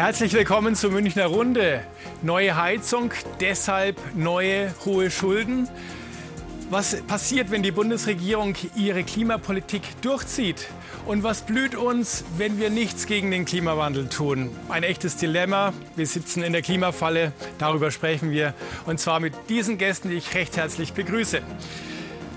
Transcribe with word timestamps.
Herzlich 0.00 0.32
willkommen 0.32 0.76
zur 0.76 0.92
Münchner 0.92 1.26
Runde. 1.26 1.84
Neue 2.22 2.56
Heizung, 2.56 3.12
deshalb 3.38 3.98
neue 4.14 4.74
hohe 4.86 5.10
Schulden. 5.10 5.68
Was 6.70 7.02
passiert, 7.02 7.50
wenn 7.50 7.62
die 7.62 7.70
Bundesregierung 7.70 8.54
ihre 8.74 9.04
Klimapolitik 9.04 9.82
durchzieht? 10.00 10.68
Und 11.04 11.22
was 11.22 11.42
blüht 11.42 11.74
uns, 11.74 12.24
wenn 12.38 12.58
wir 12.58 12.70
nichts 12.70 13.04
gegen 13.04 13.30
den 13.30 13.44
Klimawandel 13.44 14.08
tun? 14.08 14.48
Ein 14.70 14.84
echtes 14.84 15.18
Dilemma. 15.18 15.74
Wir 15.96 16.06
sitzen 16.06 16.42
in 16.42 16.54
der 16.54 16.62
Klimafalle. 16.62 17.34
Darüber 17.58 17.90
sprechen 17.90 18.30
wir. 18.30 18.54
Und 18.86 19.00
zwar 19.00 19.20
mit 19.20 19.34
diesen 19.50 19.76
Gästen, 19.76 20.08
die 20.08 20.16
ich 20.16 20.34
recht 20.34 20.56
herzlich 20.56 20.94
begrüße. 20.94 21.42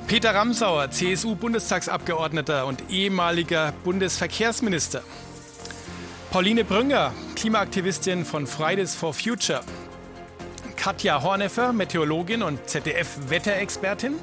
Peter 0.07 0.35
Ramsauer, 0.35 0.91
CSU-Bundestagsabgeordneter 0.91 2.65
und 2.65 2.89
ehemaliger 2.89 3.73
Bundesverkehrsminister. 3.85 5.01
Pauline 6.33 6.63
Brünger, 6.63 7.13
Klimaaktivistin 7.35 8.25
von 8.25 8.47
Fridays 8.47 8.95
for 8.95 9.13
Future. 9.13 9.61
Katja 10.75 11.21
Horneffer, 11.21 11.73
Meteorologin 11.73 12.41
und 12.41 12.59
ZDF-Wetterexpertin. 12.67 14.15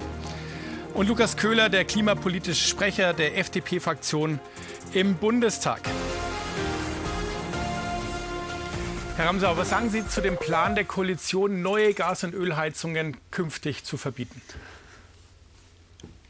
Und 0.95 1.09
Lukas 1.09 1.36
Köhler, 1.36 1.69
der 1.69 1.84
klimapolitische 1.84 2.66
Sprecher 2.66 3.12
der 3.12 3.38
FDP-Fraktion 3.38 4.41
im 4.92 5.14
Bundestag. 5.19 5.83
Herr 9.16 9.27
Ramsauer, 9.27 9.58
was 9.58 9.70
sagen 9.70 9.91
Sie 9.91 10.05
zu 10.05 10.20
dem 10.20 10.36
Plan 10.36 10.74
der 10.74 10.86
Koalition, 10.86 11.62
neue 11.62 11.95
Gas- 11.95 12.24
und 12.24 12.34
Ölheizungen 12.34 13.19
künftig 13.30 13.84
zu 13.84 13.97
verbieten? 13.97 14.42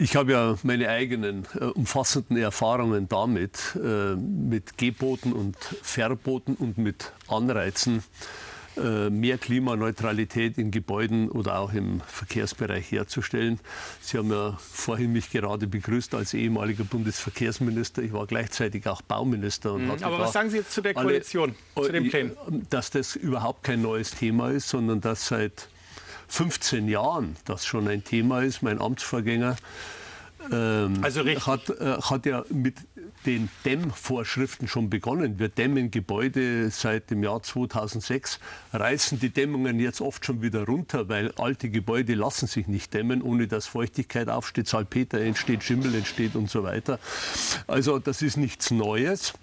Ich 0.00 0.16
habe 0.16 0.32
ja 0.32 0.56
meine 0.62 0.88
eigenen 0.88 1.46
äh, 1.54 1.64
umfassenden 1.64 2.38
Erfahrungen 2.38 3.06
damit, 3.10 3.76
äh, 3.76 4.14
mit 4.16 4.78
Geboten 4.78 5.34
und 5.34 5.58
Verboten 5.82 6.54
und 6.54 6.78
mit 6.78 7.12
Anreizen, 7.28 8.02
äh, 8.78 9.10
mehr 9.10 9.36
Klimaneutralität 9.36 10.56
in 10.56 10.70
Gebäuden 10.70 11.28
oder 11.28 11.58
auch 11.58 11.74
im 11.74 12.00
Verkehrsbereich 12.06 12.90
herzustellen. 12.90 13.60
Sie 14.00 14.16
haben 14.16 14.30
ja 14.30 14.56
vorhin 14.58 15.12
mich 15.12 15.30
gerade 15.30 15.66
begrüßt 15.66 16.14
als 16.14 16.32
ehemaliger 16.32 16.84
Bundesverkehrsminister. 16.84 18.00
Ich 18.00 18.14
war 18.14 18.26
gleichzeitig 18.26 18.86
auch 18.88 19.02
Bauminister. 19.02 19.76
Mhm. 19.76 19.90
Aber 20.00 20.20
was 20.20 20.32
sagen 20.32 20.48
Sie 20.48 20.56
jetzt 20.56 20.72
zu 20.72 20.80
der 20.80 20.94
Koalition, 20.94 21.54
alle, 21.74 21.86
zu 21.86 21.92
dem 21.92 22.08
Plan? 22.08 22.32
Dass 22.70 22.90
das 22.90 23.16
überhaupt 23.16 23.64
kein 23.64 23.82
neues 23.82 24.12
Thema 24.12 24.50
ist, 24.50 24.70
sondern 24.70 25.02
dass 25.02 25.26
seit 25.26 25.68
15 26.30 26.88
Jahren 26.88 27.36
das 27.44 27.66
schon 27.66 27.86
ein 27.88 28.04
Thema 28.04 28.42
ist. 28.42 28.62
Mein 28.62 28.80
Amtsvorgänger 28.80 29.56
ähm, 30.50 30.94
also 31.02 31.24
hat, 31.24 31.68
äh, 31.68 32.00
hat 32.00 32.26
ja 32.26 32.44
mit 32.48 32.76
den 33.26 33.50
Dämmvorschriften 33.64 34.68
schon 34.68 34.88
begonnen. 34.88 35.38
Wir 35.38 35.48
dämmen 35.48 35.90
Gebäude 35.90 36.70
seit 36.70 37.10
dem 37.10 37.22
Jahr 37.22 37.42
2006, 37.42 38.40
reißen 38.72 39.20
die 39.20 39.30
Dämmungen 39.30 39.78
jetzt 39.78 40.00
oft 40.00 40.24
schon 40.24 40.40
wieder 40.40 40.64
runter, 40.64 41.08
weil 41.08 41.32
alte 41.36 41.68
Gebäude 41.68 42.14
lassen 42.14 42.46
sich 42.46 42.66
nicht 42.66 42.94
dämmen, 42.94 43.20
ohne 43.20 43.46
dass 43.46 43.66
Feuchtigkeit 43.66 44.28
aufsteht, 44.28 44.68
Salpeter 44.68 45.20
entsteht, 45.20 45.62
Schimmel 45.62 45.94
entsteht 45.94 46.34
und 46.34 46.48
so 46.48 46.62
weiter. 46.62 46.98
Also 47.66 47.98
das 47.98 48.22
ist 48.22 48.36
nichts 48.36 48.70
Neues 48.70 49.34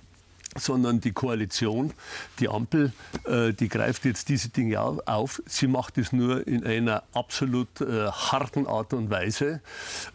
sondern 0.60 1.02
die 1.02 1.12
Koalition, 1.12 1.94
die 2.40 2.50
Ampel, 2.50 2.92
äh, 3.26 3.54
die 3.54 3.70
greift 3.70 4.06
jetzt 4.06 4.30
diese 4.30 4.50
Dinge 4.50 4.80
auf. 4.80 5.42
Sie 5.46 5.68
macht 5.68 5.98
es 5.98 6.12
nur 6.12 6.46
in 6.48 6.64
einer 6.66 7.04
absolut 7.14 7.82
äh, 7.82 8.08
harten 8.08 8.68
Art 8.68 8.94
und 8.94 9.10
Weise. 9.10 9.62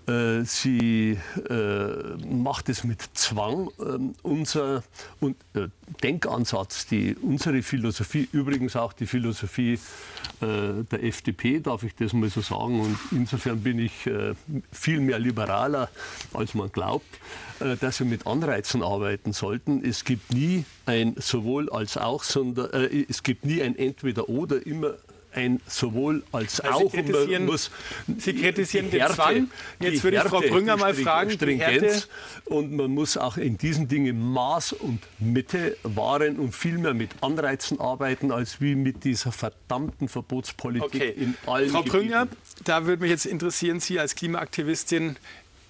Äh, 0.07 0.43
sie 0.43 1.19
macht 2.29 2.69
es 2.69 2.85
mit 2.85 3.03
Zwang. 3.15 3.71
Ähm, 3.81 4.15
unser 4.23 4.83
Denkansatz, 6.03 6.87
die, 6.87 7.15
unsere 7.17 7.63
Philosophie, 7.63 8.29
übrigens 8.33 8.77
auch 8.77 8.93
die 8.93 9.07
Philosophie 9.07 9.79
der 10.41 11.05
FDP, 11.05 11.61
darf 11.61 11.85
ich 11.85 11.95
das 11.95 12.13
mal 12.13 12.29
so 12.29 12.41
sagen. 12.41 12.81
Und 12.81 12.99
insofern 13.13 13.63
bin 13.63 13.79
ich 13.79 14.09
viel 14.73 15.01
mehr 15.01 15.19
liberaler, 15.19 15.89
als 16.33 16.55
man 16.55 16.73
glaubt, 16.73 17.07
dass 17.81 18.01
wir 18.01 18.07
mit 18.07 18.27
Anreizen 18.27 18.83
arbeiten 18.83 19.33
sollten. 19.33 19.85
Es 19.85 20.05
gibt 20.05 20.33
nie 20.33 20.65
ein 20.87 21.15
sowohl 21.19 21.71
als 21.71 21.97
auch, 21.97 22.23
sondern 22.23 22.71
äh, 22.73 23.05
es 23.09 23.23
gibt 23.23 23.45
nie 23.45 23.63
ein 23.63 23.77
entweder 23.77 24.29
oder, 24.29 24.65
immer 24.67 24.95
ein 25.35 25.61
sowohl 25.67 26.23
als 26.33 26.61
also 26.61 26.87
auch. 26.87 26.91
Sie 26.91 27.03
kritisieren, 27.03 27.47
muss 27.47 27.71
Sie 28.19 28.35
kritisieren 28.35 28.91
den 28.91 29.07
Zwang. 29.09 29.51
Jetzt 29.81 30.05
würde 30.05 30.19
ich 30.19 30.23
Frau 30.25 30.41
Brünger 30.41 30.77
mal 30.77 30.95
fragen. 30.95 31.31
Stringenz. 31.31 32.09
Und 32.45 32.73
man 32.73 32.91
muss 32.91 33.17
auch 33.17 33.37
in 33.37 33.57
diesen 33.59 33.89
Dingen 33.89 34.21
Maß 34.33 34.75
und 34.75 35.01
Mitte 35.19 35.77
wahren 35.83 36.39
und 36.39 36.55
viel 36.55 36.79
mehr 36.79 36.95
mit 36.95 37.11
Anreizen 37.21 37.81
arbeiten, 37.81 38.31
als 38.31 38.61
wie 38.61 38.75
mit 38.75 39.05
dieser 39.05 39.33
verdammten 39.33 40.09
Verbotspolitik 40.09 40.95
okay. 40.95 41.15
in 41.17 41.35
allen 41.47 41.71
Frau 41.71 41.79
Gebieten. 41.79 41.99
Brünger, 41.99 42.29
da 42.65 42.87
würde 42.87 43.03
mich 43.03 43.11
jetzt 43.11 43.27
interessieren, 43.27 43.81
Sie 43.81 43.99
als 43.99 44.15
Klimaaktivistin, 44.15 45.17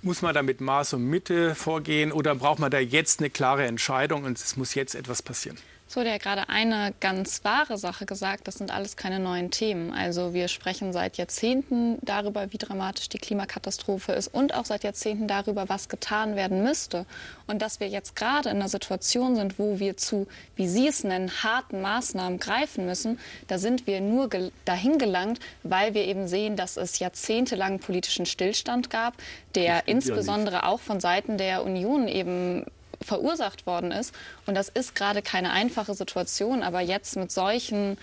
muss 0.03 0.23
man 0.23 0.35
da 0.35 0.43
mit 0.43 0.61
Maß 0.61 0.95
und 0.95 1.05
Mitte 1.05 1.55
vorgehen 1.55 2.13
oder 2.13 2.35
braucht 2.35 2.59
man 2.59 2.71
da 2.71 2.79
jetzt 2.79 3.21
eine 3.21 3.31
klare 3.31 3.65
Entscheidung 3.67 4.25
und 4.25 4.39
es 4.39 4.57
muss 4.57 4.75
jetzt 4.75 4.95
etwas 4.95 5.23
passieren? 5.23 5.57
Es 5.92 5.97
wurde 5.97 6.08
ja 6.08 6.16
gerade 6.16 6.48
eine 6.48 6.94
ganz 7.00 7.44
wahre 7.44 7.76
Sache 7.76 8.06
gesagt, 8.06 8.48
das 8.48 8.54
sind 8.54 8.70
alles 8.70 8.97
keine 8.97 9.19
neuen 9.20 9.50
Themen. 9.50 9.92
Also 9.92 10.32
wir 10.32 10.48
sprechen 10.48 10.94
seit 10.94 11.19
Jahrzehnten 11.19 11.98
darüber, 12.00 12.50
wie 12.50 12.56
dramatisch 12.56 13.10
die 13.10 13.19
Klimakatastrophe 13.19 14.12
ist 14.12 14.28
und 14.28 14.54
auch 14.54 14.64
seit 14.64 14.84
Jahrzehnten 14.84 15.28
darüber, 15.28 15.69
was 15.69 15.91
getan 15.91 16.34
werden 16.34 16.62
müsste. 16.62 17.04
Und 17.47 17.60
dass 17.60 17.78
wir 17.78 17.88
jetzt 17.88 18.16
gerade 18.16 18.48
in 18.48 18.56
einer 18.56 18.70
Situation 18.70 19.36
sind, 19.36 19.58
wo 19.58 19.80
wir 19.80 19.98
zu, 19.98 20.26
wie 20.56 20.66
Sie 20.66 20.88
es 20.88 21.04
nennen, 21.04 21.30
harten 21.42 21.82
Maßnahmen 21.82 22.38
greifen 22.38 22.86
müssen, 22.86 23.20
da 23.48 23.59
sind 23.59 23.86
wir 23.86 24.00
nur 24.00 24.30
dahin 24.64 24.97
gelangt, 24.97 25.41
weil 25.62 25.92
wir 25.92 26.06
eben 26.06 26.26
sehen, 26.26 26.56
dass 26.56 26.78
es 26.78 27.00
jahrzehntelang 27.00 27.80
politischen 27.80 28.24
Stillstand 28.24 28.88
gab, 28.88 29.12
der 29.54 29.88
insbesondere 29.88 30.54
ja 30.54 30.66
auch 30.69 30.80
von 30.80 31.00
Seiten 31.00 31.36
der 31.36 31.62
Union 31.62 32.09
eben 32.09 32.64
verursacht 33.03 33.67
worden 33.67 33.93
ist. 33.93 34.15
Und 34.47 34.55
das 34.55 34.69
ist 34.69 34.95
gerade 34.95 35.23
keine 35.23 35.51
einfache 35.51 35.95
Situation. 35.95 36.63
Aber 36.63 36.81
jetzt 36.81 37.17
mit 37.17 37.31
solchen, 37.31 37.99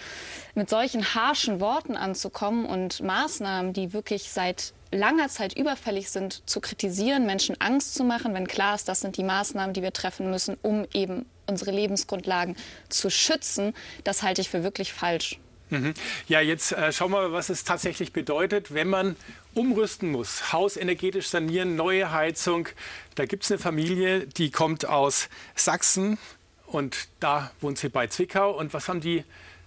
mit 0.55 0.69
solchen 0.69 1.15
harschen 1.15 1.59
Worten 1.59 1.95
anzukommen 1.95 2.65
und 2.65 3.01
Maßnahmen, 3.01 3.73
die 3.73 3.93
wirklich 3.93 4.31
seit 4.31 4.73
langer 4.91 5.29
Zeit 5.29 5.55
überfällig 5.55 6.09
sind, 6.09 6.47
zu 6.49 6.61
kritisieren, 6.61 7.25
Menschen 7.25 7.59
Angst 7.59 7.93
zu 7.93 8.03
machen, 8.03 8.33
wenn 8.33 8.47
klar 8.47 8.75
ist, 8.75 8.87
das 8.87 9.01
sind 9.01 9.17
die 9.17 9.23
Maßnahmen, 9.23 9.73
die 9.73 9.83
wir 9.83 9.93
treffen 9.93 10.31
müssen, 10.31 10.57
um 10.61 10.85
eben 10.93 11.25
unsere 11.47 11.71
Lebensgrundlagen 11.71 12.55
zu 12.89 13.09
schützen, 13.09 13.73
das 14.03 14.23
halte 14.23 14.41
ich 14.41 14.49
für 14.49 14.63
wirklich 14.63 14.93
falsch. 14.93 15.39
Mhm. 15.69 15.93
Ja, 16.27 16.41
jetzt 16.41 16.71
äh, 16.71 16.91
schauen 16.91 17.11
wir 17.11 17.21
mal, 17.21 17.31
was 17.31 17.49
es 17.49 17.63
tatsächlich 17.63 18.11
bedeutet, 18.11 18.73
wenn 18.73 18.89
man 18.89 19.15
umrüsten 19.53 20.11
muss, 20.11 20.51
Haus 20.51 20.77
energetisch 20.77 21.27
sanieren, 21.27 21.75
neue 21.75 22.11
Heizung. 22.11 22.67
Da 23.15 23.25
gibt 23.25 23.43
es 23.43 23.51
eine 23.51 23.59
Familie, 23.59 24.25
die 24.25 24.49
kommt 24.51 24.87
aus 24.87 25.29
Sachsen 25.55 26.17
und 26.65 27.07
da 27.19 27.51
wohnt 27.61 27.77
sie 27.77 27.89
bei 27.89 28.07
Zwickau. 28.07 28.51
Und 28.51 28.73
was 28.73 28.89
haben 28.89 29.01
die 29.01 29.23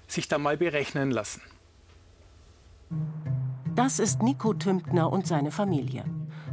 sich 0.09 0.29
da 0.29 0.39
mal 0.39 0.57
berechnen 0.57 1.11
lassen? 1.11 1.41
Das 3.75 3.99
ist 3.99 4.23
Nico 4.23 4.53
Tümptner 4.55 5.11
und 5.11 5.27
seine 5.27 5.51
Familie. 5.51 6.05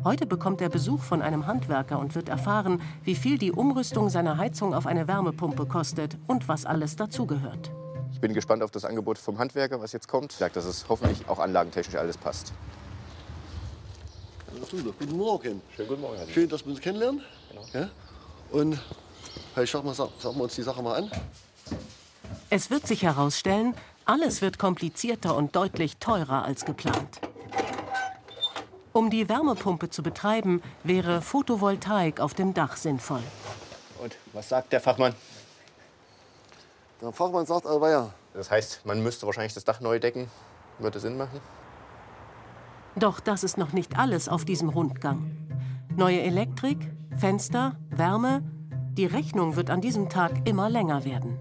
Heute 0.06 0.26
bekommt 0.26 0.62
er 0.62 0.70
Besuch 0.70 1.02
von 1.02 1.22
einem 1.22 1.46
Handwerker 1.46 2.00
und 2.00 2.16
wird 2.16 2.30
erfahren, 2.30 2.82
wie 3.04 3.16
viel 3.16 3.38
die 3.38 3.52
Umrüstung 3.52 4.10
seiner 4.10 4.38
Heizung 4.38 4.74
auf 4.74 4.88
eine 4.88 5.10
Wärmepumpe 5.10 5.66
kostet 5.66 6.18
und 6.28 6.48
was 6.48 6.66
alles 6.66 6.96
dazugehört. 6.96 7.72
Ich 8.20 8.22
bin 8.22 8.34
gespannt 8.34 8.64
auf 8.64 8.72
das 8.72 8.84
Angebot 8.84 9.18
vom 9.18 9.40
Handwerker, 9.40 9.80
was 9.80 9.94
jetzt 9.94 10.10
kommt. 10.10 10.34
Ich 10.34 10.40
sage, 10.40 10.54
dass 10.54 10.66
es 10.66 10.90
hoffentlich 10.90 11.30
auch 11.30 11.40
anlagentechnisch 11.40 11.96
alles 11.96 12.18
passt. 12.18 12.52
Guten 14.70 15.16
Morgen. 15.16 15.62
Schönen 15.74 15.88
guten 15.88 16.02
Morgen. 16.02 16.30
Schön, 16.30 16.50
dass 16.50 16.66
wir 16.66 16.72
uns 16.74 16.82
kennenlernen. 16.82 17.22
Genau. 17.48 17.64
Ja? 17.72 17.90
Und 18.52 18.78
hey, 19.56 19.66
schauen 19.66 19.86
wir, 19.86 19.94
schauen 19.94 20.36
wir 20.36 20.44
uns 20.44 20.54
die 20.54 20.64
Sache 20.64 20.84
mal 20.84 20.98
an. 20.98 21.12
Es 22.50 22.70
wird 22.70 22.86
sich 22.86 23.04
herausstellen, 23.04 23.74
alles 24.04 24.42
wird 24.42 24.60
komplizierter 24.60 25.38
und 25.38 25.56
deutlich 25.56 25.96
teurer 25.96 26.44
als 26.44 26.66
geplant. 26.66 27.22
Um 28.92 29.10
die 29.10 29.30
Wärmepumpe 29.30 29.92
zu 29.92 30.04
betreiben, 30.04 30.62
wäre 30.84 31.22
Photovoltaik 31.22 32.20
auf 32.20 32.34
dem 32.34 32.54
Dach 32.54 32.76
sinnvoll. 32.76 33.24
Und 34.04 34.18
was 34.34 34.50
sagt 34.50 34.74
der 34.74 34.82
Fachmann? 34.82 35.16
Der 37.02 37.14
Fachmann 37.14 37.46
sagt 37.46 37.66
aber 37.66 37.90
ja. 37.90 38.10
Das 38.34 38.52
heißt, 38.52 38.86
man 38.86 39.02
müsste 39.02 39.26
wahrscheinlich 39.26 39.54
das 39.54 39.64
Dach 39.64 39.80
neu 39.80 40.00
decken. 40.00 40.30
Würde 40.80 41.00
Sinn 41.00 41.18
machen? 41.18 41.40
Doch 42.96 43.20
das 43.20 43.44
ist 43.44 43.58
noch 43.58 43.72
nicht 43.72 43.98
alles 43.98 44.28
auf 44.28 44.44
diesem 44.44 44.70
Rundgang. 44.70 45.32
Neue 45.96 46.22
Elektrik, 46.22 46.78
Fenster, 47.18 47.78
Wärme. 47.90 48.44
Die 48.94 49.06
Rechnung 49.06 49.56
wird 49.56 49.70
an 49.70 49.80
diesem 49.80 50.10
Tag 50.10 50.48
immer 50.48 50.70
länger 50.70 51.06
werden. 51.06 51.38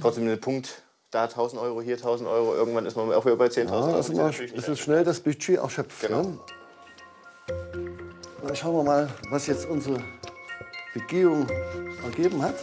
Trotzdem 0.00 0.26
der 0.26 0.36
Punkt, 0.36 0.82
da 1.10 1.24
1000 1.24 1.60
Euro, 1.60 1.80
hier 1.80 1.96
1000 1.96 2.28
Euro. 2.28 2.54
Irgendwann 2.54 2.86
ist 2.86 2.96
man 2.96 3.12
auch 3.12 3.24
wieder 3.24 3.36
bei 3.36 3.46
10.000 3.46 3.66
ja, 3.66 3.72
Euro. 3.72 3.94
Also 3.94 4.12
das 4.14 4.40
ist, 4.40 4.68
ist 4.68 4.80
schnell 4.80 5.04
das 5.04 5.20
Budget 5.20 5.58
erschöpft. 5.58 6.08
Genau. 6.08 6.22
Ne? 6.22 6.38
Dann 8.42 8.56
schauen 8.56 8.74
wir 8.74 8.82
mal, 8.82 9.08
was 9.30 9.46
jetzt 9.46 9.68
unsere 9.68 10.02
Begehung 10.94 11.46
ergeben 12.04 12.42
hat. 12.42 12.56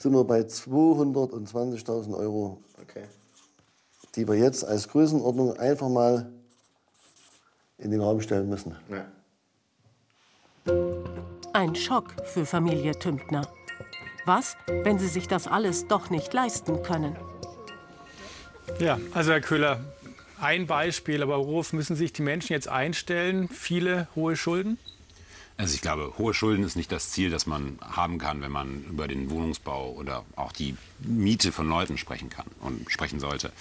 Sind 0.00 0.12
wir 0.14 0.24
bei 0.24 0.40
220.000 0.40 2.16
Euro, 2.16 2.62
okay. 2.80 3.04
die 4.16 4.26
wir 4.26 4.34
jetzt 4.34 4.64
als 4.64 4.88
Größenordnung 4.88 5.58
einfach 5.58 5.90
mal 5.90 6.32
in 7.76 7.90
den 7.90 8.00
Raum 8.00 8.20
stellen 8.20 8.48
müssen. 8.48 8.74
Ja. 8.88 9.04
Ein 11.52 11.74
Schock 11.74 12.14
für 12.24 12.46
Familie 12.46 12.98
Tümpner. 12.98 13.46
Was, 14.24 14.56
wenn 14.66 14.98
sie 14.98 15.08
sich 15.08 15.28
das 15.28 15.46
alles 15.46 15.86
doch 15.86 16.08
nicht 16.08 16.32
leisten 16.32 16.82
können? 16.82 17.16
Ja, 18.78 18.98
also 19.12 19.32
Herr 19.32 19.40
Köhler, 19.40 19.80
ein 20.40 20.66
Beispiel, 20.66 21.22
aber 21.22 21.38
worauf 21.46 21.74
müssen 21.74 21.96
sich 21.96 22.14
die 22.14 22.22
Menschen 22.22 22.54
jetzt 22.54 22.68
einstellen? 22.68 23.48
Viele 23.48 24.08
hohe 24.14 24.36
Schulden? 24.36 24.78
Also 25.60 25.74
ich 25.74 25.82
glaube, 25.82 26.14
hohe 26.16 26.32
Schulden 26.32 26.64
ist 26.64 26.74
nicht 26.74 26.90
das 26.90 27.10
Ziel, 27.10 27.28
das 27.28 27.46
man 27.46 27.78
haben 27.82 28.16
kann, 28.16 28.40
wenn 28.40 28.50
man 28.50 28.82
über 28.84 29.06
den 29.06 29.28
Wohnungsbau 29.28 29.92
oder 29.92 30.24
auch 30.34 30.52
die 30.52 30.74
Miete 31.00 31.52
von 31.52 31.68
Leuten 31.68 31.98
sprechen 31.98 32.30
kann 32.30 32.46
und 32.60 32.90
sprechen 32.90 33.20
sollte. 33.20 33.52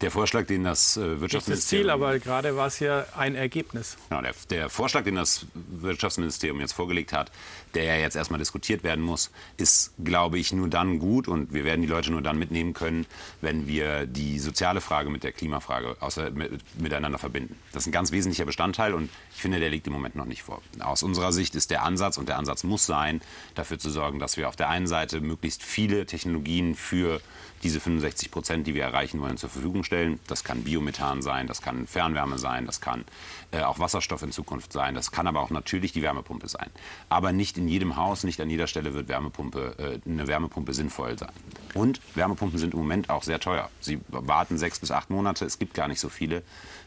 Der 0.00 0.12
Vorschlag, 0.12 0.46
den 0.46 0.62
das 0.62 0.96
äh, 0.96 1.20
Wirtschaftsministerium... 1.20 1.50
Nicht 1.50 1.58
das 1.58 1.66
Ziel, 1.66 1.90
aber 1.90 2.18
gerade 2.20 2.56
war 2.56 2.68
es 2.68 2.78
ja 2.78 3.06
ein 3.16 3.34
Ergebnis. 3.34 3.96
Genau, 4.08 4.22
der, 4.22 4.34
der 4.50 4.68
Vorschlag, 4.68 5.02
den 5.02 5.16
das 5.16 5.46
Wirtschaftsministerium 5.54 6.60
jetzt 6.60 6.74
vorgelegt 6.74 7.12
hat, 7.12 7.32
der 7.74 7.84
ja 7.84 7.96
jetzt 7.96 8.14
erstmal 8.14 8.38
diskutiert 8.38 8.84
werden 8.84 9.04
muss, 9.04 9.30
ist, 9.56 9.92
glaube 10.02 10.38
ich, 10.38 10.52
nur 10.52 10.68
dann 10.68 11.00
gut 11.00 11.26
und 11.26 11.52
wir 11.52 11.64
werden 11.64 11.82
die 11.82 11.88
Leute 11.88 12.10
nur 12.12 12.22
dann 12.22 12.38
mitnehmen 12.38 12.72
können, 12.72 13.06
wenn 13.40 13.66
wir 13.66 14.06
die 14.06 14.38
soziale 14.38 14.80
Frage 14.80 15.10
mit 15.10 15.24
der 15.24 15.32
Klimafrage 15.32 15.96
außer, 16.00 16.30
mit, 16.30 16.62
miteinander 16.80 17.18
verbinden. 17.18 17.56
Das 17.72 17.82
ist 17.82 17.88
ein 17.88 17.92
ganz 17.92 18.12
wesentlicher 18.12 18.44
Bestandteil 18.44 18.94
und 18.94 19.10
ich 19.34 19.42
finde, 19.42 19.60
der 19.60 19.70
liegt 19.70 19.86
im 19.86 19.92
Moment 19.92 20.16
noch 20.16 20.24
nicht 20.24 20.42
vor. 20.42 20.62
Aus 20.80 21.02
unserer 21.02 21.32
Sicht 21.32 21.47
ist 21.54 21.70
der 21.70 21.82
Ansatz 21.82 22.18
und 22.18 22.28
der 22.28 22.38
Ansatz 22.38 22.64
muss 22.64 22.86
sein, 22.86 23.20
dafür 23.54 23.78
zu 23.78 23.90
sorgen, 23.90 24.18
dass 24.18 24.36
wir 24.36 24.48
auf 24.48 24.56
der 24.56 24.68
einen 24.68 24.86
Seite 24.86 25.20
möglichst 25.20 25.62
viele 25.62 26.06
Technologien 26.06 26.74
für 26.74 27.20
diese 27.62 27.80
65 27.80 28.30
Prozent, 28.30 28.66
die 28.66 28.74
wir 28.74 28.84
erreichen 28.84 29.20
wollen, 29.20 29.36
zur 29.36 29.48
Verfügung 29.48 29.84
stellen. 29.84 30.20
Das 30.26 30.44
kann 30.44 30.62
Biomethan 30.62 31.22
sein, 31.22 31.46
das 31.46 31.62
kann 31.62 31.86
Fernwärme 31.86 32.38
sein, 32.38 32.66
das 32.66 32.80
kann 32.80 33.04
äh, 33.50 33.62
auch 33.62 33.78
Wasserstoff 33.78 34.22
in 34.22 34.32
Zukunft 34.32 34.72
sein, 34.72 34.94
das 34.94 35.10
kann 35.10 35.26
aber 35.26 35.40
auch 35.40 35.50
natürlich 35.50 35.92
die 35.92 36.02
Wärmepumpe 36.02 36.48
sein. 36.48 36.70
Aber 37.08 37.32
nicht 37.32 37.58
in 37.58 37.68
jedem 37.68 37.96
Haus, 37.96 38.24
nicht 38.24 38.40
an 38.40 38.50
jeder 38.50 38.66
Stelle 38.66 38.94
wird 38.94 39.08
Wärmepumpe, 39.08 40.00
äh, 40.06 40.08
eine 40.08 40.26
Wärmepumpe 40.26 40.74
sinnvoll 40.74 41.18
sein. 41.18 41.32
Und 41.74 42.00
Wärmepumpen 42.14 42.58
sind 42.58 42.74
im 42.74 42.80
Moment 42.80 43.10
auch 43.10 43.22
sehr 43.22 43.40
teuer. 43.40 43.70
Sie 43.80 44.00
warten 44.08 44.58
sechs 44.58 44.78
bis 44.78 44.90
acht 44.90 45.10
Monate, 45.10 45.44
es 45.44 45.58
gibt 45.58 45.74
gar 45.74 45.88
nicht 45.88 46.00
so 46.00 46.08
viele. 46.08 46.42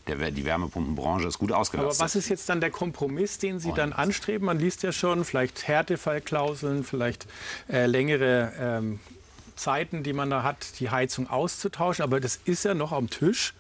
Der, 0.08 0.32
die 0.32 0.46
Wärmepumpenbranche 0.46 1.28
ist 1.28 1.38
gut 1.38 1.52
ausgelastet. 1.52 1.96
Aber 1.96 2.04
was 2.04 2.16
ist 2.16 2.30
jetzt 2.30 2.50
dann 2.50 2.60
der 2.60 2.72
Kompromiss, 2.72 3.38
den 3.38 3.60
Sie 3.60 3.72
dann 3.72 3.94
anstreben? 3.94 4.46
Man 4.46 4.60
liest 4.60 4.82
ja 4.84 4.92
schon, 4.92 5.26
vielleicht 5.26 5.68
Härtefallklauseln, 5.68 6.84
vielleicht 6.84 7.28
äh, 7.70 7.86
längere 7.86 8.52
ähm, 8.60 9.00
Zeiten, 9.56 10.02
die 10.02 10.14
man 10.14 10.30
da 10.30 10.44
hat, 10.44 10.80
die 10.80 10.90
Heizung 10.90 11.30
auszutauschen. 11.30 12.04
Aber 12.04 12.20
das 12.20 12.40
ist 12.46 12.66
ja 12.66 12.74
noch 12.74 12.92
am 12.92 13.10
Tisch. 13.10 13.54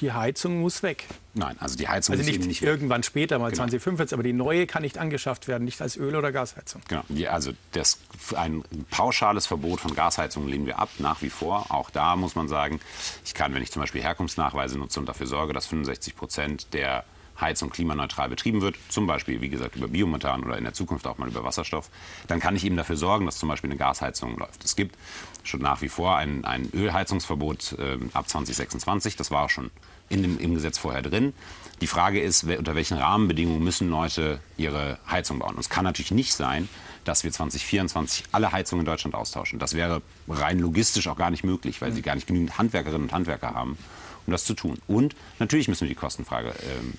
Die 0.00 0.12
Heizung 0.12 0.60
muss 0.60 0.82
weg. 0.82 1.06
Nein, 1.34 1.56
also 1.60 1.76
die 1.76 1.88
Heizung 1.88 2.14
also 2.16 2.24
nicht, 2.28 2.46
nicht 2.46 2.62
irgendwann 2.62 3.02
später, 3.02 3.38
mal 3.38 3.46
genau. 3.46 3.56
2045, 3.58 4.14
aber 4.14 4.22
die 4.22 4.32
neue 4.32 4.66
kann 4.66 4.82
nicht 4.82 4.98
angeschafft 4.98 5.48
werden, 5.48 5.64
nicht 5.64 5.80
als 5.80 5.96
Öl- 5.96 6.16
oder 6.16 6.32
Gasheizung. 6.32 6.82
Genau, 6.88 7.02
die, 7.08 7.28
also 7.28 7.52
das, 7.72 7.98
ein 8.36 8.64
pauschales 8.90 9.46
Verbot 9.46 9.80
von 9.80 9.94
Gasheizungen 9.94 10.48
lehnen 10.48 10.66
wir 10.66 10.78
ab, 10.78 10.90
nach 10.98 11.22
wie 11.22 11.30
vor. 11.30 11.66
Auch 11.70 11.90
da 11.90 12.16
muss 12.16 12.34
man 12.34 12.48
sagen, 12.48 12.80
ich 13.24 13.34
kann, 13.34 13.54
wenn 13.54 13.62
ich 13.62 13.72
zum 13.72 13.82
Beispiel 13.82 14.02
Herkunftsnachweise 14.02 14.78
nutze 14.78 15.00
und 15.00 15.08
dafür 15.08 15.26
sorge, 15.26 15.52
dass 15.52 15.66
65 15.66 16.16
Prozent 16.16 16.72
der 16.72 17.04
Heizung 17.40 17.70
klimaneutral 17.70 18.28
betrieben 18.28 18.60
wird, 18.60 18.76
zum 18.88 19.06
Beispiel, 19.06 19.40
wie 19.40 19.48
gesagt, 19.48 19.76
über 19.76 19.88
Biomethan 19.88 20.44
oder 20.44 20.56
in 20.56 20.64
der 20.64 20.72
Zukunft 20.72 21.06
auch 21.06 21.18
mal 21.18 21.28
über 21.28 21.42
Wasserstoff, 21.44 21.90
dann 22.28 22.38
kann 22.38 22.54
ich 22.54 22.64
eben 22.64 22.76
dafür 22.76 22.96
sorgen, 22.96 23.26
dass 23.26 23.38
zum 23.38 23.48
Beispiel 23.48 23.70
eine 23.70 23.78
Gasheizung 23.78 24.38
läuft. 24.38 24.64
Es 24.64 24.76
gibt 24.76 24.96
schon 25.44 25.60
nach 25.60 25.82
wie 25.82 25.88
vor 25.88 26.16
ein, 26.16 26.44
ein 26.44 26.70
Ölheizungsverbot 26.72 27.76
äh, 27.78 27.98
ab 28.12 28.28
2026, 28.28 29.16
das 29.16 29.30
war 29.30 29.44
auch 29.44 29.50
schon 29.50 29.70
in 30.08 30.22
dem, 30.22 30.38
im 30.38 30.54
Gesetz 30.54 30.78
vorher 30.78 31.02
drin. 31.02 31.32
Die 31.80 31.86
Frage 31.86 32.20
ist, 32.20 32.44
unter 32.44 32.74
welchen 32.74 32.98
Rahmenbedingungen 32.98 33.62
müssen 33.62 33.90
Leute 33.90 34.40
ihre 34.56 34.98
Heizung 35.10 35.40
bauen. 35.40 35.54
Und 35.54 35.60
es 35.60 35.68
kann 35.68 35.84
natürlich 35.84 36.12
nicht 36.12 36.34
sein, 36.34 36.68
dass 37.04 37.24
wir 37.24 37.32
2024 37.32 38.24
alle 38.32 38.52
Heizungen 38.52 38.80
in 38.80 38.86
Deutschland 38.86 39.14
austauschen. 39.14 39.58
Das 39.58 39.74
wäre 39.74 40.02
rein 40.28 40.58
logistisch 40.58 41.08
auch 41.08 41.16
gar 41.16 41.30
nicht 41.30 41.44
möglich, 41.44 41.80
weil 41.82 41.92
sie 41.92 42.02
gar 42.02 42.14
nicht 42.14 42.26
genügend 42.26 42.58
Handwerkerinnen 42.58 43.08
und 43.08 43.12
Handwerker 43.12 43.54
haben, 43.54 43.76
um 44.26 44.30
das 44.30 44.44
zu 44.44 44.54
tun. 44.54 44.78
Und 44.86 45.14
natürlich 45.38 45.68
müssen 45.68 45.82
wir 45.82 45.88
die 45.88 45.94
Kostenfrage 45.94 46.50
äh, 46.50 46.52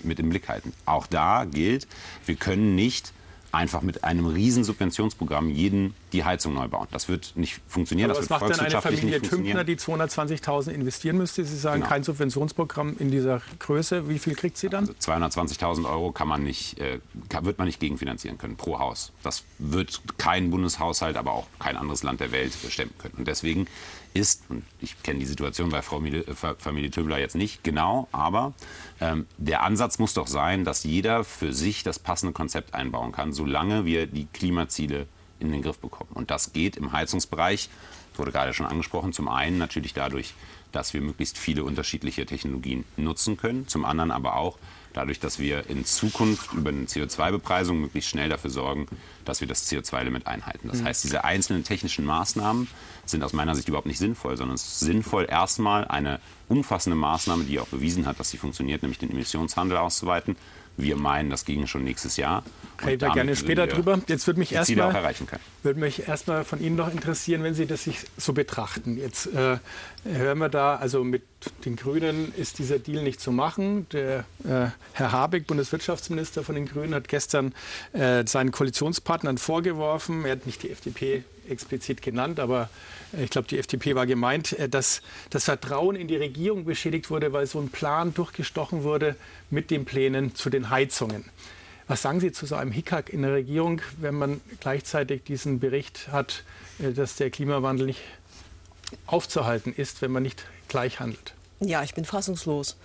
mit 0.04 0.20
im 0.20 0.30
Blick 0.30 0.50
halten. 0.50 0.74
Auch 0.86 1.08
da 1.08 1.46
gilt, 1.46 1.88
wir 2.26 2.36
können 2.36 2.76
nicht 2.76 3.14
einfach 3.56 3.82
mit 3.82 4.04
einem 4.04 4.26
riesen 4.26 4.64
Subventionsprogramm 4.64 5.50
jeden 5.50 5.94
die 6.14 6.24
Heizung 6.24 6.54
neu 6.54 6.68
bauen. 6.68 6.88
Das 6.92 7.08
wird 7.08 7.34
nicht 7.36 7.62
funktionieren. 7.68 8.12
Aber 8.12 8.20
das 8.20 8.30
was 8.30 8.42
macht 8.42 8.54
denn 8.54 8.66
eine 8.66 8.82
Familie 8.82 9.22
Tümpner, 9.22 9.64
die 9.64 9.76
220.000 9.76 10.72
investieren 10.72 11.18
müsste? 11.18 11.46
Sie 11.46 11.58
sagen, 11.58 11.82
genau. 11.82 11.90
kein 11.90 12.04
Subventionsprogramm 12.04 12.96
in 13.00 13.12
dieser 13.12 13.42
Größe. 13.60 14.10
Wie 14.10 14.20
viel 14.20 14.36
kriegt 14.36 14.58
sie 14.58 14.70
dann? 14.70 14.88
Also 14.88 15.12
220.000 15.12 15.90
Euro 15.90 16.12
kann 16.12 16.28
man 16.28 16.44
nicht, 16.44 16.80
äh, 16.80 17.00
wird 17.42 17.58
man 17.58 17.68
nicht 17.68 17.80
gegenfinanzieren 17.80 18.38
können 18.38 18.56
pro 18.58 18.80
Haus. 18.80 19.12
Das 19.24 19.44
wird 19.58 20.02
kein 20.18 20.52
Bundeshaushalt, 20.52 21.18
aber 21.18 21.34
auch 21.34 21.48
kein 21.60 21.78
anderes 21.78 22.04
Land 22.04 22.20
der 22.20 22.32
Welt 22.32 22.54
stemmen 22.70 22.94
können. 22.98 23.16
Und 23.18 23.28
deswegen 23.28 23.68
ist, 24.16 24.44
und 24.50 24.64
ich 24.80 25.04
kenne 25.04 25.20
die 25.20 25.26
Situation 25.26 25.70
bei 25.70 25.82
Frau 25.82 25.98
Familie, 25.98 26.22
äh, 26.22 26.56
Familie 26.58 26.90
Tübler 26.90 27.20
jetzt 27.20 27.36
nicht 27.36 27.64
genau, 27.64 28.08
aber 28.12 28.54
ähm, 29.02 29.28
der 29.38 29.64
Ansatz 29.64 30.00
muss 30.00 30.14
doch 30.14 30.28
sein, 30.28 30.64
dass 30.64 30.84
jeder 30.84 31.24
für 31.24 31.54
sich 31.54 31.84
das 31.84 32.00
passende 32.00 32.34
Konzept 32.34 32.74
einbauen 32.74 33.12
kann, 33.12 33.34
solange 33.34 33.86
wir 33.86 34.08
die 34.08 34.28
Klimaziele 34.32 35.08
in 35.40 35.52
den 35.52 35.62
Griff 35.62 35.80
bekommen. 35.80 36.12
Und 36.14 36.32
das 36.32 36.54
geht 36.54 36.78
im 36.78 36.94
Heizungsbereich, 36.94 37.70
wurde 38.16 38.32
gerade 38.32 38.54
schon 38.54 38.66
angesprochen, 38.66 39.12
zum 39.12 39.28
einen 39.28 39.58
natürlich 39.58 39.94
dadurch, 39.94 40.34
dass 40.72 40.94
wir 40.94 41.02
möglichst 41.02 41.38
viele 41.38 41.66
unterschiedliche 41.66 42.26
Technologien 42.26 42.86
nutzen 42.96 43.36
können, 43.36 43.68
zum 43.68 43.84
anderen 43.84 44.12
aber 44.12 44.38
auch 44.38 44.58
dadurch, 44.96 45.20
dass 45.20 45.40
wir 45.40 45.70
in 45.70 45.86
Zukunft 45.86 46.54
über 46.54 46.70
eine 46.70 46.86
CO2-Bepreisung 46.86 47.80
möglichst 47.82 48.10
schnell 48.10 48.30
dafür 48.30 48.50
sorgen, 48.50 48.88
dass 49.26 49.42
wir 49.42 49.48
das 49.48 49.70
CO2-Limit 49.70 50.28
einhalten. 50.28 50.70
Das 50.70 50.82
mhm. 50.82 50.86
heißt, 50.86 51.04
diese 51.04 51.24
einzelnen 51.24 51.64
technischen 51.64 52.06
Maßnahmen 52.06 52.68
sind 53.06 53.24
aus 53.24 53.34
meiner 53.34 53.56
Sicht 53.56 53.68
überhaupt 53.68 53.88
nicht 53.88 54.00
sinnvoll, 54.00 54.38
sondern 54.38 54.56
es 54.56 54.64
ist 54.64 54.80
sinnvoll, 54.80 55.28
erstmal 55.30 55.88
eine 55.88 56.20
umfassende 56.48 56.96
Maßnahme, 56.96 57.44
die 57.44 57.60
auch 57.60 57.68
bewiesen 57.68 58.06
hat, 58.06 58.20
dass 58.20 58.30
sie 58.30 58.38
funktioniert, 58.38 58.82
nämlich 58.82 59.00
den 59.00 59.12
Emissionshandel 59.12 59.78
auszuweiten. 59.78 60.36
Wir 60.78 60.98
meinen, 60.98 61.30
das 61.30 61.46
ginge 61.46 61.68
schon 61.68 61.86
nächstes 61.86 62.18
Jahr. 62.18 62.44
Reden 62.86 63.02
wir 63.02 63.14
gerne 63.14 63.36
später 63.38 63.66
drüber. 63.66 64.02
Jetzt 64.08 64.28
würde 64.28 64.40
mich 64.40 64.52
erstmal 64.52 64.94
würde 65.64 65.80
mich 65.80 66.08
erstmal 66.08 66.44
von 66.44 66.60
Ihnen 66.60 66.76
noch 66.76 66.92
interessieren, 66.92 67.44
wenn 67.44 67.54
Sie 67.54 67.66
das 67.66 67.86
sich 67.86 68.00
so 68.18 68.34
betrachten. 68.34 68.98
Jetzt 68.98 69.28
äh, 69.28 69.58
hören 70.06 70.38
wir 70.38 70.50
da, 70.50 70.76
also 70.76 71.04
mit 71.04 71.24
den 71.66 71.76
Grünen 71.76 72.34
ist 72.36 72.60
dieser 72.60 72.80
Deal 72.80 73.04
nicht 73.04 73.20
zu 73.20 73.32
machen. 73.32 73.88
Der 73.90 74.20
äh, 74.44 74.68
Herr 74.94 75.12
Habeck, 75.12 75.48
Bundeswirtschaftsminister 75.48 76.44
von 76.44 76.56
den 76.56 76.68
Grünen, 76.68 76.94
hat 76.94 77.08
gestern 77.08 77.54
äh, 77.94 78.26
seinen 78.26 78.52
Koalitionspartnern 78.52 79.38
vorgeworfen, 79.38 80.26
er 80.26 80.34
hat 80.34 80.46
nicht 80.46 80.64
die 80.64 80.70
FDP 80.70 81.24
explizit 81.50 82.02
genannt, 82.02 82.40
aber 82.40 82.70
ich 83.20 83.30
glaube, 83.30 83.48
die 83.48 83.58
FDP 83.58 83.96
war 83.96 84.06
gemeint, 84.06 84.54
äh, 84.54 84.70
dass 84.70 85.02
das 85.32 85.46
Vertrauen 85.46 85.96
in 85.96 86.08
die 86.08 86.18
Regierung 86.18 86.66
beschädigt 86.66 87.10
wurde, 87.10 87.34
weil 87.34 87.48
so 87.48 87.60
ein 87.60 87.70
Plan 87.70 88.14
durchgestochen 88.14 88.84
wurde 88.84 89.16
mit 89.50 89.72
den 89.72 89.86
Plänen 89.86 90.36
zu 90.36 90.50
den 90.50 90.70
Heizungen. 90.70 91.26
Was 91.88 92.02
sagen 92.02 92.20
Sie 92.20 92.32
zu 92.32 92.48
so 92.48 92.56
einem 92.56 92.72
Hickhack 92.72 93.12
in 93.12 93.22
der 93.22 93.34
Regierung, 93.34 93.82
wenn 94.00 94.16
man 94.16 94.42
gleichzeitig 94.60 95.24
diesen 95.24 95.60
Bericht 95.60 96.10
hat, 96.12 96.44
äh, 96.80 96.92
dass 96.92 97.16
der 97.16 97.30
Klimawandel 97.32 97.88
nicht 97.88 98.02
aufzuhalten 99.08 99.74
ist, 99.74 100.02
wenn 100.02 100.12
man 100.12 100.24
nicht 100.24 100.46
gleich 100.68 101.00
handelt? 101.00 101.34
Ja, 101.60 101.84
ich 101.84 101.94
bin 101.94 102.06
fassungslos. 102.06 102.76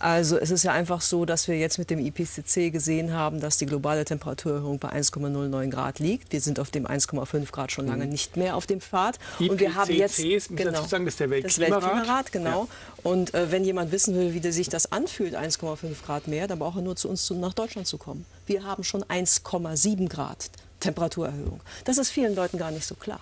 Also 0.00 0.36
es 0.38 0.50
ist 0.50 0.64
ja 0.64 0.72
einfach 0.72 1.00
so, 1.00 1.24
dass 1.24 1.46
wir 1.48 1.56
jetzt 1.56 1.78
mit 1.78 1.88
dem 1.88 1.98
IPCC 1.98 2.72
gesehen 2.72 3.12
haben, 3.12 3.40
dass 3.40 3.58
die 3.58 3.66
globale 3.66 4.04
Temperaturerhöhung 4.04 4.78
bei 4.78 4.90
1,09 4.90 5.70
Grad 5.70 5.98
liegt. 5.98 6.32
Wir 6.32 6.40
sind 6.40 6.58
auf 6.58 6.70
dem 6.70 6.86
1,5 6.86 7.52
Grad 7.52 7.72
schon 7.72 7.86
lange 7.86 8.04
mhm. 8.04 8.10
nicht 8.10 8.36
mehr 8.36 8.56
auf 8.56 8.66
dem 8.66 8.80
Pfad. 8.80 9.18
IPCC 9.38 9.50
und 9.50 9.60
wir 9.60 9.74
haben 9.74 9.92
jetzt 9.92 10.18
genau, 10.50 10.84
sagen, 10.84 11.04
das 11.04 11.14
ist 11.14 11.20
der 11.20 11.30
Weltklimarat. 11.30 11.82
Das 11.82 11.90
Weltklimarat 11.90 12.32
genau. 12.32 12.64
Ja. 12.64 13.10
Und 13.10 13.34
äh, 13.34 13.50
wenn 13.52 13.64
jemand 13.64 13.92
wissen 13.92 14.14
will, 14.14 14.34
wie 14.34 14.52
sich 14.52 14.68
das 14.68 14.90
anfühlt, 14.90 15.36
1,5 15.36 16.04
Grad 16.04 16.28
mehr, 16.28 16.48
dann 16.48 16.58
braucht 16.58 16.76
er 16.76 16.82
nur 16.82 16.96
zu 16.96 17.08
uns 17.08 17.24
zu, 17.24 17.34
nach 17.34 17.54
Deutschland 17.54 17.86
zu 17.86 17.96
kommen. 17.96 18.26
Wir 18.46 18.64
haben 18.64 18.84
schon 18.84 19.04
1,7 19.04 20.08
Grad 20.08 20.50
Temperaturerhöhung. 20.80 21.60
Das 21.84 21.98
ist 21.98 22.10
vielen 22.10 22.34
Leuten 22.34 22.58
gar 22.58 22.70
nicht 22.70 22.84
so 22.84 22.94
klar. 22.94 23.20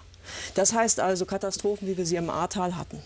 Das 0.55 0.73
heißt 0.73 1.01
also 1.01 1.27
Katastrophen, 1.27 1.89
wie 1.89 1.97
wir 1.97 2.07
sie 2.07 2.17
im 2.17 2.31
Ahrtal 2.31 2.77
hatten, 2.77 3.03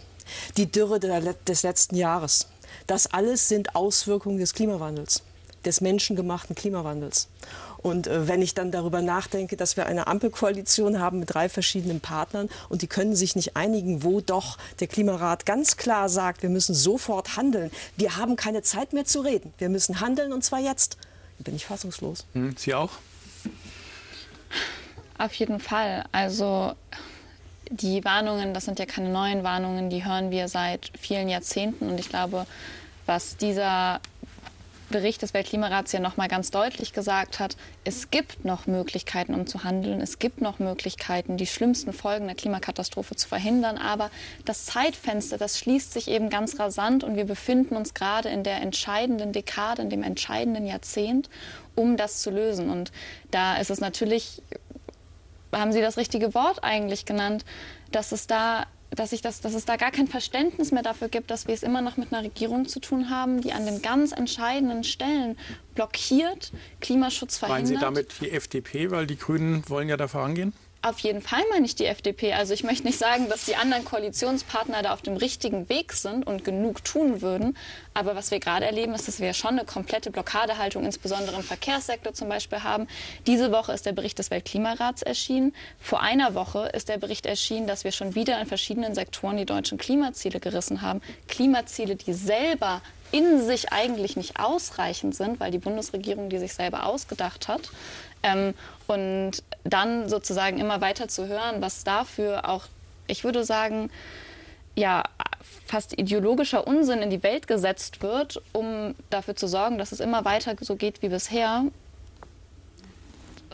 die 0.57 0.71
Dürre 0.71 1.01
des 1.01 1.63
letzten 1.63 1.97
Jahres, 1.97 2.49
das 2.87 3.07
alles 3.07 3.49
sind 3.49 3.75
Auswirkungen 3.75 4.39
des 4.39 4.55
Klimawandels, 4.55 5.23
des 5.65 5.81
menschengemachten 5.81 6.55
Klimawandels. 6.55 7.29
Und 7.79 8.09
äh, 8.09 8.27
wenn 8.27 8.43
ich 8.43 8.55
dann 8.55 8.73
darüber 8.73 9.01
nachdenke, 9.01 9.57
dass 9.57 9.77
wir 9.77 9.87
eine 9.87 10.09
Ampelkoalition 10.09 10.99
haben 10.99 11.21
mit 11.21 11.33
drei 11.33 11.49
verschiedenen 11.49 12.01
Partnern 12.01 12.49
und 12.69 12.83
die 12.83 12.89
können 12.89 13.15
sich 13.15 13.37
nicht 13.37 13.57
einigen, 13.57 14.03
wo 14.03 14.21
doch 14.21 14.59
der 14.81 14.89
Klimarat 14.89 15.47
ganz 15.47 15.77
klar 15.77 16.09
sagt, 16.09 16.43
wir 16.43 16.51
müssen 16.51 16.75
sofort 16.75 17.37
handeln. 17.37 17.71
Wir 17.97 18.17
haben 18.17 18.35
keine 18.35 18.63
Zeit 18.63 18.93
mehr 18.93 19.05
zu 19.05 19.21
reden. 19.21 19.55
Wir 19.59 19.69
müssen 19.69 20.01
handeln 20.01 20.33
und 20.33 20.43
zwar 20.43 20.59
jetzt. 20.59 20.97
Da 21.39 21.45
bin 21.45 21.55
ich 21.55 21.67
fassungslos. 21.67 22.25
Hm, 22.33 22.57
Sie 22.57 22.75
auch? 22.75 22.91
Auf 25.19 25.35
jeden 25.35 25.61
Fall. 25.61 26.05
Also 26.13 26.73
die 27.71 28.05
Warnungen, 28.05 28.55
das 28.55 28.65
sind 28.65 28.79
ja 28.79 28.87
keine 28.87 29.09
neuen 29.09 29.43
Warnungen, 29.43 29.91
die 29.91 30.05
hören 30.05 30.31
wir 30.31 30.49
seit 30.49 30.91
vielen 30.99 31.29
Jahrzehnten. 31.29 31.89
Und 31.89 31.99
ich 31.99 32.09
glaube, 32.09 32.47
was 33.07 33.37
dieser 33.37 34.01
Bericht 34.89 35.23
des 35.23 35.35
Weltklimarats 35.35 35.91
ja 35.91 35.99
noch 35.99 36.17
mal 36.17 36.29
ganz 36.29 36.53
deutlich 36.53 36.93
gesagt 36.93 37.41
hat, 37.41 37.57
es 37.83 38.11
gibt 38.11 38.45
noch 38.45 38.69
Möglichkeiten, 38.69 39.35
um 39.35 39.47
zu 39.47 39.65
handeln. 39.65 40.01
Es 40.01 40.21
gibt 40.21 40.41
noch 40.41 40.61
Möglichkeiten, 40.61 41.37
die 41.37 41.47
schlimmsten 41.47 41.93
Folgen 41.93 42.27
der 42.27 42.37
Klimakatastrophe 42.37 43.17
zu 43.17 43.27
verhindern. 43.27 43.79
Aber 43.79 44.11
das 44.45 44.65
Zeitfenster, 44.67 45.39
das 45.39 45.59
schließt 45.59 45.93
sich 45.93 46.09
eben 46.09 46.31
ganz 46.31 46.61
rasant 46.61 47.03
und 47.03 47.17
wir 47.17 47.25
befinden 47.25 47.75
uns 47.75 47.95
gerade 47.95 48.29
in 48.29 48.45
der 48.45 48.63
entscheidenden 48.63 49.33
Dekade, 49.33 49.83
in 49.83 49.91
dem 49.91 50.05
entscheidenden 50.05 50.67
Jahrzehnt, 50.67 51.31
um 51.75 51.97
das 51.97 52.21
zu 52.21 52.31
lösen. 52.31 52.71
Und 52.71 52.93
da 53.33 53.57
ist 53.57 53.71
es 53.71 53.81
natürlich, 53.81 54.41
haben 55.53 55.73
Sie 55.73 55.81
das 55.81 55.97
richtige 55.97 56.35
Wort 56.35 56.63
eigentlich 56.63 57.05
genannt, 57.05 57.45
dass 57.93 58.13
es 58.13 58.27
da 58.27 58.67
dass, 58.91 59.13
ich 59.13 59.21
das, 59.21 59.41
dass 59.41 59.55
es 59.55 59.65
da 59.65 59.77
gar 59.77 59.91
kein 59.91 60.07
Verständnis 60.07 60.71
mehr 60.71 60.83
dafür 60.83 61.09
gibt, 61.09 61.31
dass 61.31 61.47
wir 61.47 61.55
es 61.55 61.63
immer 61.63 61.81
noch 61.81 61.97
mit 61.97 62.13
einer 62.13 62.23
Regierung 62.23 62.69
zu 62.69 62.81
tun 62.81 63.11
haben, 63.11 63.41
die 63.41 63.53
an 63.53 63.67
den 63.67 63.83
ganz 63.83 64.13
entscheidenden 64.13 64.85
Stellen 64.85 65.37
blockiert, 65.75 66.53
Klimaschutz 66.81 67.37
verhindert. 67.37 67.65
Meinen 67.65 67.79
Sie 67.79 67.85
damit 67.85 68.21
die 68.21 68.31
FDP, 68.31 68.91
weil 68.91 69.07
die 69.07 69.17
Grünen 69.17 69.69
wollen 69.69 69.89
ja 69.89 69.97
da 69.97 70.09
vorangehen? 70.09 70.53
Auf 70.87 71.01
jeden 71.01 71.21
Fall 71.21 71.43
meine 71.51 71.67
ich 71.67 71.75
die 71.75 71.87
FDP. 71.87 72.35
Also 72.35 72.55
ich 72.55 72.63
möchte 72.63 72.87
nicht 72.87 72.97
sagen, 72.97 73.29
dass 73.29 73.45
die 73.45 73.57
anderen 73.57 73.85
Koalitionspartner 73.85 74.83
da 74.83 74.93
auf 74.93 75.03
dem 75.03 75.17
richtigen 75.17 75.69
Weg 75.69 75.93
sind 75.93 76.25
und 76.25 76.45
genug 76.45 76.85
tun 76.85 77.23
würden. 77.23 77.57
Aber 77.93 78.15
was 78.15 78.31
wir 78.31 78.39
gerade 78.39 78.67
erleben, 78.67 78.95
ist, 78.95 79.09
dass 79.09 79.19
wir 79.19 79.35
schon 79.35 79.59
eine 79.59 79.65
komplette 79.65 80.13
Blockadehaltung, 80.13 80.85
insbesondere 80.85 81.35
im 81.35 81.43
Verkehrssektor 81.43 82.15
zum 82.15 82.29
Beispiel, 82.29 82.63
haben. 82.63 82.87
Diese 83.27 83.51
Woche 83.51 83.73
ist 83.73 83.85
der 83.85 83.95
Bericht 83.95 84.21
des 84.21 84.31
Weltklimarats 84.31 85.03
erschienen. 85.03 85.57
Vor 85.81 86.03
einer 86.03 86.37
Woche 86.37 86.71
ist 86.73 86.89
der 86.89 86.99
Bericht 86.99 87.27
erschienen, 87.27 87.67
dass 87.67 87.83
wir 87.83 87.91
schon 87.91 88.15
wieder 88.15 88.41
in 88.41 88.47
verschiedenen 88.47 88.95
Sektoren 88.95 89.39
die 89.39 89.45
deutschen 89.45 89.79
Klimaziele 89.79 90.39
gerissen 90.39 90.83
haben. 90.83 91.03
Klimaziele, 91.27 91.97
die 91.97 92.13
selber 92.13 92.81
in 93.13 93.45
sich 93.45 93.73
eigentlich 93.73 94.17
nicht 94.17 94.39
ausreichend 94.39 95.15
sind, 95.15 95.41
weil 95.41 95.51
die 95.51 95.59
Bundesregierung 95.59 96.29
die 96.29 96.39
sich 96.39 96.55
selber 96.55 96.87
ausgedacht 96.87 97.49
hat. 97.49 97.71
Ähm, 98.23 98.55
und 98.87 99.43
dann 99.65 100.09
sozusagen 100.09 100.59
immer 100.59 100.81
weiter 100.81 101.09
zu 101.09 101.27
hören, 101.27 101.61
was 101.61 101.85
dafür 101.85 102.49
auch, 102.49 102.67
ich 103.07 103.25
würde 103.25 103.45
sagen, 103.45 103.91
ja, 104.75 105.05
fast 105.67 105.99
ideologischer 105.99 106.67
Unsinn 106.67 107.03
in 107.03 107.11
die 107.11 107.23
Welt 107.23 107.47
gesetzt 107.47 108.03
wird, 108.03 108.41
um 108.53 108.95
dafür 109.11 109.35
zu 109.35 109.49
sorgen, 109.49 109.79
dass 109.79 109.93
es 109.93 110.01
immer 110.01 110.25
weiter 110.25 110.55
so 110.61 110.77
geht 110.77 111.03
wie 111.03 111.09
bisher. 111.09 111.65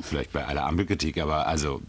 Vielleicht 0.01 0.33
bei 0.33 0.45
aller 0.45 0.65
Ampelkritik, 0.65 1.19
aber 1.19 1.47
also 1.47 1.81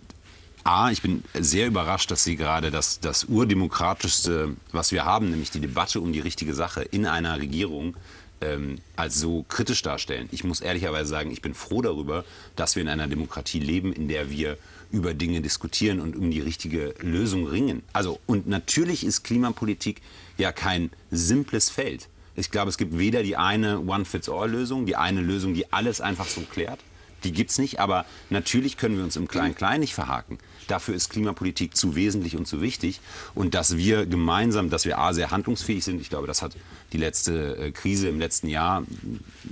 A, 0.64 0.92
ich 0.92 1.02
bin 1.02 1.24
sehr 1.34 1.68
überrascht, 1.68 2.10
dass 2.10 2.24
Sie 2.24 2.38
gerade 2.38 2.72
das, 2.72 3.00
das 3.02 3.26
urdemokratischste, 3.26 4.56
was 4.72 4.92
wir 4.92 5.04
haben, 5.04 5.30
nämlich 5.30 5.52
die 5.52 5.60
Debatte 5.60 6.00
um 6.00 6.14
die 6.14 6.22
richtige 6.22 6.54
Sache 6.54 6.84
in 6.84 7.06
einer 7.06 7.38
Regierung, 7.38 7.98
ähm, 8.40 8.80
als 8.96 9.20
so 9.20 9.44
kritisch 9.50 9.82
darstellen. 9.82 10.30
Ich 10.32 10.44
muss 10.44 10.62
ehrlicherweise 10.62 11.10
sagen, 11.10 11.32
ich 11.32 11.42
bin 11.42 11.54
froh 11.54 11.82
darüber, 11.82 12.24
dass 12.56 12.76
wir 12.76 12.82
in 12.82 12.90
einer 12.90 13.08
Demokratie 13.08 13.60
leben, 13.60 13.92
in 13.92 14.08
der 14.08 14.30
wir 14.30 14.58
über 14.92 15.14
Dinge 15.14 15.42
diskutieren 15.42 16.00
und 16.00 16.16
um 16.16 16.32
die 16.32 16.40
richtige 16.40 16.94
Lösung 17.00 17.48
ringen. 17.48 17.84
Also, 17.94 18.20
und 18.26 18.48
natürlich 18.48 19.06
ist 19.06 19.24
Klimapolitik 19.24 20.02
ja 20.38 20.52
kein 20.52 20.92
simples 21.12 21.70
Feld. 21.70 22.08
Ich 22.36 22.52
glaube, 22.52 22.70
es 22.70 22.78
gibt 22.78 22.98
weder 22.98 23.22
die 23.22 23.36
eine 23.36 23.80
One-Fits-All-Lösung, 23.82 24.86
die 24.86 24.96
eine 24.96 25.22
Lösung, 25.22 25.54
die 25.54 25.72
alles 25.74 26.00
einfach 26.00 26.28
so 26.28 26.42
klärt. 26.42 26.80
Die 27.24 27.32
gibt 27.32 27.52
es 27.52 27.58
nicht, 27.58 27.80
aber 27.80 28.06
natürlich 28.30 28.78
können 28.78 28.98
wir 28.98 29.04
uns 29.04 29.16
im 29.16 29.28
Klein-Klein 29.28 29.80
nicht 29.80 29.94
verhaken. 29.94 30.40
Dafür 30.68 30.96
ist 30.96 31.10
Klimapolitik 31.10 31.76
zu 31.76 31.96
wesentlich 31.96 32.36
und 32.36 32.48
zu 32.48 32.62
wichtig. 32.62 33.00
Und 33.36 33.54
dass 33.54 33.78
wir 33.78 34.06
gemeinsam, 34.06 34.70
dass 34.70 34.86
wir 34.86 35.00
A, 35.00 35.14
sehr 35.14 35.32
handlungsfähig 35.32 35.84
sind, 35.84 36.02
ich 36.02 36.10
glaube, 36.10 36.28
das 36.28 36.42
hat 36.42 36.56
die 36.92 36.98
letzte 36.98 37.58
äh, 37.58 37.72
Krise 37.72 38.10
im 38.10 38.20
letzten 38.20 38.48
Jahr, 38.48 38.84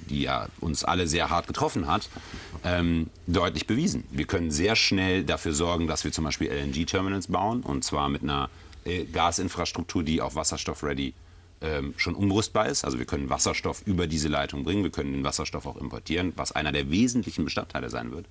die 0.10 0.22
ja 0.24 0.48
uns 0.60 0.84
alle 0.84 1.08
sehr 1.08 1.30
hart 1.30 1.48
getroffen 1.48 1.88
hat, 1.88 2.10
ähm, 2.63 3.10
deutlich 3.27 3.68
bewiesen. 3.68 4.03
Wir 4.12 4.25
können 4.25 4.51
sehr 4.51 4.75
schnell 4.75 5.24
dafür 5.24 5.53
sorgen, 5.53 5.88
dass 5.88 6.03
wir 6.03 6.12
zum 6.12 6.25
Beispiel 6.25 6.50
LNG-Terminals 6.50 7.27
bauen, 7.27 7.62
und 7.62 7.84
zwar 7.84 8.10
mit 8.10 8.24
einer 8.24 8.50
äh, 8.86 9.06
Gasinfrastruktur, 9.06 10.03
die 10.03 10.22
auch 10.22 10.36
wasserstoff-ready 10.36 11.10
ist 11.10 11.30
ähm, 11.62 11.94
schon 11.98 12.15
umrüstbar 12.15 12.68
ist. 12.68 12.84
Also 12.86 12.98
wir 12.98 13.06
können 13.06 13.30
Wasserstoff 13.30 13.84
über 13.86 14.08
diese 14.08 14.27
Leitung 14.27 14.63
bringen, 14.63 14.84
wir 14.84 14.91
können 14.91 15.13
den 15.13 15.24
Wasserstoff 15.24 15.65
auch 15.65 15.77
importieren, 15.77 16.34
was 16.36 16.51
einer 16.51 16.72
der 16.72 16.89
wesentlichen 16.89 17.46
Bestandteile 17.46 17.89
sein 17.89 18.12
wird. 18.12 18.25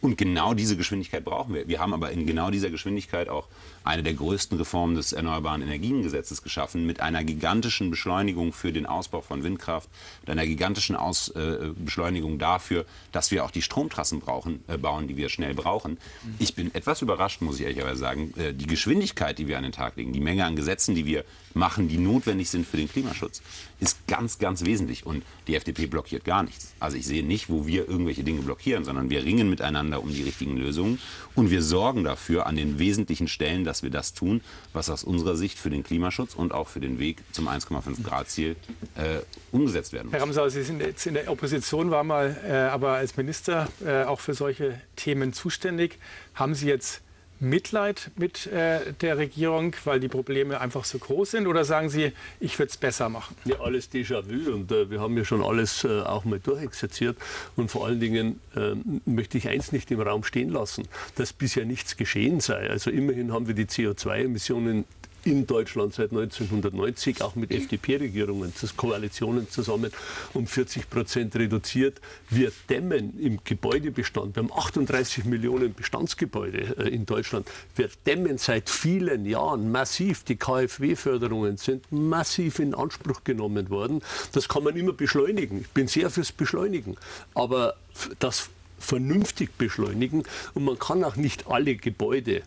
Und 0.00 0.16
genau 0.16 0.54
diese 0.54 0.76
Geschwindigkeit 0.76 1.24
brauchen 1.24 1.54
wir. 1.54 1.68
Wir 1.68 1.80
haben 1.80 1.92
aber 1.92 2.10
in 2.10 2.26
genau 2.26 2.50
dieser 2.50 2.70
Geschwindigkeit 2.70 3.28
auch 3.28 3.48
eine 3.84 4.02
der 4.02 4.14
größten 4.14 4.58
Reformen 4.58 4.96
des 4.96 5.12
Erneuerbaren 5.12 5.62
Energiengesetzes 5.62 6.42
geschaffen, 6.42 6.86
mit 6.86 7.00
einer 7.00 7.24
gigantischen 7.24 7.90
Beschleunigung 7.90 8.52
für 8.52 8.72
den 8.72 8.86
Ausbau 8.86 9.20
von 9.20 9.42
Windkraft, 9.42 9.88
mit 10.22 10.30
einer 10.30 10.46
gigantischen 10.46 10.96
Aus, 10.96 11.28
äh, 11.30 11.70
Beschleunigung 11.76 12.38
dafür, 12.38 12.84
dass 13.12 13.30
wir 13.30 13.44
auch 13.44 13.50
die 13.50 13.62
Stromtrassen 13.62 14.20
brauchen, 14.20 14.64
äh, 14.68 14.76
bauen, 14.76 15.08
die 15.08 15.16
wir 15.16 15.28
schnell 15.28 15.54
brauchen. 15.54 15.98
Ich 16.38 16.54
bin 16.54 16.74
etwas 16.74 17.02
überrascht, 17.02 17.40
muss 17.40 17.58
ich 17.58 17.66
ehrlicherweise 17.66 18.00
sagen, 18.00 18.34
äh, 18.36 18.52
die 18.52 18.66
Geschwindigkeit, 18.66 19.38
die 19.38 19.48
wir 19.48 19.56
an 19.56 19.64
den 19.64 19.72
Tag 19.72 19.96
legen, 19.96 20.12
die 20.12 20.20
Menge 20.20 20.44
an 20.44 20.56
Gesetzen, 20.56 20.94
die 20.94 21.06
wir 21.06 21.24
machen, 21.54 21.88
die 21.88 21.98
notwendig 21.98 22.50
sind 22.50 22.66
für 22.66 22.75
den 22.76 22.88
Klimaschutz, 22.88 23.42
ist 23.80 24.06
ganz, 24.06 24.38
ganz 24.38 24.64
wesentlich. 24.64 25.06
Und 25.06 25.24
die 25.46 25.54
FDP 25.54 25.86
blockiert 25.86 26.24
gar 26.24 26.42
nichts. 26.42 26.74
Also 26.80 26.96
ich 26.96 27.06
sehe 27.06 27.24
nicht, 27.24 27.48
wo 27.48 27.66
wir 27.66 27.88
irgendwelche 27.88 28.24
Dinge 28.24 28.42
blockieren, 28.42 28.84
sondern 28.84 29.10
wir 29.10 29.24
ringen 29.24 29.50
miteinander 29.50 30.02
um 30.02 30.12
die 30.12 30.22
richtigen 30.22 30.56
Lösungen 30.56 30.98
und 31.34 31.50
wir 31.50 31.62
sorgen 31.62 32.04
dafür 32.04 32.46
an 32.46 32.56
den 32.56 32.78
wesentlichen 32.78 33.28
Stellen, 33.28 33.64
dass 33.64 33.82
wir 33.82 33.90
das 33.90 34.14
tun, 34.14 34.40
was 34.72 34.90
aus 34.90 35.04
unserer 35.04 35.36
Sicht 35.36 35.58
für 35.58 35.70
den 35.70 35.82
Klimaschutz 35.82 36.34
und 36.34 36.52
auch 36.52 36.68
für 36.68 36.80
den 36.80 36.98
Weg 36.98 37.18
zum 37.32 37.48
1,5 37.48 38.02
Grad 38.02 38.28
Ziel 38.30 38.56
äh, 38.96 39.20
umgesetzt 39.52 39.92
werden 39.92 40.06
muss. 40.06 40.14
Herr 40.14 40.22
Ramsauer, 40.22 40.50
Sie 40.50 40.62
sind 40.62 40.80
jetzt 40.80 41.06
in 41.06 41.14
der 41.14 41.30
Opposition, 41.30 41.90
waren 41.90 42.06
mal 42.06 42.36
äh, 42.46 42.52
aber 42.52 42.92
als 42.92 43.16
Minister 43.16 43.68
äh, 43.84 44.04
auch 44.04 44.20
für 44.20 44.34
solche 44.34 44.80
Themen 44.96 45.32
zuständig. 45.32 45.98
Haben 46.34 46.54
Sie 46.54 46.66
jetzt 46.66 47.02
Mitleid 47.40 48.10
mit 48.16 48.46
äh, 48.46 48.92
der 49.00 49.18
Regierung, 49.18 49.74
weil 49.84 50.00
die 50.00 50.08
Probleme 50.08 50.60
einfach 50.60 50.84
so 50.84 50.98
groß 50.98 51.32
sind? 51.32 51.46
Oder 51.46 51.64
sagen 51.64 51.88
Sie, 51.88 52.12
ich 52.40 52.58
würde 52.58 52.70
es 52.70 52.76
besser 52.76 53.08
machen? 53.08 53.36
Ja, 53.44 53.60
alles 53.60 53.90
Déjà-vu 53.90 54.52
und 54.52 54.72
äh, 54.72 54.90
wir 54.90 55.00
haben 55.00 55.16
ja 55.16 55.24
schon 55.24 55.42
alles 55.42 55.84
äh, 55.84 56.00
auch 56.00 56.24
mal 56.24 56.38
durchexerziert. 56.38 57.16
Und 57.56 57.70
vor 57.70 57.86
allen 57.86 58.00
Dingen 58.00 58.40
ähm, 58.56 59.00
möchte 59.04 59.38
ich 59.38 59.48
eins 59.48 59.72
nicht 59.72 59.90
im 59.90 60.00
Raum 60.00 60.24
stehen 60.24 60.50
lassen, 60.50 60.88
dass 61.16 61.32
bisher 61.32 61.64
nichts 61.64 61.96
geschehen 61.96 62.40
sei. 62.40 62.68
Also 62.70 62.90
immerhin 62.90 63.32
haben 63.32 63.46
wir 63.46 63.54
die 63.54 63.66
CO2-Emissionen 63.66 64.84
in 65.26 65.46
Deutschland 65.46 65.92
seit 65.92 66.12
1990, 66.12 67.20
auch 67.22 67.34
mit 67.34 67.50
FDP-Regierungen, 67.50 68.52
Koalitionen 68.76 69.50
zusammen, 69.50 69.90
um 70.34 70.46
40 70.46 70.88
Prozent 70.88 71.34
reduziert. 71.34 72.00
Wir 72.30 72.52
dämmen 72.70 73.18
im 73.18 73.40
Gebäudebestand. 73.44 74.36
Wir 74.36 74.44
haben 74.44 74.52
38 74.52 75.24
Millionen 75.24 75.74
Bestandsgebäude 75.74 76.76
äh, 76.78 76.88
in 76.88 77.06
Deutschland. 77.06 77.48
Wir 77.74 77.90
dämmen 78.06 78.38
seit 78.38 78.70
vielen 78.70 79.26
Jahren 79.26 79.72
massiv. 79.72 80.22
Die 80.24 80.36
KfW-Förderungen 80.36 81.56
sind 81.56 81.90
massiv 81.90 82.60
in 82.60 82.74
Anspruch 82.74 83.24
genommen 83.24 83.68
worden. 83.68 84.02
Das 84.32 84.48
kann 84.48 84.62
man 84.62 84.76
immer 84.76 84.92
beschleunigen. 84.92 85.62
Ich 85.62 85.70
bin 85.70 85.88
sehr 85.88 86.10
fürs 86.10 86.30
Beschleunigen. 86.30 86.96
Aber 87.34 87.74
das 88.20 88.48
vernünftig 88.78 89.56
beschleunigen 89.56 90.22
und 90.54 90.64
man 90.64 90.78
kann 90.78 91.02
auch 91.02 91.16
nicht 91.16 91.48
alle 91.48 91.76
Gebäude 91.76 92.42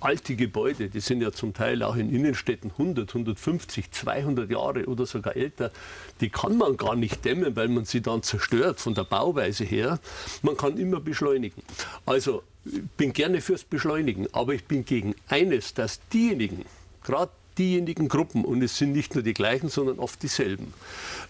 alte 0.00 0.36
Gebäude, 0.36 0.88
die 0.88 1.00
sind 1.00 1.20
ja 1.20 1.32
zum 1.32 1.54
Teil 1.54 1.82
auch 1.82 1.96
in 1.96 2.14
Innenstädten 2.14 2.70
100, 2.70 3.08
150, 3.08 3.90
200 3.90 4.50
Jahre 4.50 4.86
oder 4.86 5.06
sogar 5.06 5.36
älter, 5.36 5.70
die 6.20 6.30
kann 6.30 6.56
man 6.56 6.76
gar 6.76 6.94
nicht 6.94 7.24
dämmen, 7.24 7.56
weil 7.56 7.68
man 7.68 7.84
sie 7.84 8.00
dann 8.00 8.22
zerstört 8.22 8.80
von 8.80 8.94
der 8.94 9.04
Bauweise 9.04 9.64
her. 9.64 9.98
Man 10.42 10.56
kann 10.56 10.78
immer 10.78 11.00
beschleunigen. 11.00 11.62
Also 12.06 12.42
ich 12.64 12.82
bin 12.96 13.12
gerne 13.12 13.40
fürs 13.40 13.64
Beschleunigen, 13.64 14.28
aber 14.32 14.54
ich 14.54 14.64
bin 14.64 14.84
gegen 14.84 15.14
eines, 15.28 15.74
dass 15.74 16.00
diejenigen, 16.12 16.64
gerade 17.02 17.32
diejenigen 17.58 18.08
Gruppen, 18.08 18.44
und 18.44 18.62
es 18.62 18.78
sind 18.78 18.92
nicht 18.92 19.14
nur 19.14 19.24
die 19.24 19.34
gleichen, 19.34 19.68
sondern 19.68 19.98
oft 19.98 20.22
dieselben, 20.22 20.72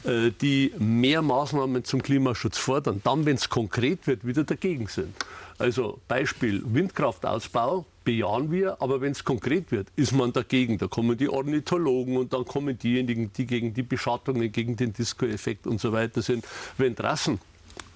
äh, 0.04 0.30
die 0.42 0.72
mehr 0.78 1.22
Maßnahmen 1.22 1.84
zum 1.84 2.02
Klimaschutz 2.02 2.58
fordern, 2.58 3.00
dann, 3.02 3.24
wenn 3.24 3.36
es 3.36 3.48
konkret 3.48 4.06
wird, 4.06 4.26
wieder 4.26 4.44
dagegen 4.44 4.88
sind. 4.88 5.14
Also 5.58 6.00
Beispiel 6.06 6.62
Windkraftausbau 6.64 7.84
bejahen 8.04 8.50
wir, 8.52 8.80
aber 8.80 9.00
wenn 9.00 9.12
es 9.12 9.24
konkret 9.24 9.72
wird, 9.72 9.88
ist 9.96 10.12
man 10.12 10.32
dagegen. 10.32 10.78
Da 10.78 10.86
kommen 10.86 11.18
die 11.18 11.28
Ornithologen 11.28 12.16
und 12.16 12.32
dann 12.32 12.44
kommen 12.44 12.78
diejenigen, 12.78 13.32
die 13.32 13.44
gegen 13.44 13.74
die 13.74 13.82
Beschattungen, 13.82 14.52
gegen 14.52 14.76
den 14.76 14.92
Disco-Effekt 14.92 15.66
und 15.66 15.80
so 15.80 15.92
weiter 15.92 16.22
sind. 16.22 16.46
Wenn 16.76 16.94
draußen 16.94 17.40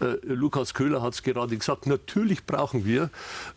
äh, 0.02 0.18
Lukas 0.24 0.74
Köhler 0.74 1.02
hat 1.02 1.14
es 1.14 1.22
gerade 1.22 1.56
gesagt, 1.56 1.86
natürlich 1.86 2.44
brauchen 2.44 2.84
wir 2.84 3.10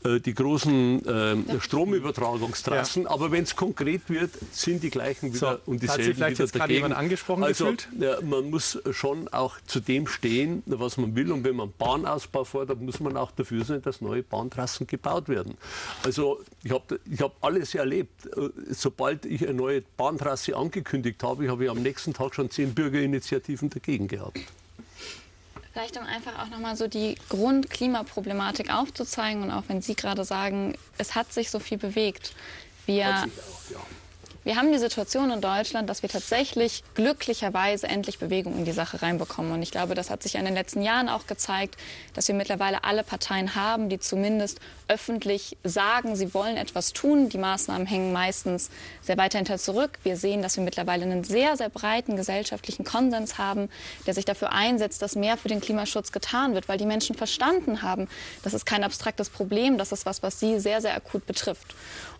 äh, 0.04 0.20
die 0.20 0.34
großen 0.34 1.06
äh, 1.06 1.60
Stromübertragungstrassen, 1.60 3.04
ja. 3.04 3.10
aber 3.10 3.32
wenn 3.32 3.44
es 3.44 3.56
konkret 3.56 4.10
wird, 4.10 4.32
sind 4.52 4.84
die 4.84 4.90
gleichen 4.90 5.34
wieder 5.34 5.60
so, 5.66 5.72
und 5.72 5.82
dieselben 5.82 6.02
hat 6.02 6.06
Sie 6.06 6.14
vielleicht 6.14 6.38
wieder 6.38 6.44
jetzt 6.46 6.56
dagegen. 6.56 6.94
angesprochen 6.94 7.44
also, 7.44 7.74
ja, 8.00 8.22
man 8.22 8.50
muss 8.50 8.80
schon 8.92 9.28
auch 9.30 9.56
zu 9.66 9.80
dem 9.80 10.08
stehen, 10.08 10.64
was 10.66 10.98
man 10.98 11.16
will 11.16 11.32
und 11.32 11.44
wenn 11.44 11.56
man 11.56 11.74
Bahnausbau 11.78 12.44
fordert, 12.44 12.82
muss 12.82 13.00
man 13.00 13.18
auch 13.18 13.32
dafür 13.32 13.64
sein, 13.66 13.82
dass 13.82 14.02
neue 14.02 14.24
Bahntrassen 14.24 14.88
gebaut 14.88 15.30
werden. 15.30 15.58
Also 16.04 16.42
ich 16.64 16.72
habe 16.72 17.00
ich 17.10 17.22
hab 17.22 17.44
alles 17.44 17.74
erlebt. 17.75 18.25
Äh, 18.38 18.50
sobald 18.70 19.25
ich 19.25 19.44
eine 19.44 19.54
neue 19.54 19.82
Bahntrasse 19.98 20.56
angekündigt 20.56 21.24
habe, 21.24 21.50
habe 21.50 21.66
ich 21.66 21.70
am 21.70 21.82
nächsten 21.82 22.14
Tag 22.14 22.36
schon 22.36 22.50
zehn 22.50 22.74
Bürgerinitiativen 22.74 23.70
dagegen 23.70 24.08
gehabt. 24.08 24.40
Vielleicht 25.75 25.98
um 25.98 26.05
einfach 26.05 26.41
auch 26.41 26.50
nochmal 26.50 26.77
so 26.77 26.88
die 26.88 27.17
Grundklimaproblematik 27.27 28.74
aufzuzeigen 28.74 29.44
und 29.44 29.51
auch 29.51 29.63
wenn 29.67 29.82
Sie 29.82 29.94
gerade 29.94 30.24
sagen, 30.24 30.77
es 30.98 31.15
hat 31.15 31.34
sich 31.34 31.51
so 31.51 31.60
viel 31.60 31.77
bewegt. 31.77 32.32
Wir, 32.86 33.10
auch, 33.10 33.72
ja. 33.72 33.79
Wir 34.46 34.58
haben 34.58 34.72
die 34.72 34.78
Situation 34.78 35.32
in 35.32 35.42
Deutschland, 35.42 35.90
dass 35.90 36.04
wir 36.04 36.10
tatsächlich 36.10 36.84
glücklicherweise 36.94 37.88
endlich 37.88 38.20
Bewegung 38.20 38.56
in 38.60 38.64
die 38.64 38.74
Sache 38.74 39.02
reinbekommen. 39.02 39.52
Und 39.52 39.64
ich 39.64 39.72
glaube, 39.72 39.96
das 39.96 40.12
hat 40.12 40.22
sich 40.22 40.36
in 40.36 40.46
den 40.46 40.54
letzten 40.54 40.84
Jahren 40.84 41.10
auch 41.10 41.25
gezeigt, 41.25 41.78
dass 42.14 42.28
wir 42.28 42.36
mittlerweile 42.36 42.84
alle 42.84 43.04
Parteien 43.04 43.56
haben, 43.56 43.90
die 43.90 44.00
zumindest 44.00 44.60
öffentlich 44.88 45.58
sagen, 45.64 46.16
sie 46.16 46.36
wollen 46.36 46.58
etwas 46.58 46.94
tun. 46.94 47.28
Die 47.30 47.40
Maßnahmen 47.40 47.88
hängen 47.88 48.14
meistens 48.14 48.70
sehr 49.02 49.18
weit 49.18 49.34
hinter 49.34 49.58
zurück. 49.58 49.98
Wir 50.04 50.16
sehen, 50.16 50.44
dass 50.44 50.58
wir 50.58 50.64
mittlerweile 50.64 51.06
einen 51.06 51.24
sehr, 51.24 51.58
sehr 51.58 51.70
breiten 51.70 52.16
gesellschaftlichen 52.16 52.86
Konsens 52.86 53.40
haben, 53.40 53.68
der 54.06 54.14
sich 54.14 54.25
dafür 54.25 54.52
einsetzt, 54.52 55.02
dass 55.02 55.16
mehr 55.16 55.38
für 55.38 55.48
den 55.48 55.60
Klimaschutz 55.60 56.12
getan 56.12 56.54
wird, 56.54 56.70
weil 56.70 56.78
die 56.78 56.86
Menschen 56.86 57.16
verstanden 57.16 57.82
haben, 57.82 58.08
das 58.44 58.54
ist 58.54 58.68
kein 58.68 58.84
abstraktes 58.84 59.32
Problem, 59.32 59.80
das 59.80 59.92
ist 59.92 60.06
was, 60.06 60.22
was 60.22 60.40
sie 60.40 60.60
sehr, 60.60 60.82
sehr 60.82 60.96
akut 60.96 61.25
betrifft. 61.25 61.74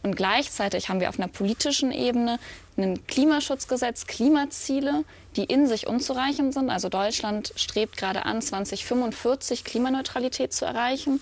Und 0.05 0.15
gleichzeitig 0.15 0.88
haben 0.88 1.00
wir 1.00 1.09
auf 1.09 1.17
einer 1.17 1.27
politischen 1.27 1.91
Ebene 1.91 2.38
ein 2.77 3.07
Klimaschutzgesetz, 3.07 4.05
Klimaziele, 4.05 5.03
die 5.35 5.45
in 5.45 5.65
sich 5.65 5.88
unzureichend 5.88 6.53
sind. 6.53 6.69
Also 6.69 6.89
Deutschland 6.89 7.53
strebt 7.55 7.97
gerade 7.97 8.24
an, 8.24 8.39
2045 8.39 9.63
Klimaneutralität 9.63 10.53
zu 10.53 10.63
erreichen. 10.63 11.21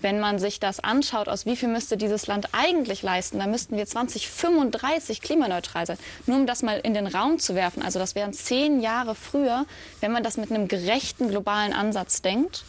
Wenn 0.00 0.18
man 0.18 0.40
sich 0.40 0.58
das 0.58 0.80
anschaut, 0.80 1.28
aus 1.28 1.46
wie 1.46 1.54
viel 1.54 1.68
müsste 1.68 1.96
dieses 1.96 2.26
Land 2.26 2.48
eigentlich 2.50 3.04
leisten, 3.04 3.38
dann 3.38 3.52
müssten 3.52 3.76
wir 3.76 3.86
2035 3.86 5.20
klimaneutral 5.20 5.86
sein. 5.86 5.98
Nur 6.26 6.38
um 6.38 6.46
das 6.48 6.64
mal 6.64 6.80
in 6.80 6.92
den 6.92 7.06
Raum 7.06 7.38
zu 7.38 7.54
werfen. 7.54 7.84
Also 7.84 8.00
das 8.00 8.16
wären 8.16 8.32
zehn 8.32 8.80
Jahre 8.80 9.14
früher, 9.14 9.64
wenn 10.00 10.10
man 10.10 10.24
das 10.24 10.38
mit 10.38 10.50
einem 10.50 10.66
gerechten 10.66 11.28
globalen 11.28 11.72
Ansatz 11.72 12.20
denkt. 12.20 12.64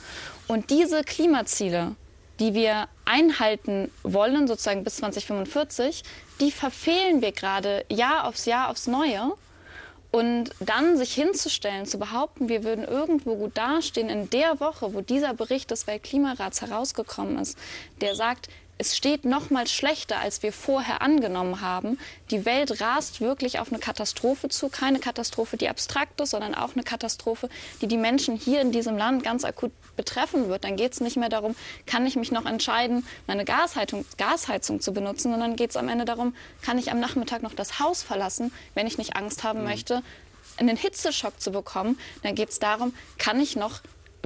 Und 0.46 0.70
diese 0.70 1.04
Klimaziele, 1.04 1.96
die 2.40 2.54
wir 2.54 2.88
einhalten 3.06 3.92
wollen, 4.04 4.48
sozusagen 4.48 4.84
bis 4.84 4.98
2045, 4.98 6.04
die 6.40 6.52
verfehlen 6.52 7.22
wir 7.22 7.32
gerade 7.32 7.86
Jahr 7.90 8.28
aufs 8.28 8.46
Jahr 8.46 8.70
aufs 8.70 8.88
Neue. 8.88 9.32
Und 10.12 10.52
dann 10.62 10.96
sich 10.96 11.14
hinzustellen, 11.14 11.86
zu 11.86 12.00
behaupten, 12.00 12.48
wir 12.48 12.64
würden 12.64 12.86
irgendwo 12.86 13.36
gut 13.36 13.58
dastehen 13.58 14.10
in 14.10 14.30
der 14.30 14.62
Woche, 14.62 14.94
wo 14.94 15.02
dieser 15.02 15.34
Bericht 15.34 15.72
des 15.72 15.88
Weltklimarats 15.88 16.62
herausgekommen 16.62 17.38
ist, 17.38 17.58
der 18.00 18.16
sagt, 18.16 18.48
es 18.78 18.98
steht 18.98 19.24
noch 19.24 19.50
mal 19.50 19.68
schlechter, 19.68 20.20
als 20.20 20.44
wir 20.44 20.52
vorher 20.52 21.02
angenommen 21.02 21.62
haben. 21.62 21.98
Die 22.30 22.46
Welt 22.46 22.82
rast 22.82 23.22
wirklich 23.22 23.60
auf 23.60 23.70
eine 23.70 23.80
Katastrophe 23.80 24.50
zu. 24.50 24.68
Keine 24.68 25.00
Katastrophe, 25.00 25.56
die 25.56 25.70
abstrakt 25.70 26.20
ist, 26.20 26.32
sondern 26.32 26.56
auch 26.56 26.74
eine 26.74 26.84
Katastrophe, 26.84 27.50
die 27.82 27.88
die 27.88 27.98
Menschen 27.98 28.36
hier 28.36 28.60
in 28.60 28.74
diesem 28.74 28.98
Land 28.98 29.24
ganz 29.24 29.46
akut 29.46 29.72
betreffen 29.96 30.50
wird. 30.50 30.66
Dann 30.66 30.76
geht 30.76 30.92
es 30.92 31.00
nicht 31.00 31.16
mehr 31.16 31.30
darum, 31.30 31.56
kann 31.86 32.06
ich 32.06 32.18
mich 32.18 32.32
noch 32.32 32.46
entscheiden, 32.46 33.08
meine 33.28 33.46
Gasheizung, 33.46 34.06
Gasheizung 34.18 34.82
zu 34.82 34.94
benutzen, 34.94 35.32
sondern 35.32 35.56
geht 35.56 35.70
es 35.70 35.78
am 35.78 35.88
Ende 35.88 36.04
darum, 36.04 36.36
kann 36.62 36.78
ich 36.78 36.92
am 36.92 37.00
Nachmittag 37.00 37.44
noch 37.44 37.54
das 37.54 37.80
Haus 37.80 38.04
verlassen, 38.04 38.52
wenn 38.74 38.88
ich 38.88 38.98
nicht 38.98 39.16
Angst 39.16 39.44
haben 39.44 39.60
mhm. 39.60 39.66
möchte, 39.68 40.04
einen 40.58 40.76
Hitzeschock 40.76 41.40
zu 41.40 41.52
bekommen. 41.52 41.98
Dann 42.24 42.36
geht 42.36 42.50
es 42.50 42.60
darum, 42.60 42.94
kann 43.18 43.40
ich 43.40 43.56
noch 43.56 43.82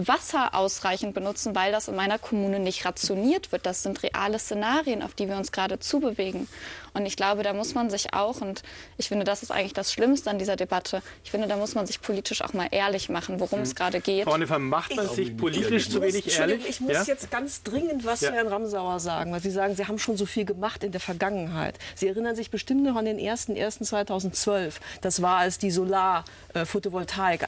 Wasser 0.08 0.56
ausreichend 0.56 1.14
benutzen, 1.14 1.56
weil 1.56 1.72
das 1.72 1.88
in 1.88 1.96
meiner 1.96 2.20
Kommune 2.20 2.60
nicht 2.60 2.86
rationiert 2.86 3.52
wird. 3.52 3.66
Das 3.66 3.84
sind 3.84 4.02
reale 4.04 4.40
Szenarien, 4.40 5.02
auf 5.02 5.14
die 5.14 5.28
wir 5.28 5.36
uns 5.36 5.52
gerade 5.52 5.80
zubewegen. 5.80 6.48
Und 6.94 7.06
ich 7.06 7.16
glaube, 7.16 7.44
da 7.44 7.54
muss 7.54 7.76
man 7.76 7.90
sich 7.90 8.14
auch, 8.14 8.42
und 8.42 8.64
ich 8.98 9.08
finde, 9.08 9.26
das 9.26 9.44
ist 9.44 9.52
eigentlich 9.52 9.74
das 9.74 9.94
Schlimmste 9.94 10.30
an 10.30 10.40
dieser 10.40 10.56
Debatte, 10.56 11.02
ich 11.24 11.32
finde, 11.32 11.48
da 11.48 11.58
muss 11.58 11.76
man 11.76 11.86
sich 11.86 12.02
politisch 12.02 12.42
auch 12.42 12.54
mal 12.54 12.68
ehrlich 12.72 13.10
machen, 13.10 13.40
worum 13.40 13.60
hm. 13.60 13.64
es 13.64 13.76
gerade 13.76 14.02
geht. 14.02 14.24
Frau 14.26 14.38
Nefer, 14.38 14.60
macht 14.60 14.96
man 14.96 15.06
ich, 15.06 15.12
sich 15.12 15.38
politisch 15.38 15.90
zu 15.90 16.02
wenig 16.02 16.38
ehrlich? 16.38 16.68
Ich 16.68 16.80
muss 16.80 16.94
ja? 16.94 17.04
jetzt 17.04 17.32
ganz 17.32 17.64
dringend 17.64 18.06
was 18.06 18.22
ja. 18.22 18.30
zu 18.30 18.36
Herrn 18.36 18.48
Ramsauer 18.48 19.00
sagen, 19.00 19.32
weil 19.32 19.42
Sie 19.42 19.52
sagen, 19.52 19.76
Sie 19.76 19.86
haben 19.86 20.00
schon 20.00 20.18
so 20.18 20.26
viel 20.26 20.46
gemacht 20.46 20.84
in 20.84 20.92
der 20.92 21.02
Vergangenheit. 21.02 21.78
Sie 21.96 22.08
erinnern 22.08 22.36
sich 22.36 22.52
bestimmt 22.52 22.84
noch 22.84 22.96
an 22.96 23.06
den 23.06 23.18
1.1.2012. 23.18 24.76
Das 25.02 25.22
war, 25.22 25.38
als 25.38 25.58
die 25.58 25.72
Solar-Photovoltaik, 25.72 27.44
äh, 27.44 27.48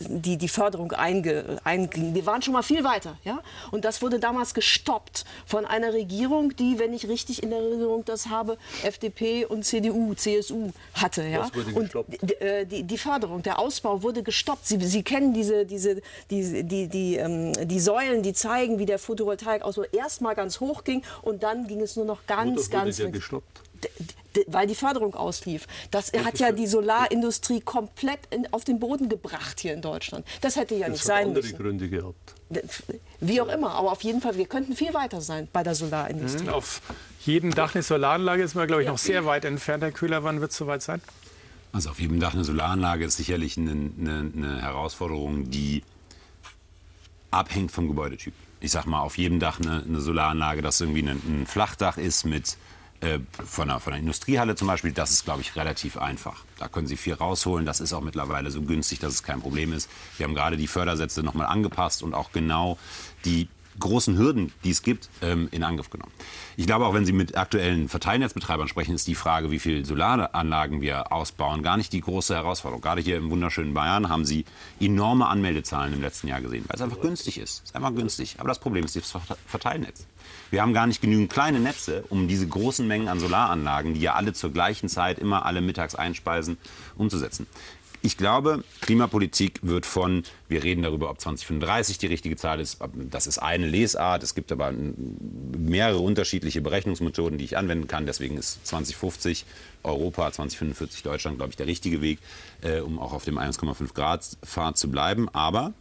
die, 0.00 0.36
die 0.36 0.48
Förderung 0.48 0.92
einge, 0.92 1.58
einging. 1.64 2.14
Wir 2.14 2.26
waren 2.26 2.42
schon 2.42 2.54
mal 2.54 2.62
viel 2.62 2.84
weiter. 2.84 3.16
Ja? 3.24 3.40
Und 3.70 3.84
das 3.84 4.02
wurde 4.02 4.18
damals 4.18 4.54
gestoppt 4.54 5.24
von 5.46 5.64
einer 5.66 5.92
Regierung, 5.92 6.54
die, 6.56 6.78
wenn 6.78 6.92
ich 6.92 7.08
richtig 7.08 7.42
in 7.42 7.50
der 7.50 7.60
Erinnerung 7.60 8.04
das 8.04 8.28
habe, 8.28 8.58
FDP 8.92 9.44
und 9.46 9.64
CDU, 9.64 10.14
CSU 10.14 10.70
hatte. 10.94 11.24
Ja? 11.24 11.50
Und 11.74 11.94
äh, 12.40 12.66
die, 12.66 12.82
die, 12.82 12.98
Förderung, 12.98 13.42
der 13.42 13.58
Ausbau 13.58 14.02
wurde 14.02 14.22
gestoppt. 14.22 14.66
Sie, 14.66 14.78
Sie 14.80 15.02
kennen 15.02 15.32
diese, 15.34 15.64
diese, 15.66 16.02
die, 16.30 16.62
die, 16.62 16.88
die, 16.88 17.16
ähm, 17.16 17.52
die 17.68 17.80
Säulen, 17.80 18.22
die 18.22 18.32
zeigen, 18.32 18.78
wie 18.78 18.86
der 18.86 18.98
Photovoltaikausbau 18.98 19.84
erstmal 19.92 20.34
ganz 20.34 20.60
hoch 20.60 20.84
ging 20.84 21.02
und 21.22 21.42
dann 21.42 21.66
ging 21.66 21.80
es 21.80 21.96
nur 21.96 22.04
noch 22.04 22.26
ganz, 22.26 22.70
ganz. 22.70 22.98
Ja 22.98 23.08
gestoppt 23.08 23.62
weil 24.46 24.66
die 24.66 24.74
Förderung 24.74 25.14
auslief. 25.14 25.66
Das 25.90 26.12
hat 26.12 26.38
ja 26.38 26.52
die 26.52 26.66
Solarindustrie 26.66 27.60
komplett 27.60 28.20
in, 28.30 28.50
auf 28.52 28.64
den 28.64 28.78
Boden 28.78 29.08
gebracht 29.08 29.60
hier 29.60 29.74
in 29.74 29.82
Deutschland. 29.82 30.26
Das 30.40 30.56
hätte 30.56 30.74
ja 30.74 30.86
das 30.86 30.92
nicht 30.92 31.04
sein 31.04 31.28
andere 31.28 31.42
müssen. 31.42 31.58
Gründe 31.58 31.88
gehabt. 31.88 32.34
Wie 33.20 33.40
auch 33.40 33.48
immer, 33.48 33.72
aber 33.72 33.92
auf 33.92 34.02
jeden 34.02 34.20
Fall, 34.20 34.36
wir 34.36 34.46
könnten 34.46 34.74
viel 34.74 34.94
weiter 34.94 35.20
sein 35.20 35.48
bei 35.52 35.62
der 35.62 35.74
Solarindustrie. 35.74 36.44
Mhm, 36.44 36.48
auf 36.50 36.80
jedem 37.26 37.54
Dach 37.54 37.74
eine 37.74 37.82
Solaranlage 37.82 38.42
ist 38.42 38.54
man, 38.54 38.66
glaube 38.66 38.82
ich, 38.82 38.88
noch 38.88 38.98
sehr 38.98 39.24
weit 39.26 39.44
entfernt. 39.44 39.82
Herr 39.82 39.92
Köhler, 39.92 40.24
wann 40.24 40.40
wird 40.40 40.50
es 40.50 40.56
soweit 40.56 40.82
sein? 40.82 41.00
Also 41.72 41.90
auf 41.90 42.00
jedem 42.00 42.20
Dach 42.20 42.34
eine 42.34 42.44
Solaranlage 42.44 43.04
ist 43.04 43.16
sicherlich 43.16 43.56
eine, 43.56 43.70
eine, 43.70 44.30
eine 44.36 44.62
Herausforderung, 44.62 45.50
die 45.50 45.82
abhängt 47.30 47.72
vom 47.72 47.88
Gebäudetyp. 47.88 48.34
Ich 48.60 48.70
sage 48.70 48.88
mal, 48.88 49.00
auf 49.00 49.16
jedem 49.18 49.40
Dach 49.40 49.58
eine, 49.60 49.82
eine 49.82 50.00
Solaranlage, 50.00 50.62
das 50.62 50.80
irgendwie 50.80 51.02
ein, 51.02 51.20
ein 51.26 51.46
Flachdach 51.46 51.96
ist 51.96 52.24
mit 52.24 52.56
äh, 53.00 53.18
von, 53.44 53.68
einer, 53.68 53.80
von 53.80 53.92
einer 53.92 54.00
Industriehalle 54.00 54.54
zum 54.54 54.68
Beispiel, 54.68 54.92
das 54.92 55.10
ist, 55.10 55.24
glaube 55.24 55.40
ich, 55.40 55.56
relativ 55.56 55.96
einfach. 55.96 56.44
Da 56.58 56.68
können 56.68 56.86
Sie 56.86 56.96
viel 56.96 57.14
rausholen. 57.14 57.66
Das 57.66 57.80
ist 57.80 57.92
auch 57.92 58.00
mittlerweile 58.00 58.50
so 58.50 58.62
günstig, 58.62 59.00
dass 59.00 59.14
es 59.14 59.22
kein 59.22 59.40
Problem 59.40 59.72
ist. 59.72 59.90
Wir 60.18 60.24
haben 60.24 60.34
gerade 60.34 60.56
die 60.56 60.68
Fördersätze 60.68 61.22
nochmal 61.22 61.46
angepasst 61.46 62.02
und 62.02 62.14
auch 62.14 62.30
genau 62.30 62.78
die 63.24 63.48
großen 63.78 64.16
Hürden, 64.16 64.52
die 64.64 64.70
es 64.70 64.82
gibt, 64.82 65.08
ähm, 65.22 65.48
in 65.50 65.62
Angriff 65.62 65.90
genommen. 65.90 66.12
Ich 66.56 66.66
glaube, 66.66 66.86
auch 66.86 66.94
wenn 66.94 67.06
Sie 67.06 67.12
mit 67.12 67.36
aktuellen 67.36 67.88
Verteilnetzbetreibern 67.88 68.68
sprechen, 68.68 68.94
ist 68.94 69.06
die 69.06 69.14
Frage, 69.14 69.50
wie 69.50 69.58
viele 69.58 69.84
Solaranlagen 69.84 70.80
wir 70.80 71.12
ausbauen, 71.12 71.62
gar 71.62 71.76
nicht 71.76 71.92
die 71.92 72.00
große 72.00 72.34
Herausforderung. 72.34 72.82
Gerade 72.82 73.00
hier 73.00 73.16
im 73.16 73.30
wunderschönen 73.30 73.74
Bayern 73.74 74.08
haben 74.08 74.24
Sie 74.24 74.44
enorme 74.80 75.26
Anmeldezahlen 75.26 75.94
im 75.94 76.00
letzten 76.00 76.28
Jahr 76.28 76.40
gesehen, 76.40 76.64
weil 76.68 76.76
es 76.76 76.82
einfach 76.82 77.00
günstig 77.00 77.38
ist. 77.38 77.62
Es 77.64 77.70
ist 77.70 77.76
einfach 77.76 77.94
günstig. 77.94 78.36
Aber 78.38 78.48
das 78.48 78.58
Problem 78.58 78.84
ist 78.84 78.96
das 78.96 79.16
Verteilnetz. 79.46 80.06
Wir 80.50 80.60
haben 80.62 80.74
gar 80.74 80.86
nicht 80.86 81.00
genügend 81.00 81.32
kleine 81.32 81.60
Netze, 81.60 82.04
um 82.10 82.28
diese 82.28 82.46
großen 82.46 82.86
Mengen 82.86 83.08
an 83.08 83.18
Solaranlagen, 83.18 83.94
die 83.94 84.00
ja 84.00 84.14
alle 84.14 84.32
zur 84.32 84.52
gleichen 84.52 84.88
Zeit 84.88 85.18
immer 85.18 85.46
alle 85.46 85.60
mittags 85.60 85.94
einspeisen, 85.94 86.58
umzusetzen. 86.96 87.46
Ich 88.04 88.16
glaube, 88.16 88.64
Klimapolitik 88.80 89.60
wird 89.62 89.86
von, 89.86 90.24
wir 90.48 90.64
reden 90.64 90.82
darüber, 90.82 91.08
ob 91.08 91.20
2035 91.20 91.98
die 91.98 92.08
richtige 92.08 92.34
Zahl 92.34 92.58
ist. 92.58 92.78
Das 92.94 93.28
ist 93.28 93.38
eine 93.38 93.68
Lesart. 93.68 94.24
Es 94.24 94.34
gibt 94.34 94.50
aber 94.50 94.72
mehrere 95.56 96.00
unterschiedliche 96.00 96.60
Berechnungsmethoden, 96.60 97.38
die 97.38 97.44
ich 97.44 97.56
anwenden 97.56 97.86
kann. 97.86 98.04
Deswegen 98.04 98.36
ist 98.36 98.66
2050 98.66 99.44
Europa, 99.84 100.32
2045 100.32 101.04
Deutschland, 101.04 101.38
glaube 101.38 101.50
ich, 101.50 101.56
der 101.56 101.68
richtige 101.68 102.02
Weg, 102.02 102.18
äh, 102.62 102.80
um 102.80 102.98
auch 102.98 103.12
auf 103.12 103.24
dem 103.24 103.38
1,5 103.38 103.94
Grad 103.94 104.24
Pfad 104.44 104.76
zu 104.76 104.90
bleiben. 104.90 105.28
Aber 105.28 105.72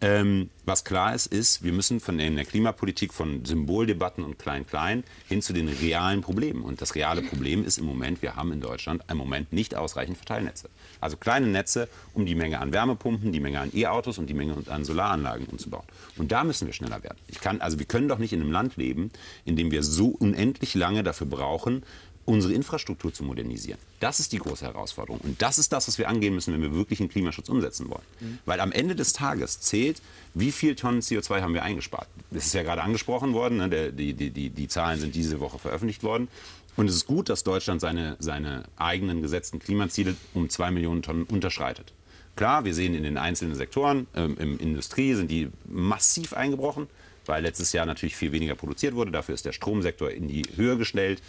ähm, 0.00 0.50
was 0.66 0.84
klar 0.84 1.14
ist, 1.14 1.26
ist, 1.26 1.62
wir 1.62 1.72
müssen 1.72 2.00
von 2.00 2.18
der 2.18 2.44
Klimapolitik 2.44 3.14
von 3.14 3.44
Symboldebatten 3.44 4.24
und 4.24 4.38
Klein-Klein 4.38 5.04
hin 5.26 5.40
zu 5.40 5.52
den 5.52 5.68
realen 5.68 6.20
Problemen. 6.20 6.62
Und 6.62 6.82
das 6.82 6.94
reale 6.94 7.22
Problem 7.22 7.64
ist 7.64 7.78
im 7.78 7.86
Moment, 7.86 8.20
wir 8.20 8.36
haben 8.36 8.52
in 8.52 8.60
Deutschland 8.60 9.02
im 9.08 9.16
Moment 9.16 9.52
nicht 9.52 9.74
ausreichend 9.74 10.18
Verteilnetze. 10.18 10.68
Also 11.00 11.16
kleine 11.16 11.46
Netze, 11.46 11.88
um 12.14 12.26
die 12.26 12.34
Menge 12.34 12.60
an 12.60 12.72
Wärmepumpen, 12.72 13.32
die 13.32 13.40
Menge 13.40 13.60
an 13.60 13.70
E-Autos 13.74 14.18
und 14.18 14.28
die 14.28 14.34
Menge 14.34 14.56
an 14.66 14.84
Solaranlagen 14.84 15.46
umzubauen. 15.46 15.84
Und 16.18 16.32
da 16.32 16.44
müssen 16.44 16.66
wir 16.66 16.74
schneller 16.74 17.02
werden. 17.02 17.18
Ich 17.28 17.40
kann, 17.40 17.60
also 17.60 17.78
wir 17.78 17.86
können 17.86 18.08
doch 18.08 18.18
nicht 18.18 18.32
in 18.32 18.40
einem 18.40 18.52
Land 18.52 18.76
leben, 18.76 19.10
in 19.44 19.56
dem 19.56 19.70
wir 19.70 19.82
so 19.82 20.08
unendlich 20.08 20.74
lange 20.74 21.04
dafür 21.04 21.26
brauchen, 21.26 21.84
unsere 22.26 22.52
Infrastruktur 22.52 23.12
zu 23.12 23.24
modernisieren. 23.24 23.78
Das 24.00 24.20
ist 24.20 24.32
die 24.32 24.38
große 24.38 24.64
Herausforderung. 24.64 25.20
Und 25.22 25.40
das 25.40 25.58
ist 25.58 25.72
das, 25.72 25.88
was 25.88 25.96
wir 25.96 26.08
angehen 26.08 26.34
müssen, 26.34 26.52
wenn 26.52 26.60
wir 26.60 26.74
wirklich 26.74 27.00
einen 27.00 27.08
Klimaschutz 27.08 27.48
umsetzen 27.48 27.88
wollen. 27.88 28.02
Mhm. 28.20 28.38
Weil 28.44 28.60
am 28.60 28.72
Ende 28.72 28.94
des 28.94 29.12
Tages 29.12 29.60
zählt, 29.60 30.02
wie 30.34 30.52
viel 30.52 30.74
Tonnen 30.74 31.00
CO2 31.00 31.40
haben 31.40 31.54
wir 31.54 31.62
eingespart. 31.62 32.08
Das 32.30 32.44
ist 32.44 32.54
ja 32.54 32.62
gerade 32.62 32.82
angesprochen 32.82 33.32
worden. 33.32 33.58
Ne? 33.58 33.68
Der, 33.70 33.92
die, 33.92 34.12
die, 34.12 34.30
die, 34.30 34.50
die 34.50 34.68
Zahlen 34.68 35.00
sind 35.00 35.14
diese 35.14 35.40
Woche 35.40 35.58
veröffentlicht 35.58 36.02
worden. 36.02 36.28
Und 36.76 36.90
es 36.90 36.96
ist 36.96 37.06
gut, 37.06 37.28
dass 37.30 37.42
Deutschland 37.42 37.80
seine, 37.80 38.16
seine 38.18 38.64
eigenen 38.76 39.22
gesetzten 39.22 39.60
Klimaziele 39.60 40.14
um 40.34 40.50
zwei 40.50 40.70
Millionen 40.70 41.02
Tonnen 41.02 41.22
unterschreitet. 41.22 41.94
Klar, 42.34 42.66
wir 42.66 42.74
sehen 42.74 42.94
in 42.94 43.02
den 43.02 43.16
einzelnen 43.16 43.54
Sektoren, 43.54 44.08
ähm, 44.14 44.36
in 44.38 44.58
Industrie 44.58 45.14
sind 45.14 45.30
die 45.30 45.48
massiv 45.64 46.34
eingebrochen 46.34 46.88
weil 47.28 47.42
letztes 47.42 47.72
Jahr 47.72 47.86
natürlich 47.86 48.16
viel 48.16 48.32
weniger 48.32 48.54
produziert 48.54 48.94
wurde. 48.94 49.10
Dafür 49.10 49.34
ist 49.34 49.44
der 49.44 49.52
Stromsektor 49.52 50.10
in 50.10 50.28
die 50.28 50.44
Höhe 50.56 50.76
gestellt, 50.76 51.22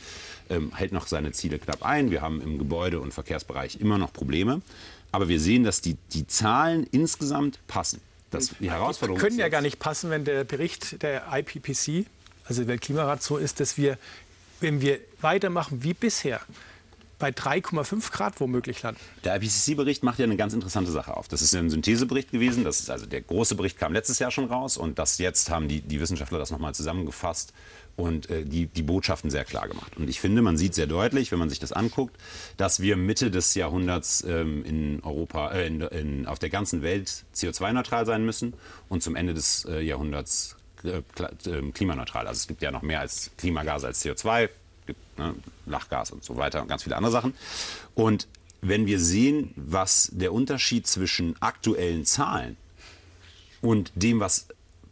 ähm, 0.49 0.75
hält 0.75 0.91
noch 0.91 1.07
seine 1.07 1.31
Ziele 1.31 1.59
knapp 1.59 1.83
ein. 1.83 2.11
Wir 2.11 2.21
haben 2.21 2.41
im 2.41 2.57
Gebäude- 2.57 2.99
und 2.99 3.13
Verkehrsbereich 3.13 3.79
immer 3.79 3.97
noch 3.97 4.13
Probleme. 4.13 4.61
Aber 5.11 5.29
wir 5.29 5.39
sehen, 5.39 5.63
dass 5.63 5.81
die, 5.81 5.97
die 6.13 6.27
Zahlen 6.27 6.85
insgesamt 6.91 7.59
passen. 7.67 8.01
Das, 8.31 8.49
die 8.59 8.69
Herausforderung 8.69 9.19
können 9.19 9.39
ja 9.39 9.47
gar 9.49 9.61
nicht 9.61 9.79
passen, 9.79 10.09
wenn 10.09 10.25
der 10.25 10.43
Bericht 10.43 11.01
der 11.01 11.23
IPPC, 11.31 12.05
also 12.45 12.61
der 12.61 12.67
Weltklimarat, 12.67 13.23
so 13.23 13.37
ist, 13.37 13.59
dass 13.59 13.77
wir, 13.77 13.97
wenn 14.59 14.81
wir 14.81 14.99
weitermachen 15.21 15.83
wie 15.83 15.93
bisher, 15.93 16.41
bei 17.19 17.29
3,5 17.29 18.11
Grad 18.11 18.39
womöglich 18.39 18.81
landen. 18.83 18.99
Der 19.23 19.35
IPCC-Bericht 19.35 20.03
macht 20.03 20.19
ja 20.19 20.25
eine 20.25 20.37
ganz 20.37 20.53
interessante 20.53 20.91
Sache 20.91 21.15
auf. 21.15 21.27
Das 21.27 21.41
ist 21.41 21.55
ein 21.55 21.69
Synthesebericht 21.69 22.31
gewesen. 22.31 22.63
Das 22.63 22.79
ist 22.79 22.89
also 22.89 23.05
der 23.05 23.21
große 23.21 23.55
Bericht 23.55 23.77
kam 23.77 23.93
letztes 23.93 24.19
Jahr 24.19 24.31
schon 24.31 24.45
raus 24.45 24.77
und 24.77 24.99
das 24.99 25.17
jetzt 25.17 25.49
haben 25.49 25.67
die, 25.67 25.81
die 25.81 25.99
Wissenschaftler 25.99 26.39
das 26.39 26.51
nochmal 26.51 26.75
zusammengefasst 26.75 27.53
und 27.95 28.29
äh, 28.29 28.45
die, 28.45 28.67
die 28.67 28.83
Botschaften 28.83 29.29
sehr 29.29 29.43
klar 29.43 29.67
gemacht. 29.67 29.97
Und 29.97 30.09
ich 30.09 30.19
finde, 30.19 30.41
man 30.41 30.57
sieht 30.57 30.75
sehr 30.75 30.87
deutlich, 30.87 31.31
wenn 31.31 31.39
man 31.39 31.49
sich 31.49 31.59
das 31.59 31.71
anguckt, 31.71 32.15
dass 32.55 32.79
wir 32.79 32.95
Mitte 32.95 33.31
des 33.31 33.55
Jahrhunderts 33.55 34.23
ähm, 34.27 34.63
in 34.63 35.03
Europa, 35.03 35.51
äh, 35.51 35.67
in, 35.67 35.81
in, 35.81 36.25
auf 36.27 36.37
der 36.37 36.49
ganzen 36.49 36.83
Welt 36.83 37.25
CO2-neutral 37.35 38.05
sein 38.05 38.23
müssen 38.23 38.53
und 38.87 39.01
zum 39.01 39.15
Ende 39.15 39.33
des 39.33 39.65
äh, 39.65 39.81
Jahrhunderts 39.81 40.55
äh, 40.83 41.01
ähm, 41.47 41.73
klimaneutral. 41.73 42.27
Also 42.27 42.37
es 42.37 42.47
gibt 42.47 42.61
ja 42.61 42.69
noch 42.69 42.83
mehr 42.83 42.99
als 42.99 43.31
Klimagase 43.37 43.87
als 43.87 44.05
CO2 44.05 44.49
gibt 44.49 44.66
ne, 45.17 45.35
Lachgas 45.65 46.11
und 46.11 46.23
so 46.23 46.37
weiter 46.37 46.61
und 46.61 46.67
ganz 46.67 46.83
viele 46.83 46.95
andere 46.95 47.11
Sachen. 47.11 47.33
Und 47.95 48.27
wenn 48.61 48.85
wir 48.85 48.99
sehen, 48.99 49.53
was 49.55 50.09
der 50.11 50.33
Unterschied 50.33 50.87
zwischen 50.87 51.39
aktuellen 51.41 52.05
Zahlen 52.05 52.57
und 53.61 53.91
dem, 53.95 54.19
was 54.19 54.47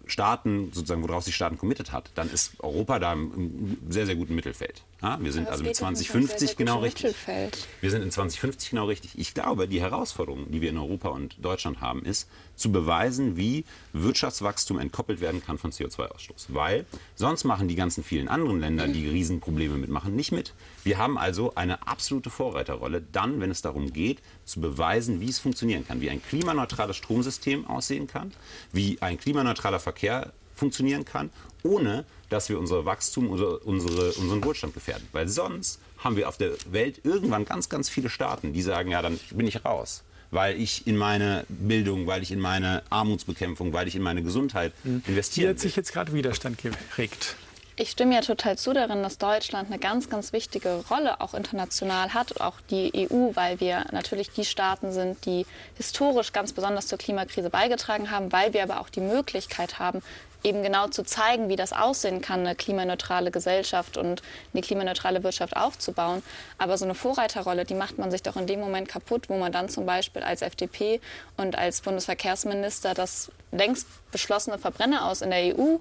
Staaten, 0.07 0.71
sozusagen, 0.71 1.01
worauf 1.03 1.23
sich 1.23 1.35
Staaten 1.35 1.57
committed 1.57 1.91
hat, 1.91 2.11
dann 2.15 2.29
ist 2.29 2.59
Europa 2.59 2.99
da 2.99 3.13
im 3.13 3.77
sehr, 3.89 4.05
sehr 4.05 4.15
guten 4.15 4.35
Mittelfeld. 4.35 4.83
Ja, 5.01 5.19
wir 5.21 5.33
sind 5.33 5.49
also 5.49 5.63
in 5.63 5.73
2050 5.73 6.39
sehr, 6.39 6.47
sehr 6.47 6.55
genau 6.55 6.79
richtig. 6.79 7.03
Mittelfeld. 7.03 7.67
Wir 7.81 7.91
sind 7.91 8.01
in 8.01 8.11
2050 8.11 8.69
genau 8.69 8.85
richtig. 8.85 9.11
Ich 9.19 9.33
glaube, 9.33 9.67
die 9.67 9.81
Herausforderung, 9.81 10.49
die 10.51 10.61
wir 10.61 10.69
in 10.69 10.77
Europa 10.77 11.09
und 11.09 11.35
Deutschland 11.43 11.81
haben, 11.81 12.03
ist 12.03 12.29
zu 12.55 12.71
beweisen, 12.71 13.35
wie 13.35 13.65
Wirtschaftswachstum 13.91 14.79
entkoppelt 14.79 15.19
werden 15.19 15.43
kann 15.43 15.57
von 15.57 15.71
CO2-Ausstoß. 15.71 16.45
Weil 16.47 16.85
sonst 17.15 17.43
machen 17.43 17.67
die 17.67 17.75
ganzen 17.75 18.03
vielen 18.03 18.29
anderen 18.29 18.61
Länder, 18.61 18.87
die 18.87 19.07
Riesenprobleme 19.09 19.77
mitmachen, 19.77 20.15
nicht 20.15 20.31
mit. 20.31 20.53
Wir 20.85 20.97
haben 20.97 21.17
also 21.17 21.53
eine 21.55 21.87
absolute 21.87 22.29
Vorreiterrolle, 22.29 23.01
dann, 23.11 23.41
wenn 23.41 23.51
es 23.51 23.61
darum 23.61 23.91
geht, 23.91 24.21
zu 24.45 24.61
beweisen, 24.61 25.19
wie 25.19 25.29
es 25.29 25.39
funktionieren 25.39 25.85
kann, 25.85 25.99
wie 25.99 26.09
ein 26.09 26.23
klimaneutrales 26.23 26.95
Stromsystem 26.95 27.67
aussehen 27.67 28.07
kann, 28.07 28.31
wie 28.71 29.01
ein 29.01 29.19
klimaneutraler 29.19 29.79
Verkehr 29.79 30.31
funktionieren 30.55 31.03
kann, 31.03 31.29
ohne 31.63 32.05
dass 32.29 32.49
wir 32.49 32.59
unser 32.59 32.85
Wachstum, 32.85 33.29
unsere, 33.29 33.59
unsere, 33.59 34.13
unseren 34.13 34.43
Wohlstand 34.43 34.73
gefährden. 34.73 35.07
Weil 35.11 35.27
sonst 35.27 35.79
haben 35.97 36.15
wir 36.15 36.29
auf 36.29 36.37
der 36.37 36.51
Welt 36.71 37.01
irgendwann 37.03 37.45
ganz, 37.45 37.69
ganz 37.69 37.89
viele 37.89 38.09
Staaten, 38.09 38.53
die 38.53 38.61
sagen, 38.61 38.91
ja, 38.91 39.01
dann 39.01 39.19
bin 39.31 39.47
ich 39.47 39.63
raus. 39.65 40.03
Weil 40.31 40.59
ich 40.59 40.87
in 40.87 40.97
meine 40.97 41.45
Bildung, 41.49 42.07
weil 42.07 42.21
ich 42.21 42.31
in 42.31 42.39
meine 42.39 42.83
Armutsbekämpfung, 42.89 43.73
weil 43.73 43.87
ich 43.87 43.95
in 43.95 44.01
meine 44.01 44.23
Gesundheit 44.23 44.73
mhm. 44.83 45.03
investiere. 45.07 45.47
Hier 45.47 45.49
hat 45.51 45.59
sich 45.59 45.75
jetzt 45.75 45.93
gerade 45.93 46.13
Widerstand 46.13 46.57
geregt. 46.57 47.35
Ich 47.77 47.91
stimme 47.91 48.15
ja 48.15 48.21
total 48.21 48.57
zu 48.57 48.71
darin, 48.71 49.03
dass 49.03 49.17
Deutschland 49.17 49.69
eine 49.69 49.79
ganz, 49.79 50.09
ganz 50.09 50.31
wichtige 50.31 50.85
Rolle 50.89 51.19
auch 51.19 51.33
international 51.33 52.13
hat, 52.13 52.39
auch 52.39 52.61
die 52.69 53.09
EU, 53.11 53.31
weil 53.33 53.59
wir 53.59 53.83
natürlich 53.91 54.29
die 54.29 54.45
Staaten 54.45 54.93
sind, 54.93 55.25
die 55.25 55.45
historisch 55.75 56.31
ganz 56.31 56.53
besonders 56.53 56.87
zur 56.87 56.97
Klimakrise 56.97 57.49
beigetragen 57.49 58.11
haben, 58.11 58.31
weil 58.31 58.53
wir 58.53 58.63
aber 58.63 58.79
auch 58.79 58.89
die 58.89 59.01
Möglichkeit 59.01 59.77
haben, 59.77 60.01
eben 60.45 60.61
genau 60.61 60.87
zu 60.87 61.03
zeigen, 61.03 61.49
wie 61.49 61.55
das 61.55 61.73
aussehen 61.73 62.21
kann, 62.21 62.41
eine 62.41 62.55
klimaneutrale 62.55 63.31
Gesellschaft 63.31 63.97
und 63.97 64.21
eine 64.53 64.61
klimaneutrale 64.61 65.23
Wirtschaft 65.23 65.57
aufzubauen. 65.57 66.21
Aber 66.57 66.77
so 66.77 66.85
eine 66.85 66.93
Vorreiterrolle, 66.93 67.65
die 67.65 67.73
macht 67.73 67.97
man 67.97 68.11
sich 68.11 68.21
doch 68.21 68.35
in 68.35 68.47
dem 68.47 68.59
Moment 68.59 68.87
kaputt, 68.87 69.27
wo 69.27 69.37
man 69.37 69.51
dann 69.51 69.69
zum 69.69 69.85
Beispiel 69.85 70.21
als 70.21 70.41
FDP 70.41 71.01
und 71.35 71.57
als 71.57 71.81
Bundesverkehrsminister 71.81 72.93
das 72.93 73.31
längst 73.51 73.87
beschlossene 74.11 74.59
Verbrenner 74.59 75.07
aus 75.07 75.21
in 75.21 75.31
der 75.31 75.57
EU 75.57 75.77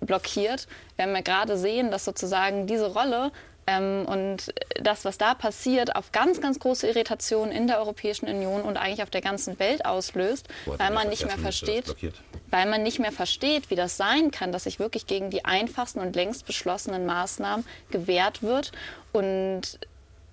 blockiert. 0.00 0.68
Wir 0.96 1.06
haben 1.06 1.14
ja 1.14 1.22
gerade 1.22 1.56
sehen, 1.56 1.90
dass 1.90 2.04
sozusagen 2.04 2.66
diese 2.66 2.92
Rolle 2.92 3.32
ähm, 3.72 4.06
und 4.06 4.52
das, 4.80 5.04
was 5.04 5.18
da 5.18 5.34
passiert, 5.34 5.96
auf 5.96 6.12
ganz, 6.12 6.40
ganz 6.40 6.58
große 6.58 6.86
Irritationen 6.86 7.52
in 7.52 7.66
der 7.66 7.78
Europäischen 7.78 8.28
Union 8.28 8.62
und 8.62 8.76
eigentlich 8.76 9.02
auf 9.02 9.10
der 9.10 9.20
ganzen 9.20 9.58
Welt 9.58 9.84
auslöst, 9.84 10.48
weil 10.66 10.90
man 10.90 11.08
nicht 11.08 11.24
mehr 11.26 11.38
versteht, 11.38 11.94
weil 12.50 12.66
man 12.66 12.82
nicht 12.82 12.98
mehr 12.98 13.12
versteht, 13.12 13.70
wie 13.70 13.76
das 13.76 13.96
sein 13.96 14.30
kann, 14.30 14.52
dass 14.52 14.64
sich 14.64 14.78
wirklich 14.78 15.06
gegen 15.06 15.30
die 15.30 15.44
einfachsten 15.44 16.00
und 16.00 16.14
längst 16.16 16.46
beschlossenen 16.46 17.06
Maßnahmen 17.06 17.64
gewehrt 17.90 18.42
wird 18.42 18.72
und 19.12 19.78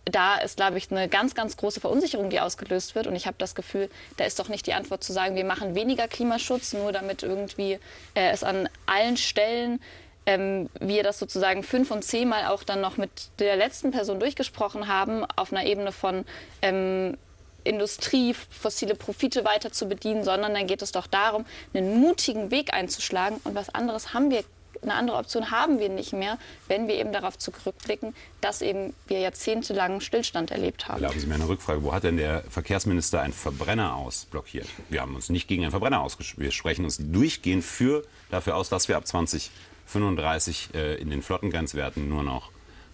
da 0.06 0.38
ist, 0.38 0.58
glaube 0.58 0.78
ich, 0.78 0.92
eine 0.92 1.08
ganz, 1.08 1.36
ganz 1.36 1.58
große 1.58 1.80
Verunsicherung, 1.80 2.30
die 2.30 2.40
ausgelöst 2.40 2.96
wird. 2.96 3.08
Und 3.08 3.16
ich 3.16 3.28
habe 3.28 3.36
das 3.38 3.54
Gefühl, 3.54 3.90
da 4.18 4.26
ist 4.26 4.40
doch 4.40 4.50
nicht 4.50 4.66
die 4.68 4.74
Antwort 4.74 5.04
zu 5.04 5.14
sagen, 5.14 5.36
wir 5.36 5.46
machen 5.46 5.76
weniger 5.76 6.08
Klimaschutz, 6.08 6.74
nur 6.74 6.92
damit 6.92 7.22
irgendwie 7.22 7.74
äh, 8.16 8.32
es 8.32 8.44
an 8.44 8.70
allen 8.88 9.18
Stellen 9.18 9.80
ähm, 10.30 10.70
wir 10.80 11.02
das 11.02 11.18
sozusagen 11.18 11.64
fünf 11.64 11.90
und 11.90 12.04
zehnmal 12.04 12.46
auch 12.46 12.64
dann 12.64 12.82
noch 12.82 12.98
mit 12.98 13.10
der 13.40 13.56
letzten 13.56 13.90
Person 13.90 14.20
durchgesprochen 14.20 14.88
haben, 14.88 15.26
auf 15.36 15.52
einer 15.52 15.66
Ebene 15.66 15.92
von 15.92 16.24
ähm, 16.62 17.18
Industrie, 17.64 18.36
fossile 18.36 18.94
Profite 18.94 19.44
weiter 19.44 19.72
zu 19.72 19.88
bedienen, 19.88 20.24
sondern 20.24 20.54
dann 20.54 20.68
geht 20.68 20.84
es 20.84 20.92
doch 20.92 21.08
darum, 21.08 21.46
einen 21.74 22.00
mutigen 22.00 22.52
Weg 22.52 22.76
einzuschlagen. 22.76 23.42
Und 23.44 23.56
was 23.56 23.74
anderes 23.74 24.14
haben 24.14 24.30
wir 24.30 24.44
eine 24.82 24.94
andere 24.94 25.18
Option 25.18 25.52
haben 25.52 25.80
wir 25.80 25.90
nicht 25.90 26.14
mehr, 26.14 26.38
wenn 26.70 26.88
wir 26.88 26.96
eben 26.96 27.12
darauf 27.12 27.38
zurückblicken, 27.38 28.16
dass 28.40 28.62
eben 28.62 28.94
wir 29.08 29.20
jahrzehntelang 29.20 30.00
Stillstand 30.00 30.52
erlebt 30.52 30.88
haben. 30.88 31.04
Erlauben 31.04 31.20
Sie 31.20 31.28
mir 31.28 31.36
eine 31.36 31.50
Rückfrage. 31.50 31.84
Wo 31.84 31.92
hat 31.92 32.04
denn 32.06 32.16
der 32.16 32.44
Verkehrsminister 32.50 33.20
einen 33.20 33.34
Verbrenner 33.34 33.96
ausblockiert? 33.96 34.68
Wir 34.90 35.02
haben 35.02 35.16
uns 35.16 35.28
nicht 35.30 35.50
gegen 35.50 35.64
einen 35.64 35.72
Verbrenner 35.72 36.00
ausgesprochen. 36.00 36.44
Wir 36.44 36.52
sprechen 36.52 36.86
uns 36.86 36.98
durchgehend 36.98 37.66
für, 37.66 38.06
dafür 38.32 38.56
aus, 38.56 38.70
dass 38.70 38.88
wir 38.88 38.96
ab 38.96 39.06
20 39.06 39.52
35 39.90 40.70
äh, 40.74 40.96
in 40.96 41.10
den 41.10 41.22
Flottengrenzwerten 41.22 42.08
nur 42.08 42.24
noch 42.24 42.52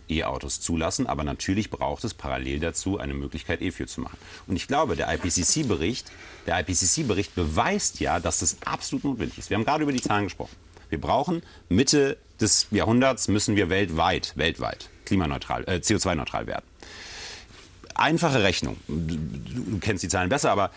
E-Autos 0.10 0.62
zulassen. 0.62 1.08
Aber 1.08 1.24
natürlich 1.24 1.70
braucht 1.70 2.04
es 2.04 2.14
parallel 2.14 2.60
dazu 2.60 3.00
eine 3.00 3.14
Möglichkeit, 3.14 3.62
E-Fuel 3.62 3.88
zu 3.88 4.02
machen. 4.02 4.18
Und 4.48 4.56
ich 4.56 4.68
glaube, 4.68 4.96
der 4.96 5.12
IPCC-Bericht, 5.14 6.12
IPCC-Bericht 6.48 7.36
beweist 7.36 8.00
ja, 8.00 8.20
dass 8.20 8.40
das 8.40 8.58
absolut 8.66 9.04
notwendig 9.04 9.38
ist. 9.38 9.50
Wir 9.50 9.58
haben 9.58 9.66
gerade 9.66 9.84
über 9.84 9.92
die 9.92 10.02
Zahlen 10.02 10.26
gesprochen. 10.26 10.56
Wir 10.90 11.02
brauchen 11.02 11.42
Mitte 11.70 12.18
des 12.40 12.68
Jahrhunderts 12.72 13.28
müssen 13.28 13.56
wir 13.56 13.70
weltweit, 13.70 14.34
weltweit 14.36 14.90
klimaneutral, 15.06 15.64
äh, 15.68 15.76
CO2-neutral 15.78 16.48
werden. 16.48 16.66
Einfache 17.94 18.44
Rechnung. 18.44 18.78
Du 18.88 19.80
kennst 19.80 20.04
die 20.04 20.10
Zahlen 20.10 20.30
besser, 20.30 20.52
aber 20.52 20.72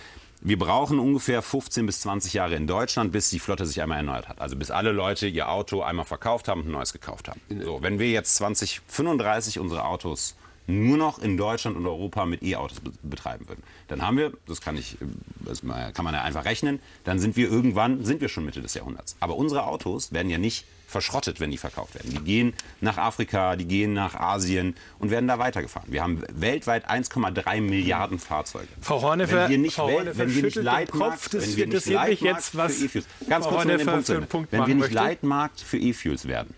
wir 0.49 0.59
brauchen 0.59 0.99
ungefähr 0.99 1.43
15 1.43 1.85
bis 1.85 2.01
20 2.01 2.33
Jahre 2.33 2.55
in 2.55 2.67
Deutschland, 2.67 3.13
bis 3.13 3.29
die 3.29 3.39
Flotte 3.39 3.67
sich 3.67 3.83
einmal 3.83 3.99
erneuert 3.99 4.29
hat. 4.29 4.41
Also 4.41 4.57
bis 4.57 4.71
alle 4.71 4.93
Leute 4.93 5.27
ihr 5.27 5.51
Auto 5.51 5.83
einmal 5.83 6.07
verkauft 6.07 6.49
haben 6.49 6.63
und 6.63 6.69
ein 6.69 6.73
neues 6.73 6.95
gekauft 6.95 7.29
haben. 7.29 7.41
So, 7.63 7.83
wenn 7.83 7.99
wir 7.99 8.11
jetzt 8.11 8.37
2035 8.37 9.59
unsere 9.59 9.85
Autos 9.85 10.37
nur 10.69 10.97
noch 10.97 11.19
in 11.19 11.37
Deutschland 11.37 11.77
und 11.77 11.87
Europa 11.87 12.27
mit 12.27 12.43
E-Autos 12.43 12.81
betreiben 13.03 13.49
würden, 13.49 13.63
dann 13.89 14.03
haben 14.03 14.19
wir, 14.19 14.33
das 14.47 14.61
kann 14.61 14.77
ich, 14.77 14.97
das 15.41 15.63
kann 15.63 16.05
man 16.05 16.15
ja 16.15 16.23
einfach 16.23 16.45
rechnen, 16.45 16.79
dann 17.05 17.19
sind 17.19 17.37
wir 17.37 17.51
irgendwann, 17.51 18.05
sind 18.05 18.21
wir 18.21 18.29
schon 18.29 18.45
Mitte 18.45 18.61
des 18.61 18.75
Jahrhunderts. 18.75 19.17
Aber 19.21 19.37
unsere 19.37 19.65
Autos 19.67 20.13
werden 20.13 20.31
ja 20.31 20.39
nicht 20.39 20.67
verschrottet, 20.87 21.39
wenn 21.39 21.51
die 21.51 21.59
verkauft 21.59 21.95
werden. 21.95 22.11
Die 22.11 22.21
gehen 22.21 22.55
nach 22.81 22.97
Afrika, 22.97 23.57
die 23.57 23.67
gehen 23.67 23.93
nach 23.93 24.15
Asien 24.15 24.75
und 24.99 25.11
werden 25.11 25.29
da 25.29 25.39
weitergefahren. 25.39 25.93
Wir 25.93 26.03
haben 26.03 26.23
weltweit 26.33 26.91
1,3 26.91 27.61
Milliarden 27.61 28.19
Fahrzeuge. 28.19 28.69
Frau 28.81 29.03
Hornefer, 29.03 29.45
wenn 29.45 29.51
wir 29.51 29.59
nicht, 29.59 29.77
Frau 29.77 29.91
Hornefer 29.91 30.19
wenn 30.19 30.35
wir 30.35 30.43
nicht 30.43 30.57
Leitmarkt, 30.57 31.35
wenn 31.35 31.57
wir 31.57 31.67
nicht 31.67 31.87
Leitmarkt 31.87 32.43
für 32.43 32.85
E-Fuels, 32.85 33.07
ganz 33.29 33.47
kurz 33.47 33.67
den 33.67 33.87
Punkt, 33.87 34.29
Punkt 34.29 34.53
wenn 34.53 34.67
wir 34.67 34.75
nicht 34.75 34.93
Leitmarkt 34.93 35.61
für 35.61 35.79
E-Fuels 35.79 36.27
werden, 36.27 36.55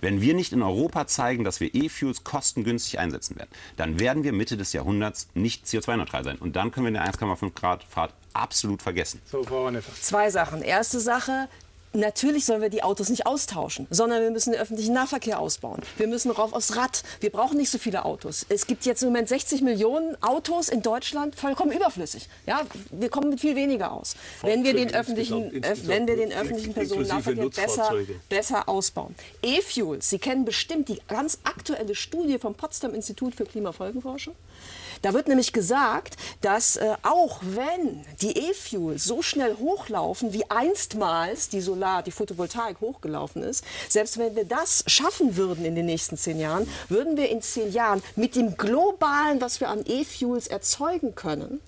wenn 0.00 0.20
wir 0.20 0.34
nicht 0.34 0.52
in 0.52 0.62
Europa 0.62 1.06
zeigen, 1.06 1.44
dass 1.44 1.60
wir 1.60 1.74
E-Fuels 1.74 2.24
kostengünstig 2.24 2.98
einsetzen 2.98 3.36
werden, 3.36 3.50
dann 3.76 4.00
werden 4.00 4.24
wir 4.24 4.32
Mitte 4.32 4.56
des 4.56 4.72
Jahrhunderts 4.72 5.28
nicht 5.34 5.66
CO2-neutral 5.66 6.24
sein. 6.24 6.36
Und 6.36 6.56
dann 6.56 6.70
können 6.70 6.92
wir 6.92 7.00
eine 7.00 7.10
1,5 7.10 7.54
Grad 7.54 7.84
Fahrt 7.84 8.14
absolut 8.32 8.82
vergessen. 8.82 9.20
So, 9.24 9.42
Frau 9.42 9.70
Zwei 10.00 10.30
Sachen. 10.30 10.62
Erste 10.62 11.00
Sache, 11.00 11.48
Natürlich 11.92 12.44
sollen 12.44 12.62
wir 12.62 12.68
die 12.68 12.84
Autos 12.84 13.08
nicht 13.08 13.26
austauschen, 13.26 13.88
sondern 13.90 14.22
wir 14.22 14.30
müssen 14.30 14.52
den 14.52 14.60
öffentlichen 14.60 14.94
Nahverkehr 14.94 15.40
ausbauen. 15.40 15.80
Wir 15.96 16.06
müssen 16.06 16.30
rauf 16.30 16.52
aufs 16.52 16.76
Rad. 16.76 17.02
Wir 17.18 17.30
brauchen 17.30 17.56
nicht 17.56 17.70
so 17.70 17.78
viele 17.78 18.04
Autos. 18.04 18.46
Es 18.48 18.68
gibt 18.68 18.86
jetzt 18.86 19.02
im 19.02 19.08
Moment 19.08 19.28
60 19.28 19.62
Millionen 19.62 20.16
Autos 20.22 20.68
in 20.68 20.82
Deutschland, 20.82 21.34
vollkommen 21.34 21.72
überflüssig. 21.72 22.28
Ja, 22.46 22.64
wir 22.92 23.08
kommen 23.08 23.30
mit 23.30 23.40
viel 23.40 23.56
weniger 23.56 23.92
aus. 23.92 24.14
Wenn 24.42 24.62
wir 24.62 24.72
den 24.72 24.94
öffentlichen, 24.94 25.50
insgesamt, 25.50 25.88
wenn 25.88 26.06
wir 26.06 26.16
den 26.16 26.32
öffentlichen 26.32 26.74
Personennahverkehr 26.74 27.48
besser, 27.48 27.92
besser 28.28 28.68
ausbauen. 28.68 29.16
E-Fuels, 29.42 30.10
Sie 30.10 30.20
kennen 30.20 30.44
bestimmt 30.44 30.88
die 30.88 31.00
ganz 31.08 31.40
aktuelle 31.42 31.96
Studie 31.96 32.38
vom 32.38 32.54
Potsdam 32.54 32.94
Institut 32.94 33.34
für 33.34 33.46
Klimafolgenforschung. 33.46 34.36
Da 35.02 35.14
wird 35.14 35.28
nämlich 35.28 35.52
gesagt, 35.52 36.16
dass 36.42 36.76
äh, 36.76 36.94
auch 37.02 37.40
wenn 37.42 38.04
die 38.20 38.36
E-Fuels 38.36 39.04
so 39.04 39.22
schnell 39.22 39.56
hochlaufen, 39.56 40.32
wie 40.32 40.48
einstmals 40.50 41.48
die 41.48 41.60
Solar, 41.60 42.02
die 42.02 42.10
Photovoltaik 42.10 42.80
hochgelaufen 42.80 43.42
ist, 43.42 43.64
selbst 43.88 44.18
wenn 44.18 44.36
wir 44.36 44.44
das 44.44 44.84
schaffen 44.86 45.36
würden 45.36 45.64
in 45.64 45.74
den 45.74 45.86
nächsten 45.86 46.16
zehn 46.16 46.38
Jahren, 46.38 46.68
würden 46.88 47.16
wir 47.16 47.30
in 47.30 47.40
zehn 47.40 47.72
Jahren 47.72 48.02
mit 48.16 48.36
dem 48.36 48.56
globalen, 48.56 49.40
was 49.40 49.60
wir 49.60 49.68
an 49.68 49.84
E-Fuels 49.86 50.48
erzeugen 50.48 51.14
können, 51.14 51.60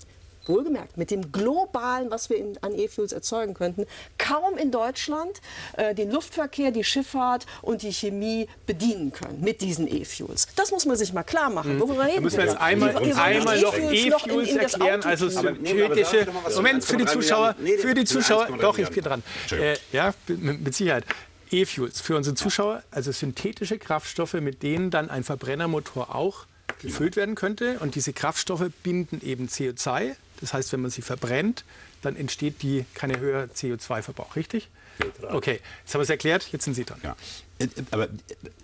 wohlgemerkt, 0.48 0.96
mit 0.96 1.10
dem 1.10 1.32
globalen, 1.32 2.10
was 2.10 2.30
wir 2.30 2.36
in, 2.36 2.58
an 2.62 2.78
E-Fuels 2.78 3.12
erzeugen 3.12 3.54
könnten, 3.54 3.86
kaum 4.18 4.56
in 4.58 4.70
Deutschland 4.70 5.40
äh, 5.76 5.94
den 5.94 6.10
Luftverkehr, 6.10 6.70
die 6.70 6.84
Schifffahrt 6.84 7.46
und 7.62 7.82
die 7.82 7.92
Chemie 7.92 8.48
bedienen 8.66 9.12
können 9.12 9.40
mit 9.40 9.60
diesen 9.60 9.86
E-Fuels. 9.86 10.48
Das 10.56 10.70
muss 10.70 10.86
man 10.86 10.96
sich 10.96 11.12
mal 11.12 11.22
klar 11.22 11.50
machen. 11.50 11.76
Mhm. 11.76 11.80
Worüber 11.80 12.04
reden 12.04 12.16
da 12.16 12.20
müssen 12.22 12.38
wir 12.38 12.44
jetzt 12.46 12.60
einmal, 12.60 12.94
die, 12.94 13.12
einmal 13.12 13.60
noch 13.60 13.76
E-Fuels 13.76 14.48
e 14.48 14.56
erklären, 14.56 15.02
also 15.02 15.28
synthetische. 15.28 16.26
Moment, 16.54 16.84
für 16.84 16.96
die 16.96 17.06
Zuschauer, 17.06 17.54
für 17.80 17.94
die 17.94 18.04
Zuschauer, 18.04 18.48
doch, 18.60 18.78
ich 18.78 18.88
bin 18.90 19.04
dran. 19.04 19.22
Äh, 19.50 19.76
ja, 19.92 20.14
mit 20.26 20.74
Sicherheit. 20.74 21.04
E-Fuels 21.50 22.00
für 22.00 22.16
unsere 22.16 22.34
Zuschauer, 22.34 22.82
also 22.90 23.12
synthetische 23.12 23.78
Kraftstoffe, 23.78 24.34
mit 24.34 24.62
denen 24.62 24.90
dann 24.90 25.10
ein 25.10 25.22
Verbrennermotor 25.22 26.14
auch 26.14 26.46
gefüllt 26.80 27.16
werden 27.16 27.34
könnte. 27.34 27.78
Und 27.80 27.94
diese 27.94 28.12
Kraftstoffe 28.12 28.70
binden 28.82 29.20
eben 29.22 29.48
CO2, 29.48 30.14
das 30.42 30.52
heißt, 30.52 30.72
wenn 30.72 30.82
man 30.82 30.90
sie 30.90 31.02
verbrennt, 31.02 31.64
dann 32.02 32.16
entsteht 32.16 32.62
die 32.62 32.84
keine 32.94 33.18
höhere 33.18 33.44
CO2-Verbrauch, 33.44 34.36
richtig? 34.36 34.68
Okay, 35.30 35.60
jetzt 35.84 35.94
haben 35.94 36.00
wir 36.00 36.02
es 36.02 36.10
erklärt, 36.10 36.48
jetzt 36.52 36.64
sind 36.64 36.74
Sie 36.74 36.84
dran. 36.84 37.00
Ja. 37.02 37.16
Aber 37.92 38.08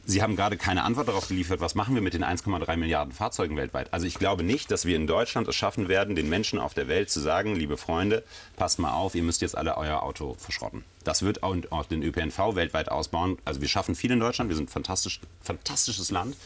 Sie 0.05 0.23
haben 0.23 0.37
gerade 0.37 0.57
keine 0.57 0.83
Antwort 0.83 1.09
darauf 1.09 1.29
geliefert, 1.29 1.61
was 1.61 1.75
machen 1.75 1.95
wir 1.95 2.03
mit 2.03 2.15
den 2.15 2.25
1,3 2.25 2.77
Milliarden 2.77 3.15
Fahrzeugen 3.15 3.57
weltweit? 3.57 3.93
Also 3.95 4.07
ich 4.07 4.15
glaube 4.15 4.43
nicht, 4.43 4.71
dass 4.71 4.85
wir 4.85 4.97
in 4.97 5.07
Deutschland 5.07 5.49
es 5.49 5.55
schaffen 5.55 5.89
werden, 5.89 6.17
den 6.17 6.29
Menschen 6.29 6.59
auf 6.59 6.75
der 6.75 6.89
Welt 6.89 7.11
zu 7.11 7.21
sagen, 7.21 7.55
liebe 7.55 7.77
Freunde, 7.77 8.25
passt 8.57 8.79
mal 8.79 8.93
auf, 8.93 9.15
ihr 9.15 9.23
müsst 9.23 9.41
jetzt 9.41 9.57
alle 9.57 9.77
euer 9.77 10.03
Auto 10.03 10.35
verschrotten. 10.39 10.85
Das 11.09 11.23
wird 11.23 11.43
auch, 11.43 11.87
den 11.87 12.03
ÖPNV 12.03 12.55
weltweit 12.55 12.91
ausbauen. 12.91 13.39
Also 13.47 13.63
wir 13.63 13.69
schaffen 13.69 13.95
viel 13.95 14.11
in 14.11 14.21
Deutschland, 14.21 14.51
wir 14.51 14.57
sind 14.57 14.67
ein 14.67 14.73
fantastisch, 14.73 15.21
fantastisches 15.41 16.11
Land. 16.11 16.37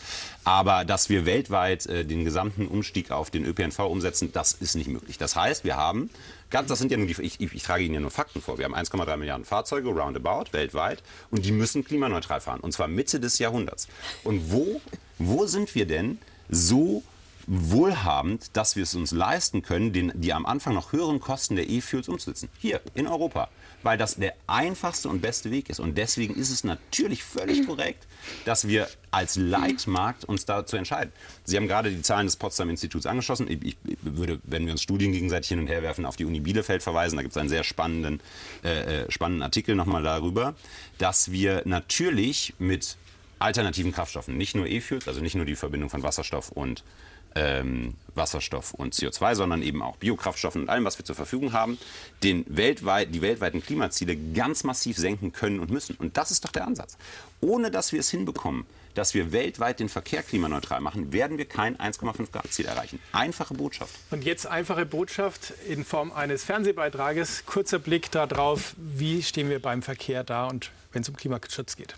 Aber 0.45 0.85
dass 0.85 1.09
wir 1.09 1.27
weltweit 1.27 1.87
äh, 1.87 2.05
den 2.05 2.25
gesamten 2.25 2.69
Umstieg 2.69 3.11
auf 3.11 3.31
den 3.31 3.45
ÖPNV 3.45 3.81
umsetzen, 3.81 4.31
das 4.33 4.53
ist 4.53 4.77
nicht 4.77 4.87
möglich. 4.87 5.19
Das 5.19 5.35
heißt, 5.35 5.65
wir 5.65 5.77
haben 5.77 6.11
Ganz, 6.51 6.69
das 6.69 6.79
sind 6.79 6.91
ja 6.91 6.99
nur 6.99 7.07
die, 7.07 7.21
ich, 7.23 7.41
ich, 7.41 7.63
trage 7.63 7.83
Ihnen 7.83 7.95
ja 7.95 8.01
nur 8.01 8.11
Fakten 8.11 8.43
vor. 8.43 8.59
Wir 8.59 8.67
haben 8.67 8.75
1,3 8.75 9.17
Milliarden 9.17 9.47
Fahrzeuge 9.47 9.89
roundabout 9.89 10.53
weltweit 10.53 11.03
und 11.31 11.47
die 11.47 11.51
müssen 11.51 11.83
klimaneutral 11.83 12.43
fahren 12.43 12.61
und 12.61 12.73
zwar 12.73 12.89
Mitte 12.89 13.19
des 13.21 13.39
Jahrhunderts. 13.39 13.89
Und 14.23 14.53
wo, 14.53 14.83
wo 15.19 15.47
sind 15.47 15.75
wir 15.75 15.87
denn 15.87 16.19
so 16.51 17.03
wohlhabend, 17.47 18.57
dass 18.57 18.77
wir 18.77 18.83
es 18.83 18.95
uns 18.95 19.13
leisten 19.13 19.63
können, 19.63 19.93
den, 19.93 20.13
die 20.15 20.33
am 20.33 20.47
Anfang 20.47 20.75
noch 20.75 20.93
höheren 20.93 21.21
Kosten 21.21 21.57
der 21.57 21.69
E-Fuels 21.69 22.09
umzusetzen? 22.09 22.49
Hier 22.59 22.81
in 22.95 23.07
Europa 23.07 23.49
weil 23.83 23.99
das 23.99 24.17
der 24.17 24.35
einfachste 24.47 25.09
und 25.09 25.21
beste 25.21 25.51
Weg 25.51 25.69
ist. 25.69 25.81
Und 25.81 25.99
deswegen 25.99 26.35
ist 26.35 26.51
es 26.51 26.65
natürlich 26.65 27.23
völlig 27.23 27.67
korrekt, 27.67 28.07
dass 28.45 28.69
wir 28.69 28.89
als 29.11 29.37
Leitmarkt 29.37 30.25
uns 30.25 30.45
dazu 30.45 30.77
entscheiden. 30.77 31.13
Sie 31.45 31.57
haben 31.57 31.69
gerade 31.69 31.91
die 31.91 32.03
Zahlen 32.03 32.27
des 32.27 32.37
Potsdam 32.37 32.71
Instituts 32.71 33.07
angeschlossen. 33.07 33.49
Ich, 33.51 33.77
ich 33.85 33.99
würde, 34.03 34.41
wenn 34.45 34.65
wir 34.65 34.73
uns 34.73 34.83
Studien 34.83 35.13
gegenseitig 35.13 35.49
hin 35.49 35.59
und 35.59 35.67
her 35.67 35.83
werfen, 35.83 36.07
auf 36.07 36.17
die 36.17 36.25
Uni 36.25 36.41
Bielefeld 36.41 36.83
verweisen. 36.83 37.17
Da 37.17 37.23
gibt 37.23 37.33
es 37.33 37.41
einen 37.41 37.49
sehr 37.49 37.65
spannenden, 37.65 38.21
äh, 38.65 39.03
äh 39.03 39.11
spannenden 39.11 39.43
Artikel 39.43 39.75
nochmal 39.75 40.03
darüber, 40.03 40.55
dass 40.99 41.31
wir 41.31 41.63
natürlich 41.65 42.55
mit 42.59 42.97
alternativen 43.39 43.93
Kraftstoffen, 43.93 44.37
nicht 44.37 44.55
nur 44.55 44.67
E-Fuels, 44.67 45.09
also 45.09 45.21
nicht 45.21 45.35
nur 45.35 45.45
die 45.45 45.57
Verbindung 45.57 45.91
von 45.91 46.05
Wasserstoff 46.05 46.53
und 46.53 46.85
ähm, 47.35 47.95
Wasserstoff 48.15 48.75
und 48.75 48.95
CO2, 48.95 49.35
sondern 49.35 49.63
eben 49.63 49.83
auch 49.83 49.97
Biokraftstoffen 49.97 50.63
und 50.63 50.69
allem, 50.69 50.85
was 50.85 50.99
wir 50.99 51.05
zur 51.05 51.17
Verfügung 51.17 51.53
haben, 51.53 51.79
den 52.23 52.45
weltweit, 52.49 53.15
die 53.15 53.23
weltweiten 53.23 53.63
Klimaziele 53.63 54.17
ganz 54.17 54.65
massiv 54.65 54.99
senken 54.99 55.33
können 55.33 55.61
und 55.61 55.71
müssen. 55.71 55.97
Und 55.97 56.17
das 56.17 56.31
ist 56.31 56.45
doch 56.45 56.53
der 56.53 56.67
Ansatz. 56.67 56.97
Ohne 57.41 57.71
dass 57.71 57.93
wir 57.93 58.01
es 58.01 58.11
hinbekommen, 58.11 58.67
dass 58.95 59.15
wir 59.15 59.33
weltweit 59.33 59.81
den 59.81 59.89
Verkehr 59.89 60.23
klimaneutral 60.23 60.81
machen, 60.81 61.13
werden 61.13 61.39
wir 61.39 61.47
kein 61.47 61.77
1,5 61.79 62.31
Grad 62.31 62.53
Ziel 62.53 62.67
erreichen. 62.67 62.99
Einfache 63.13 63.55
Botschaft. 63.55 63.95
Und 64.11 64.25
jetzt 64.25 64.47
einfache 64.47 64.85
Botschaft 64.85 65.55
in 65.67 65.85
Form 65.85 66.13
eines 66.13 66.45
Fernsehbeitrages. 66.45 67.45
Kurzer 67.47 67.79
Blick 67.79 68.11
darauf, 68.11 68.75
wie 68.77 69.23
stehen 69.23 69.49
wir 69.49 69.63
beim 69.63 69.83
Verkehr 69.83 70.25
da 70.25 70.47
und 70.47 70.71
wenn 70.93 71.03
es 71.03 71.09
um 71.09 71.17
Klimaschutz 71.17 71.77
geht. 71.77 71.97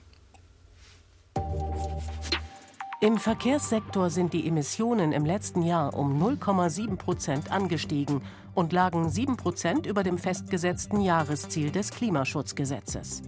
Im 3.01 3.19
Verkehrssektor 3.19 4.09
sind 4.09 4.33
die 4.33 4.47
Emissionen 4.47 5.13
im 5.13 5.25
letzten 5.27 5.63
Jahr 5.63 5.95
um 5.95 6.23
0,7 6.23 6.97
Prozent 6.97 7.51
angestiegen 7.51 8.23
und 8.55 8.73
lagen 8.73 9.11
7 9.11 9.37
Prozent 9.37 9.87
über 9.87 10.03
dem 10.03 10.17
festgesetzten 10.17 11.01
Jahresziel 11.01 11.71
des 11.71 11.91
Klimaschutzgesetzes. 11.91 13.23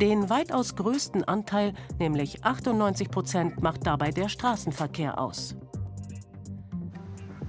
Den 0.00 0.28
weitaus 0.28 0.76
größten 0.76 1.24
Anteil, 1.24 1.74
nämlich 1.98 2.44
98 2.44 3.10
Prozent, 3.10 3.62
macht 3.62 3.86
dabei 3.86 4.10
der 4.10 4.28
Straßenverkehr 4.28 5.18
aus. 5.18 5.56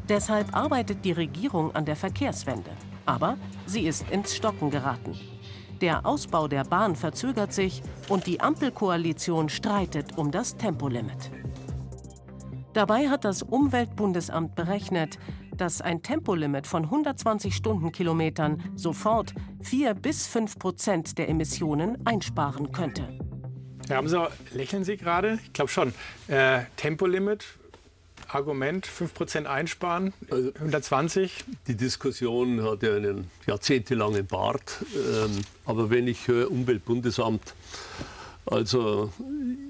Deshalb 0.08 0.56
arbeitet 0.56 1.04
die 1.06 1.14
Regierung 1.14 1.76
an 1.76 1.86
der 1.86 1.96
Verkehrswende. 1.96 2.72
Aber 3.06 3.38
sie 3.66 3.86
ist 3.86 4.10
ins 4.12 4.36
Stocken 4.36 4.70
geraten. 4.70 5.14
Der 5.84 6.06
Ausbau 6.06 6.48
der 6.48 6.64
Bahn 6.64 6.96
verzögert 6.96 7.52
sich 7.52 7.84
und 8.08 8.26
die 8.26 8.40
Ampelkoalition 8.40 9.50
streitet 9.50 10.18
um 10.18 10.32
das 10.32 10.56
Tempolimit. 10.56 11.30
Dabei 12.72 13.10
hat 13.10 13.26
das 13.26 13.44
Umweltbundesamt 13.44 14.56
berechnet, 14.56 15.20
dass 15.58 15.82
ein 15.82 16.02
Tempolimit 16.02 16.68
von 16.68 16.86
120 16.86 17.54
Stundenkilometern 17.54 18.64
sofort 18.76 19.34
4 19.62 19.94
bis 19.96 20.26
5 20.26 20.58
Prozent 20.58 21.18
der 21.18 21.28
Emissionen 21.28 21.98
einsparen 22.08 22.72
könnte. 22.72 23.20
Herr 23.90 23.98
Ramsau, 23.98 24.30
lächeln 24.54 24.86
Sie 24.86 24.96
gerade? 24.96 25.38
Ich 25.44 25.52
glaube 25.52 25.70
schon. 25.70 25.94
Äh, 26.30 26.62
Tempolimit 26.78 27.44
Argument, 28.34 28.88
5% 28.88 29.46
einsparen, 29.46 30.14
120? 30.30 31.22
Also, 31.22 31.58
die 31.68 31.76
Diskussion 31.76 32.64
hat 32.64 32.84
ja 32.84 32.96
einen 32.96 33.30
jahrzehntelangen 33.46 34.26
Bart. 34.26 34.84
Ähm, 34.96 35.42
aber 35.66 35.90
wenn 35.90 36.08
ich 36.08 36.28
höre 36.28 36.50
Umweltbundesamt, 36.50 37.54
also 38.46 39.12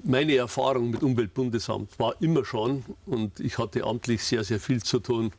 meine 0.02 0.34
Erfahrung 0.36 0.90
mit 0.90 1.02
Umweltbundesamt 1.02 1.98
war 1.98 2.14
immer 2.20 2.44
schon, 2.44 2.84
und 3.06 3.38
ich 3.40 3.58
hatte 3.58 3.84
amtlich 3.84 4.22
sehr, 4.24 4.44
sehr 4.44 4.60
viel 4.60 4.82
zu 4.82 4.98
tun, 4.98 5.32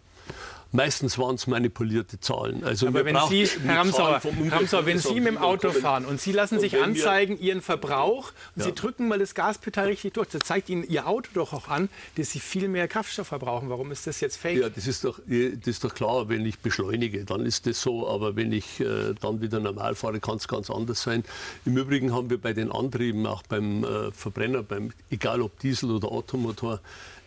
Meistens 0.76 1.18
waren 1.18 1.36
es 1.36 1.48
manipulierte 1.48 2.20
Zahlen. 2.20 2.64
Also 2.64 2.88
Aber 2.88 3.06
wenn 3.06 3.18
Sie, 3.30 3.48
Herr 3.66 3.80
Ramsauer, 3.80 4.22
Ramsauer, 4.50 4.86
wenn 4.86 5.00
Sie 5.00 5.16
mit 5.16 5.28
dem 5.28 5.38
Auto 5.38 5.72
fahren 5.72 6.06
und 6.06 6.20
Sie 6.20 6.32
lassen 6.32 6.60
sich 6.60 6.82
anzeigen 6.82 7.40
Ihren 7.40 7.62
Verbrauch 7.62 8.32
und 8.56 8.62
ja. 8.62 8.66
Sie 8.66 8.74
drücken 8.74 9.08
mal 9.08 9.20
das 9.20 9.36
Gaspedal 9.36 9.88
richtig 9.88 10.14
durch, 10.14 10.30
das 10.30 10.42
zeigt 10.44 10.70
Ihnen 10.70 10.84
Ihr 10.84 11.08
Auto 11.08 11.30
doch 11.34 11.54
auch 11.54 11.70
an, 11.70 11.90
dass 12.16 12.32
Sie 12.32 12.40
viel 12.40 12.68
mehr 12.68 12.88
Kraftstoff 12.88 13.28
verbrauchen. 13.28 13.70
Warum 13.70 13.92
ist 13.92 14.06
das 14.08 14.20
jetzt 14.20 14.38
fake? 14.38 14.58
Ja, 14.58 14.70
das 14.70 14.88
ist 14.88 15.04
doch, 15.04 15.20
das 15.26 15.68
ist 15.68 15.84
doch 15.84 15.94
klar, 15.94 16.30
wenn 16.30 16.46
ich 16.46 16.60
beschleunige, 16.60 17.24
dann 17.26 17.46
ist 17.46 17.66
das 17.68 17.82
so. 17.82 18.08
Aber 18.08 18.36
wenn 18.36 18.52
ich 18.52 18.80
äh, 18.80 19.14
dann 19.20 19.42
wieder 19.42 19.60
normal 19.60 19.96
fahre, 19.96 20.20
kann 20.20 20.38
es 20.38 20.48
ganz 20.48 20.70
anders 20.70 21.02
sein. 21.02 21.24
Im 21.66 21.78
Übrigen 21.78 22.14
haben 22.14 22.30
wir 22.30 22.38
bei 22.38 22.54
den 22.54 22.72
Antrieben, 22.72 23.26
auch 23.26 23.44
beim 23.44 23.84
äh, 23.84 24.12
Verbrenner, 24.12 24.64
beim, 24.64 24.92
egal 25.10 25.42
ob 25.42 25.58
Diesel 25.60 25.92
oder 25.92 26.12
Automotor, 26.12 26.80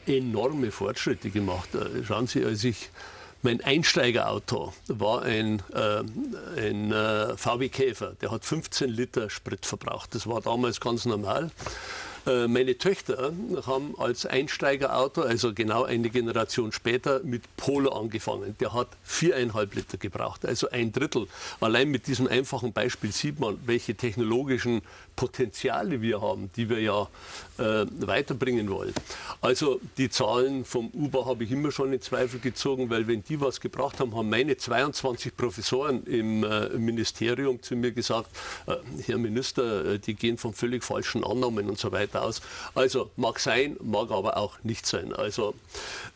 enorme 0.07 0.71
Fortschritte 0.71 1.31
gemacht. 1.31 1.75
Äh, 1.75 2.05
schauen 2.05 2.27
Sie, 2.27 2.45
als 2.45 2.65
ich 2.65 2.91
mein 3.43 3.61
Einsteigerauto 3.61 4.73
war 4.89 5.23
ein, 5.23 5.63
äh, 5.73 6.03
ein 6.61 6.93
äh, 6.93 7.37
VW 7.37 7.69
Käfer, 7.69 8.15
der 8.21 8.31
hat 8.31 8.45
15 8.45 8.89
Liter 8.91 9.31
Sprit 9.31 9.65
verbraucht. 9.65 10.15
Das 10.15 10.27
war 10.27 10.41
damals 10.41 10.81
ganz 10.81 11.05
normal. 11.05 11.51
Äh, 12.27 12.49
meine 12.49 12.77
Töchter 12.77 13.33
haben 13.67 13.95
als 13.99 14.27
Einsteigerauto, 14.27 15.23
also 15.23 15.55
genau 15.55 15.85
eine 15.85 16.11
Generation 16.11 16.73
später, 16.73 17.21
mit 17.23 17.43
Polo 17.57 17.91
angefangen. 17.91 18.57
Der 18.61 18.75
hat 18.75 18.89
viereinhalb 19.03 19.75
Liter 19.75 19.97
gebraucht, 19.97 20.45
also 20.45 20.69
ein 20.71 20.93
Drittel. 20.93 21.27
Allein 21.61 21.89
mit 21.89 22.07
diesem 22.07 22.27
einfachen 22.27 22.73
Beispiel 22.73 23.13
sieht 23.13 23.41
man, 23.41 23.59
welche 23.65 23.95
technologischen 23.95 24.83
Potenziale 25.19 26.01
wir 26.01 26.23
haben, 26.23 26.49
die 26.55 26.71
wir 26.71 26.81
ja 26.81 27.09
äh, 27.59 27.87
weiterbringen 27.99 28.71
wollen. 28.71 28.95
Also 29.41 29.81
die 29.97 30.09
Zahlen 30.11 30.65
vom 30.65 30.91
UBA 30.93 31.27
habe 31.27 31.43
ich 31.43 31.51
immer 31.51 31.73
schon 31.73 31.93
in 31.93 32.01
Zweifel 32.01 32.39
gezogen, 32.39 32.89
weil 32.89 33.09
wenn 33.09 33.25
die 33.25 33.41
was 33.41 33.61
gebracht 33.61 33.99
haben, 33.99 34.15
haben 34.15 34.31
meine 34.31 34.57
22 34.57 35.37
Professoren 35.37 36.05
im 36.05 36.45
äh, 36.45 36.69
Ministerium 36.79 37.61
zu 37.61 37.75
mir 37.75 37.91
gesagt, 37.91 38.31
äh, 38.69 38.77
Herr 39.07 39.19
Minister, 39.19 39.95
äh, 39.95 39.99
die 39.99 40.15
gehen 40.15 40.39
von 40.39 40.55
völlig 40.55 40.85
falschen 40.85 41.25
Annahmen 41.25 41.69
und 41.69 41.81
so 41.81 41.91
weiter 41.91 42.23
aus. 42.23 42.41
Also 42.77 43.11
mag 43.17 43.41
sein, 43.41 43.77
mag 43.83 44.13
aber 44.13 44.37
auch 44.37 44.63
nicht 44.63 44.87
sein. 44.87 45.13
Also 45.13 45.55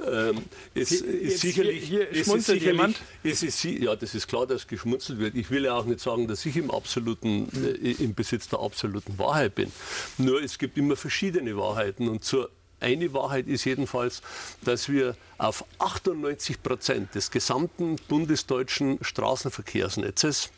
ähm, 0.06 0.42
es 0.76 0.90
Sie, 0.90 1.04
ist 1.04 1.40
sicherlich, 1.40 1.88
hier, 1.88 2.06
hier 2.08 2.20
es 2.20 2.28
ist 2.28 2.46
sicherlich, 2.46 2.62
jemand? 2.62 3.00
Es 3.24 3.42
ist, 3.42 3.64
ja, 3.64 3.96
das 3.96 4.14
ist 4.14 4.28
klar, 4.28 4.46
dass 4.46 4.68
geschmunzelt 4.68 5.18
wird. 5.18 5.34
Ich 5.34 5.50
will 5.50 5.64
ja 5.64 5.74
auch 5.74 5.86
nicht 5.86 5.98
sagen, 5.98 6.28
dass 6.28 6.46
ich 6.46 6.56
im 6.56 6.70
absoluten, 6.70 7.48
äh, 7.82 7.90
im 8.00 8.14
Besitz 8.14 8.46
der 8.46 8.60
absoluten 8.60 8.91
Wahrheit 9.16 9.54
bin. 9.54 9.72
Nur 10.18 10.42
es 10.42 10.58
gibt 10.58 10.76
immer 10.76 10.96
verschiedene 10.96 11.56
Wahrheiten 11.56 12.08
und 12.08 12.24
zur 12.24 12.50
eine 12.80 13.14
Wahrheit 13.14 13.46
ist 13.46 13.64
jedenfalls, 13.64 14.22
dass 14.64 14.88
wir 14.88 15.16
auf 15.38 15.64
98 15.78 16.62
Prozent 16.62 17.14
des 17.14 17.30
gesamten 17.30 17.96
bundesdeutschen 18.08 18.98
Straßenverkehrsnetzes 19.00 20.50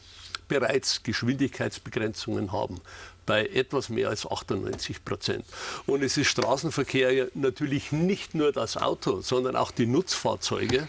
bereits 0.49 1.03
Geschwindigkeitsbegrenzungen 1.03 2.53
haben 2.53 2.81
bei 3.27 3.47
etwas 3.47 3.89
mehr 3.89 4.09
als 4.09 4.27
98 4.27 5.05
Prozent. 5.05 5.45
Und 5.87 6.03
es 6.03 6.17
ist 6.17 6.29
Straßenverkehr 6.29 7.29
natürlich 7.35 7.93
nicht 7.93 8.35
nur 8.35 8.53
das 8.53 8.77
Auto, 8.77 9.21
sondern 9.21 9.57
auch 9.57 9.71
die 9.71 9.87
Nutzfahrzeuge. 9.87 10.89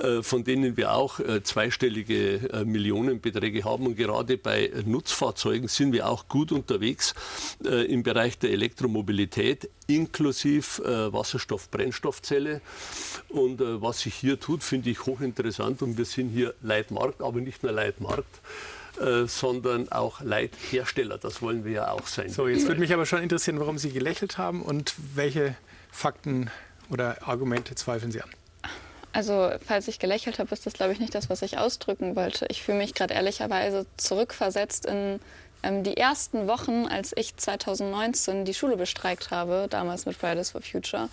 Äh, 0.00 0.22
von 0.22 0.44
denen 0.44 0.76
wir 0.76 0.92
auch 0.92 1.18
äh, 1.18 1.42
zweistellige 1.42 2.50
äh, 2.52 2.64
Millionenbeträge 2.64 3.64
haben. 3.64 3.86
Und 3.86 3.96
gerade 3.96 4.36
bei 4.36 4.70
Nutzfahrzeugen 4.84 5.68
sind 5.68 5.92
wir 5.92 6.08
auch 6.08 6.28
gut 6.28 6.52
unterwegs 6.52 7.14
im 7.60 8.02
Bereich 8.02 8.38
der 8.38 8.50
Elektromobilität, 8.50 9.68
inklusive 9.86 11.12
Wasserstoff-Brennstoffzelle. 11.12 12.60
Und 13.28 13.60
was 13.60 14.00
sich 14.00 14.14
hier 14.14 14.38
tut, 14.38 14.62
finde 14.62 14.90
ich 14.90 15.06
hochinteressant. 15.06 15.82
Und 15.82 15.98
wir 15.98 16.04
sind 16.04 16.30
hier 16.30 16.54
Leitmarkt, 16.62 17.22
aber 17.22 17.40
nicht 17.40 17.62
nur 17.62 17.72
Leitmarkt. 17.72 18.40
sondern 19.26 19.90
auch 19.92 20.20
Leithersteller. 20.20 21.18
Das 21.18 21.40
wollen 21.40 21.64
wir 21.64 21.72
ja 21.72 21.90
auch 21.92 22.06
sein. 22.06 22.30
So, 22.30 22.48
jetzt 22.48 22.66
würde 22.66 22.80
mich 22.80 22.92
aber 22.92 23.06
schon 23.06 23.22
interessieren, 23.22 23.60
warum 23.60 23.78
Sie 23.78 23.90
gelächelt 23.90 24.38
haben 24.38 24.62
und 24.62 24.94
welche 25.14 25.56
Fakten 25.90 26.50
oder 26.90 27.26
Argumente 27.26 27.74
zweifeln 27.74 28.12
Sie 28.12 28.22
an. 28.22 28.30
Also, 29.18 29.50
falls 29.66 29.88
ich 29.88 29.98
gelächelt 29.98 30.38
habe, 30.38 30.54
ist 30.54 30.64
das, 30.64 30.74
glaube 30.74 30.92
ich, 30.92 31.00
nicht 31.00 31.12
das, 31.12 31.28
was 31.28 31.42
ich 31.42 31.58
ausdrücken 31.58 32.14
wollte. 32.14 32.46
Ich 32.50 32.62
fühle 32.62 32.78
mich 32.78 32.94
gerade 32.94 33.14
ehrlicherweise 33.14 33.84
zurückversetzt 33.96 34.86
in 34.86 35.18
ähm, 35.64 35.82
die 35.82 35.96
ersten 35.96 36.46
Wochen, 36.46 36.86
als 36.86 37.12
ich 37.16 37.36
2019 37.36 38.44
die 38.44 38.54
Schule 38.54 38.76
bestreikt 38.76 39.32
habe, 39.32 39.66
damals 39.68 40.06
mit 40.06 40.16
Fridays 40.16 40.50
for 40.50 40.60
Future. 40.60 41.08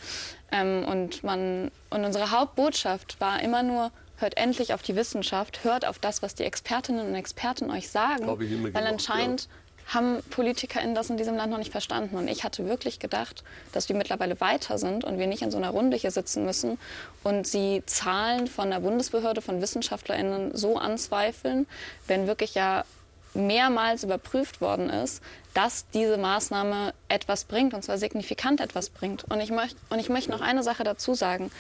Ähm, 0.51 0.85
und, 0.87 1.23
man, 1.23 1.71
und 1.89 2.05
unsere 2.05 2.29
Hauptbotschaft 2.29 3.19
war 3.19 3.41
immer 3.41 3.63
nur, 3.63 3.89
hört 4.17 4.37
endlich 4.37 4.75
auf 4.75 4.83
die 4.83 4.95
Wissenschaft, 4.95 5.63
hört 5.63 5.87
auf 5.87 5.97
das, 5.97 6.21
was 6.21 6.35
die 6.35 6.43
Expertinnen 6.43 7.07
und 7.07 7.15
Experten 7.15 7.71
euch 7.71 7.89
sagen. 7.89 8.27
Weil 8.27 8.85
anscheinend 8.85 9.49
haben 9.87 10.23
PolitikerInnen 10.31 10.95
das 10.95 11.09
in 11.09 11.17
diesem 11.17 11.35
Land 11.35 11.51
noch 11.51 11.59
nicht 11.59 11.71
verstanden. 11.71 12.17
Und 12.17 12.27
ich 12.27 12.43
hatte 12.43 12.67
wirklich 12.67 12.99
gedacht, 12.99 13.43
dass 13.71 13.87
wir 13.87 13.95
mittlerweile 13.95 14.39
weiter 14.41 14.77
sind 14.77 15.03
und 15.03 15.19
wir 15.19 15.27
nicht 15.27 15.41
in 15.41 15.51
so 15.51 15.57
einer 15.57 15.69
Runde 15.69 15.97
hier 15.97 16.11
sitzen 16.11 16.45
müssen 16.45 16.79
und 17.23 17.47
sie 17.47 17.83
Zahlen 17.85 18.47
von 18.47 18.71
der 18.71 18.79
Bundesbehörde, 18.79 19.41
von 19.41 19.61
WissenschaftlerInnen 19.61 20.55
so 20.55 20.77
anzweifeln, 20.77 21.67
wenn 22.07 22.27
wirklich 22.27 22.55
ja 22.55 22.83
mehrmals 23.35 24.03
überprüft 24.03 24.61
worden 24.61 24.89
ist, 24.89 25.21
dass 25.53 25.85
diese 25.93 26.17
Maßnahme 26.17 26.93
etwas 27.09 27.43
bringt, 27.45 27.73
und 27.73 27.83
zwar 27.83 27.97
signifikant 27.97 28.61
etwas 28.61 28.89
bringt. 28.89 29.25
Und 29.25 29.39
ich, 29.39 29.51
möcht, 29.51 29.75
und 29.89 29.99
ich 29.99 30.09
möchte 30.09 30.31
noch 30.31 30.41
eine 30.41 30.63
Sache 30.63 30.83
dazu 30.83 31.13
sagen. 31.13 31.51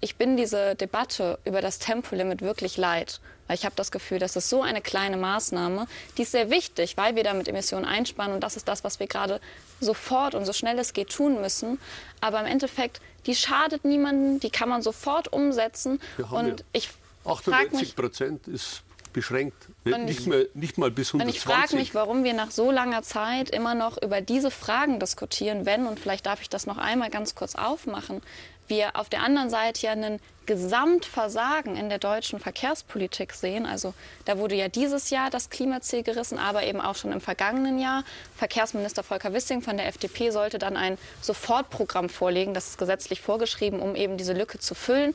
Ich 0.00 0.16
bin 0.16 0.36
diese 0.36 0.74
Debatte 0.74 1.38
über 1.44 1.60
das 1.60 1.78
Tempolimit 1.78 2.42
wirklich 2.42 2.76
leid. 2.76 3.20
Weil 3.50 3.56
ich 3.56 3.64
habe 3.64 3.74
das 3.74 3.90
Gefühl, 3.90 4.20
das 4.20 4.36
ist 4.36 4.48
so 4.48 4.62
eine 4.62 4.80
kleine 4.80 5.16
Maßnahme, 5.16 5.88
die 6.16 6.22
ist 6.22 6.30
sehr 6.30 6.50
wichtig, 6.50 6.96
weil 6.96 7.16
wir 7.16 7.24
damit 7.24 7.48
Emissionen 7.48 7.84
einsparen 7.84 8.32
und 8.32 8.44
das 8.44 8.56
ist 8.56 8.68
das, 8.68 8.84
was 8.84 9.00
wir 9.00 9.08
gerade 9.08 9.40
sofort 9.80 10.36
und 10.36 10.44
so 10.44 10.52
schnell 10.52 10.78
es 10.78 10.92
geht 10.92 11.08
tun 11.10 11.40
müssen. 11.40 11.80
Aber 12.20 12.38
im 12.38 12.46
Endeffekt, 12.46 13.00
die 13.26 13.34
schadet 13.34 13.84
niemandem, 13.84 14.38
die 14.38 14.50
kann 14.50 14.68
man 14.68 14.82
sofort 14.82 15.32
umsetzen. 15.32 16.00
und 16.30 16.62
ich 16.72 16.90
98 17.24 17.96
Prozent 17.96 18.46
ist 18.46 18.82
beschränkt, 19.12 19.56
nicht, 19.84 20.28
mehr, 20.28 20.46
nicht 20.54 20.78
mal 20.78 20.92
bis 20.92 21.08
120. 21.08 21.20
Und 21.20 21.28
ich 21.28 21.40
frage 21.40 21.74
mich, 21.74 21.92
warum 21.94 22.22
wir 22.22 22.32
nach 22.32 22.52
so 22.52 22.70
langer 22.70 23.02
Zeit 23.02 23.50
immer 23.50 23.74
noch 23.74 24.00
über 24.00 24.20
diese 24.20 24.52
Fragen 24.52 25.00
diskutieren, 25.00 25.66
wenn, 25.66 25.86
und 25.86 25.98
vielleicht 25.98 26.26
darf 26.26 26.40
ich 26.40 26.48
das 26.48 26.66
noch 26.66 26.78
einmal 26.78 27.10
ganz 27.10 27.34
kurz 27.34 27.56
aufmachen, 27.56 28.22
wir 28.70 28.96
auf 28.96 29.08
der 29.08 29.22
anderen 29.22 29.50
Seite 29.50 29.86
ja 29.86 29.92
einen 29.92 30.20
Gesamtversagen 30.46 31.76
in 31.76 31.88
der 31.88 31.98
deutschen 31.98 32.40
Verkehrspolitik 32.40 33.32
sehen. 33.34 33.66
Also 33.66 33.94
da 34.24 34.38
wurde 34.38 34.56
ja 34.56 34.68
dieses 34.68 35.10
Jahr 35.10 35.30
das 35.30 35.50
Klimaziel 35.50 36.02
gerissen, 36.02 36.38
aber 36.38 36.64
eben 36.64 36.80
auch 36.80 36.96
schon 36.96 37.12
im 37.12 37.20
vergangenen 37.20 37.78
Jahr. 37.78 38.02
Verkehrsminister 38.36 39.02
Volker 39.02 39.32
Wissing 39.32 39.62
von 39.62 39.76
der 39.76 39.86
FDP 39.86 40.30
sollte 40.30 40.58
dann 40.58 40.76
ein 40.76 40.98
Sofortprogramm 41.20 42.08
vorlegen, 42.08 42.54
das 42.54 42.70
ist 42.70 42.78
gesetzlich 42.78 43.20
vorgeschrieben, 43.20 43.80
um 43.80 43.94
eben 43.94 44.16
diese 44.16 44.32
Lücke 44.32 44.58
zu 44.58 44.74
füllen. 44.74 45.14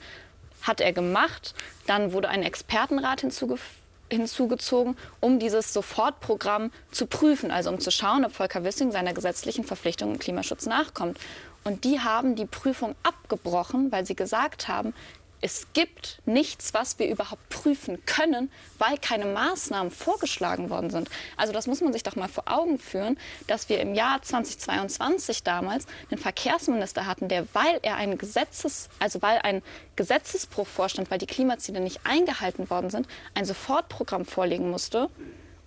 Hat 0.61 0.79
er 0.79 0.93
gemacht. 0.93 1.53
Dann 1.85 2.13
wurde 2.13 2.29
ein 2.29 2.43
Expertenrat 2.43 3.21
hinzugefügt 3.21 3.81
hinzugezogen, 4.09 4.95
um 5.19 5.39
dieses 5.39 5.73
Sofortprogramm 5.73 6.71
zu 6.91 7.07
prüfen, 7.07 7.51
also 7.51 7.71
um 7.71 7.79
zu 7.79 7.91
schauen, 7.91 8.23
ob 8.23 8.33
Volker 8.33 8.63
Wissing 8.63 8.91
seiner 8.91 9.13
gesetzlichen 9.13 9.63
Verpflichtung 9.63 10.13
im 10.13 10.19
Klimaschutz 10.19 10.67
nachkommt. 10.67 11.19
Und 11.67 11.83
die 11.83 11.99
haben 11.99 12.35
die 12.35 12.45
Prüfung 12.45 12.95
abgebrochen, 13.01 13.91
weil 13.91 14.05
sie 14.05 14.15
gesagt 14.15 14.67
haben, 14.67 14.93
es 15.41 15.67
gibt 15.73 16.21
nichts, 16.25 16.75
was 16.75 16.99
wir 16.99 17.09
überhaupt 17.09 17.49
prüfen 17.49 18.03
können, 18.05 18.51
weil 18.77 18.99
keine 18.99 19.25
Maßnahmen 19.25 19.91
vorgeschlagen 19.91 20.69
worden 20.69 20.91
sind. 20.91 21.09
Also 21.37 21.53
das 21.53 21.65
muss 21.65 21.81
man 21.81 21.91
sich 21.91 22.03
doch 22.03 22.15
mal 22.15 22.27
vor 22.27 22.43
Augen 22.47 22.77
führen, 22.77 23.17
dass 23.47 23.67
wir 23.67 23.79
im 23.79 23.95
Jahr 23.95 24.21
2022 24.21 25.43
damals 25.43 25.87
einen 26.11 26.19
Verkehrsminister 26.19 27.07
hatten, 27.07 27.29
der, 27.29 27.47
weil 27.53 27.79
er 27.81 27.95
ein 27.95 28.19
Gesetzes, 28.19 28.89
also 28.99 29.21
weil 29.23 29.39
ein 29.39 29.63
Gesetzesbruch 29.95 30.67
vorstand, 30.67 31.09
weil 31.09 31.19
die 31.19 31.27
Klimaziele 31.27 31.79
nicht 31.79 32.01
eingehalten 32.03 32.69
worden 32.69 32.91
sind, 32.91 33.07
ein 33.33 33.45
Sofortprogramm 33.45 34.25
vorlegen 34.25 34.69
musste 34.69 35.09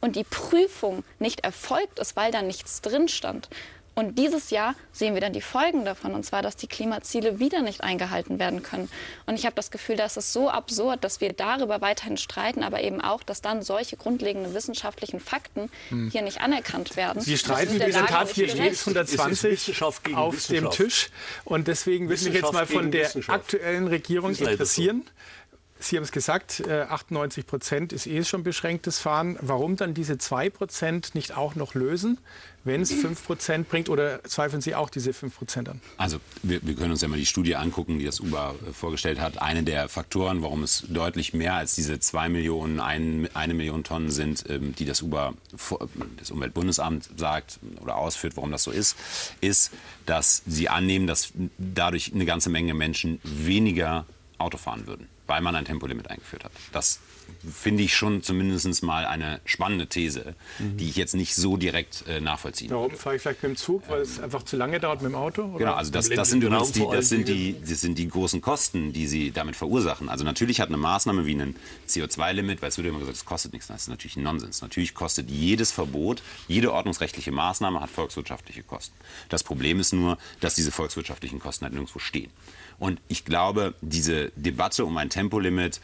und 0.00 0.16
die 0.16 0.24
Prüfung 0.24 1.02
nicht 1.18 1.40
erfolgt 1.40 1.98
ist, 1.98 2.14
weil 2.16 2.30
da 2.30 2.42
nichts 2.42 2.82
drin 2.82 3.08
stand. 3.08 3.48
Und 3.98 4.16
dieses 4.16 4.50
Jahr 4.50 4.76
sehen 4.92 5.14
wir 5.14 5.20
dann 5.20 5.32
die 5.32 5.40
Folgen 5.40 5.84
davon, 5.84 6.14
und 6.14 6.24
zwar, 6.24 6.40
dass 6.40 6.54
die 6.54 6.68
Klimaziele 6.68 7.40
wieder 7.40 7.62
nicht 7.62 7.82
eingehalten 7.82 8.38
werden 8.38 8.62
können. 8.62 8.88
Und 9.26 9.34
ich 9.34 9.44
habe 9.44 9.56
das 9.56 9.72
Gefühl, 9.72 9.96
das 9.96 10.16
ist 10.16 10.32
so 10.32 10.48
absurd, 10.48 11.02
dass 11.02 11.20
wir 11.20 11.32
darüber 11.32 11.80
weiterhin 11.80 12.16
streiten, 12.16 12.62
aber 12.62 12.80
eben 12.80 13.00
auch, 13.00 13.24
dass 13.24 13.42
dann 13.42 13.61
solche 13.61 13.96
grundlegenden 13.96 14.54
wissenschaftlichen 14.54 15.18
Fakten 15.18 15.68
hm. 15.88 16.11
hier 16.12 16.22
nicht 16.22 16.40
anerkannt 16.40 16.96
werden. 16.96 17.20
Sie 17.22 17.37
streiten, 17.37 17.74
wie 17.74 17.80
Präsentat 17.80 18.28
hier 18.28 18.48
steht 18.48 18.78
120 18.78 19.82
auf 19.82 20.46
dem 20.46 20.70
Tisch. 20.70 21.11
Und 21.44 21.66
deswegen 21.66 22.08
würde 22.08 22.22
mich 22.22 22.34
jetzt 22.34 22.52
mal 22.52 22.68
von 22.68 22.92
der 22.92 23.11
aktuellen 23.26 23.88
Regierung 23.88 24.32
interessieren. 24.32 25.02
Sie 25.80 25.96
haben 25.96 26.04
es 26.04 26.12
gesagt, 26.12 26.62
98 26.68 27.44
äh, 27.44 27.46
Prozent 27.46 27.92
ist 27.92 28.06
eh 28.06 28.24
schon 28.24 28.42
beschränktes 28.42 28.98
Fahren. 28.98 29.38
Warum 29.40 29.76
dann 29.76 29.94
diese 29.94 30.18
2 30.18 30.50
Prozent 30.50 31.14
nicht 31.14 31.37
auch 31.37 31.54
noch 31.54 31.74
lösen, 31.74 32.18
wenn 32.68 32.83
es 32.83 32.92
5 32.92 33.24
Prozent 33.24 33.68
bringt? 33.68 33.88
Oder 33.88 34.22
zweifeln 34.24 34.62
Sie 34.62 34.74
auch 34.74 34.90
diese 34.90 35.12
5 35.12 35.37
Prozent 35.37 35.68
an? 35.68 35.81
Also 35.96 36.18
wir, 36.42 36.64
wir, 36.64 36.74
können 36.76 36.92
uns 36.92 37.02
ja 37.02 37.09
mal 37.09 37.18
die 37.18 37.26
Studie 37.26 37.57
angucken, 37.57 37.98
die 37.98 38.04
das 38.04 38.20
Uber 38.20 38.54
äh, 38.66 38.72
vorgestellt 38.72 39.20
hat. 39.20 39.42
Eine 39.42 39.64
der 39.64 39.88
Faktoren, 39.88 40.42
warum 40.42 40.62
es 40.62 40.85
deutlich 40.88 41.35
mehr 41.35 41.54
als 41.54 41.74
diese 41.74 41.98
2 41.98 42.28
Millionen, 42.28 42.78
1, 42.78 43.35
eine 43.35 43.54
Million 43.54 43.83
Tonnen 43.83 44.11
sind, 44.11 44.44
ähm, 44.48 44.74
die 44.76 44.85
das 44.85 45.02
Uber, 45.02 45.35
das 46.18 46.31
Umweltbundesamt 46.31 47.11
sagt 47.16 47.59
oder 47.81 47.96
ausführt, 47.96 48.37
warum 48.37 48.52
das 48.52 48.62
so 48.62 48.70
ist, 48.70 48.96
ist, 49.40 49.72
dass 50.07 50.42
sie 50.46 50.68
annehmen, 50.68 51.07
dass 51.07 51.33
dadurch 51.59 52.12
eine 52.14 52.24
ganze 52.24 52.50
Menge 52.50 52.74
Menschen 52.74 53.20
weniger 53.24 54.07
Auto 54.38 54.57
fahren 54.57 54.87
würden 54.87 55.09
weil 55.28 55.42
man 55.42 55.54
ein 55.54 55.64
Tempolimit 55.64 56.11
eingeführt 56.11 56.42
hat. 56.44 56.52
Das 56.72 57.00
finde 57.52 57.82
ich 57.82 57.94
schon 57.94 58.22
zumindest 58.22 58.82
mal 58.82 59.04
eine 59.04 59.40
spannende 59.44 59.86
These, 59.86 60.34
mhm. 60.58 60.76
die 60.76 60.88
ich 60.88 60.96
jetzt 60.96 61.14
nicht 61.14 61.34
so 61.34 61.56
direkt 61.56 62.04
äh, 62.06 62.20
nachvollziehen 62.20 62.70
Warum 62.70 62.90
fahre 62.92 63.16
ich 63.16 63.22
vielleicht 63.22 63.42
mit 63.42 63.52
dem 63.52 63.56
Zug, 63.56 63.88
weil 63.88 63.98
ähm, 63.98 64.02
es 64.02 64.20
einfach 64.20 64.42
zu 64.42 64.56
lange 64.56 64.80
dauert 64.80 65.02
mit 65.02 65.12
dem 65.12 65.16
Auto? 65.16 65.42
Oder? 65.42 65.58
Genau, 65.58 65.74
also 65.74 65.90
das, 65.90 66.08
das, 66.08 66.28
sind 66.30 66.42
die, 66.42 66.48
das, 66.48 67.08
sind 67.08 67.28
die, 67.28 67.56
das 67.60 67.80
sind 67.80 67.98
die 67.98 68.08
großen 68.08 68.40
Kosten, 68.40 68.92
die 68.92 69.06
sie 69.06 69.30
damit 69.30 69.56
verursachen. 69.56 70.08
Also 70.08 70.24
natürlich 70.24 70.60
hat 70.60 70.68
eine 70.68 70.76
Maßnahme 70.76 71.26
wie 71.26 71.34
ein 71.34 71.56
CO2-Limit, 71.88 72.62
weil 72.62 72.68
es 72.68 72.78
wird 72.78 72.86
immer 72.86 72.98
gesagt, 72.98 73.16
es 73.16 73.24
kostet 73.24 73.52
nichts. 73.52 73.68
Das 73.68 73.82
ist 73.82 73.88
natürlich 73.88 74.16
Nonsens. 74.16 74.62
Natürlich 74.62 74.94
kostet 74.94 75.30
jedes 75.30 75.72
Verbot, 75.72 76.22
jede 76.48 76.72
ordnungsrechtliche 76.72 77.32
Maßnahme 77.32 77.80
hat 77.80 77.90
volkswirtschaftliche 77.90 78.62
Kosten. 78.62 78.94
Das 79.28 79.44
Problem 79.44 79.80
ist 79.80 79.92
nur, 79.92 80.18
dass 80.40 80.54
diese 80.54 80.72
volkswirtschaftlichen 80.72 81.38
Kosten 81.38 81.64
halt 81.64 81.74
nirgendwo 81.74 81.98
stehen. 81.98 82.30
Und 82.78 83.00
ich 83.08 83.24
glaube, 83.24 83.74
diese 83.80 84.30
Debatte 84.36 84.84
um 84.84 84.96
ein 84.96 85.10
Tempolimit 85.10 85.80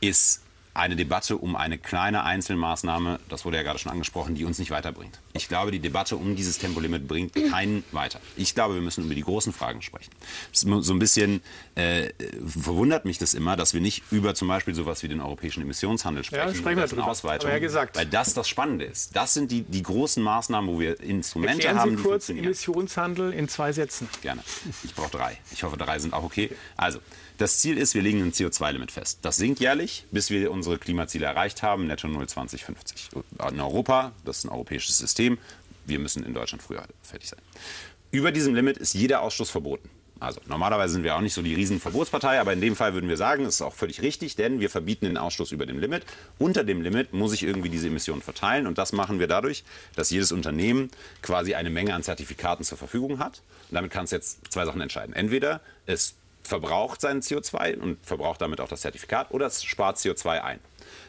ist 0.00 0.42
eine 0.74 0.96
Debatte 0.96 1.36
um 1.36 1.56
eine 1.56 1.78
kleine 1.78 2.24
Einzelmaßnahme, 2.24 3.18
das 3.28 3.44
wurde 3.44 3.56
ja 3.56 3.62
gerade 3.62 3.78
schon 3.78 3.92
angesprochen, 3.92 4.34
die 4.34 4.44
uns 4.44 4.58
nicht 4.58 4.70
weiterbringt. 4.70 5.18
Ich 5.32 5.48
glaube, 5.48 5.70
die 5.70 5.78
Debatte 5.78 6.16
um 6.16 6.36
dieses 6.36 6.58
Tempolimit 6.58 7.08
bringt 7.08 7.34
keinen 7.50 7.84
weiter. 7.92 8.20
Ich 8.36 8.54
glaube, 8.54 8.74
wir 8.74 8.80
müssen 8.80 9.04
über 9.04 9.14
die 9.14 9.22
großen 9.22 9.52
Fragen 9.52 9.82
sprechen. 9.82 10.10
So 10.52 10.92
ein 10.92 10.98
bisschen 10.98 11.42
äh, 11.74 12.10
verwundert 12.46 13.04
mich 13.04 13.18
das 13.18 13.34
immer, 13.34 13.56
dass 13.56 13.74
wir 13.74 13.80
nicht 13.80 14.02
über 14.10 14.34
zum 14.34 14.48
Beispiel 14.48 14.74
sowas 14.74 15.02
wie 15.02 15.08
den 15.08 15.20
europäischen 15.20 15.62
Emissionshandel 15.62 16.24
sprechen. 16.24 16.48
Ja, 16.48 16.54
sprechen 16.54 16.96
wir. 16.96 17.06
Ausweitung, 17.06 17.50
ja 17.50 17.58
gesagt. 17.58 17.96
Weil 17.96 18.06
das 18.06 18.34
das 18.34 18.48
Spannende 18.48 18.84
ist. 18.84 19.14
Das 19.16 19.34
sind 19.34 19.50
die, 19.50 19.62
die 19.62 19.82
großen 19.82 20.22
Maßnahmen, 20.22 20.70
wo 20.70 20.80
wir 20.80 21.00
Instrumente 21.00 21.66
Erklären 21.66 21.78
haben. 21.78 21.96
Sie 21.96 22.02
kurz 22.02 22.28
Emissionshandel 22.28 23.32
in 23.32 23.48
zwei 23.48 23.72
Sätzen. 23.72 24.08
Gerne. 24.22 24.42
Ich 24.84 24.94
brauche 24.94 25.10
drei. 25.10 25.38
Ich 25.52 25.62
hoffe, 25.62 25.76
drei 25.76 25.98
sind 25.98 26.14
auch 26.14 26.24
okay. 26.24 26.50
Also, 26.76 27.00
das 27.38 27.58
Ziel 27.58 27.78
ist, 27.78 27.94
wir 27.94 28.02
legen 28.02 28.20
ein 28.22 28.32
CO2-Limit 28.32 28.90
fest. 28.90 29.20
Das 29.22 29.36
sinkt 29.36 29.60
jährlich, 29.60 30.04
bis 30.10 30.30
wir 30.30 30.50
unsere 30.50 30.78
Klimaziele 30.78 31.26
erreicht 31.26 31.62
haben, 31.62 31.86
netto 31.86 32.08
0 32.08 32.28
2050. 32.28 33.10
In 33.50 33.60
Europa, 33.60 34.12
das 34.24 34.38
ist 34.38 34.44
ein 34.44 34.50
europäisches 34.50 34.98
System, 34.98 35.38
wir 35.86 35.98
müssen 35.98 36.24
in 36.24 36.34
Deutschland 36.34 36.62
früher 36.62 36.84
fertig 37.02 37.30
sein. 37.30 37.40
Über 38.10 38.32
diesem 38.32 38.54
Limit 38.54 38.76
ist 38.76 38.94
jeder 38.94 39.22
Ausstoß 39.22 39.50
verboten. 39.50 39.88
Also 40.20 40.40
normalerweise 40.46 40.94
sind 40.94 41.04
wir 41.04 41.14
auch 41.14 41.20
nicht 41.20 41.34
so 41.34 41.42
die 41.42 41.54
Riesenverbotspartei, 41.54 42.40
aber 42.40 42.52
in 42.52 42.60
dem 42.60 42.74
Fall 42.74 42.92
würden 42.92 43.08
wir 43.08 43.16
sagen, 43.16 43.44
das 43.44 43.56
ist 43.56 43.62
auch 43.62 43.74
völlig 43.74 44.02
richtig, 44.02 44.34
denn 44.34 44.58
wir 44.58 44.68
verbieten 44.68 45.04
den 45.06 45.16
Ausstoß 45.16 45.52
über 45.52 45.64
dem 45.64 45.78
Limit. 45.78 46.04
Unter 46.38 46.64
dem 46.64 46.82
Limit 46.82 47.12
muss 47.12 47.32
ich 47.32 47.44
irgendwie 47.44 47.68
diese 47.68 47.86
Emissionen 47.86 48.22
verteilen 48.22 48.66
und 48.66 48.78
das 48.78 48.92
machen 48.92 49.20
wir 49.20 49.28
dadurch, 49.28 49.62
dass 49.94 50.10
jedes 50.10 50.32
Unternehmen 50.32 50.90
quasi 51.22 51.54
eine 51.54 51.70
Menge 51.70 51.94
an 51.94 52.02
Zertifikaten 52.02 52.64
zur 52.64 52.78
Verfügung 52.78 53.20
hat. 53.20 53.42
Und 53.70 53.76
damit 53.76 53.92
kann 53.92 54.06
es 54.06 54.10
jetzt 54.10 54.52
zwei 54.52 54.64
Sachen 54.64 54.80
entscheiden. 54.80 55.14
Entweder 55.14 55.60
es 55.86 56.16
verbraucht 56.48 57.00
sein 57.00 57.20
CO2 57.20 57.76
und 57.78 58.04
verbraucht 58.04 58.40
damit 58.40 58.60
auch 58.60 58.68
das 58.68 58.80
Zertifikat 58.80 59.30
oder 59.30 59.46
es 59.46 59.62
spart 59.62 59.98
CO2 59.98 60.42
ein. 60.42 60.60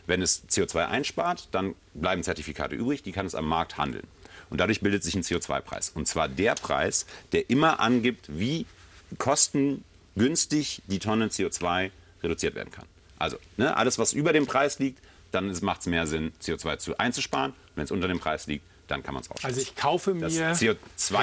Wenn 0.06 0.22
es 0.22 0.48
CO2 0.50 0.88
einspart, 0.88 1.48
dann 1.52 1.76
bleiben 1.94 2.24
Zertifikate 2.24 2.76
übrig, 2.76 3.04
die 3.04 3.12
kann 3.12 3.26
es 3.26 3.36
am 3.36 3.48
Markt 3.48 3.78
handeln. 3.78 4.06
Und 4.50 4.60
dadurch 4.60 4.82
bildet 4.82 5.04
sich 5.04 5.16
ein 5.16 5.24
CO2-Preis. 5.24 5.92
Und 5.94 6.08
zwar 6.08 6.28
der 6.28 6.56
Preis, 6.56 7.06
der 7.32 7.50
immer 7.50 7.80
angibt, 7.80 8.26
wie 8.28 8.66
kostengünstig 9.18 10.82
die 10.88 11.00
Tonne 11.00 11.28
CO2 11.28 11.92
reduziert 12.22 12.56
werden 12.56 12.72
kann. 12.72 12.86
Also 13.18 13.38
ne, 13.58 13.78
alles, 13.78 13.98
was 14.00 14.14
über 14.14 14.34
dem 14.34 14.46
Preis 14.46 14.80
liegt, 14.80 15.00
dann 15.32 15.56
macht 15.62 15.82
es 15.82 15.88
mehr 15.88 16.08
Sinn, 16.08 16.34
CO2 16.42 16.78
zu, 16.80 16.98
einzusparen. 16.98 17.54
Wenn 17.76 17.84
es 17.84 17.92
unter 17.92 18.08
dem 18.08 18.20
Preis 18.20 18.48
liegt, 18.48 18.66
dann 18.88 19.04
kann 19.04 19.14
man 19.14 19.22
es 19.22 19.30
aussparen. 19.30 19.54
Also 19.54 19.62
ich 19.62 19.76
kaufe 19.76 20.14
mir 20.14 20.30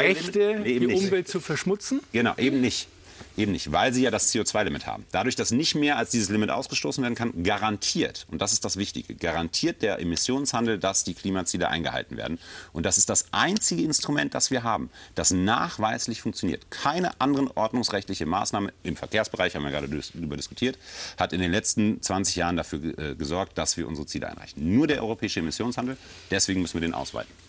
Rechte, 0.08 0.60
nee, 0.62 0.78
die 0.78 0.86
Umwelt 0.86 1.28
zu 1.28 1.40
verschmutzen? 1.40 2.00
Genau, 2.12 2.34
eben 2.36 2.60
nicht. 2.60 2.88
Eben 3.36 3.52
nicht, 3.52 3.70
weil 3.72 3.92
sie 3.92 4.02
ja 4.02 4.10
das 4.10 4.32
CO2-Limit 4.32 4.86
haben. 4.86 5.04
Dadurch, 5.12 5.36
dass 5.36 5.50
nicht 5.50 5.74
mehr 5.74 5.98
als 5.98 6.10
dieses 6.10 6.30
Limit 6.30 6.50
ausgestoßen 6.50 7.02
werden 7.02 7.14
kann, 7.14 7.42
garantiert, 7.42 8.26
und 8.30 8.40
das 8.40 8.52
ist 8.52 8.64
das 8.64 8.76
Wichtige, 8.76 9.14
garantiert 9.14 9.82
der 9.82 9.98
Emissionshandel, 9.98 10.78
dass 10.78 11.04
die 11.04 11.14
Klimaziele 11.14 11.68
eingehalten 11.68 12.16
werden. 12.16 12.38
Und 12.72 12.86
das 12.86 12.98
ist 12.98 13.10
das 13.10 13.26
einzige 13.32 13.82
Instrument, 13.82 14.34
das 14.34 14.50
wir 14.50 14.62
haben, 14.62 14.90
das 15.14 15.30
nachweislich 15.30 16.22
funktioniert. 16.22 16.70
Keine 16.70 17.20
anderen 17.20 17.50
ordnungsrechtliche 17.54 18.26
Maßnahme 18.26 18.72
im 18.82 18.96
Verkehrsbereich, 18.96 19.54
haben 19.54 19.64
wir 19.64 19.70
gerade 19.70 19.88
darüber 19.88 20.36
diskutiert, 20.36 20.78
hat 21.18 21.32
in 21.32 21.40
den 21.40 21.52
letzten 21.52 22.00
20 22.00 22.36
Jahren 22.36 22.56
dafür 22.56 22.98
äh, 22.98 23.14
gesorgt, 23.14 23.58
dass 23.58 23.76
wir 23.76 23.86
unsere 23.86 24.06
Ziele 24.06 24.28
einreichen. 24.28 24.74
Nur 24.74 24.86
der 24.86 25.02
europäische 25.02 25.40
Emissionshandel, 25.40 25.96
deswegen 26.30 26.62
müssen 26.62 26.74
wir 26.74 26.80
den 26.80 26.94
ausweiten. 26.94 27.45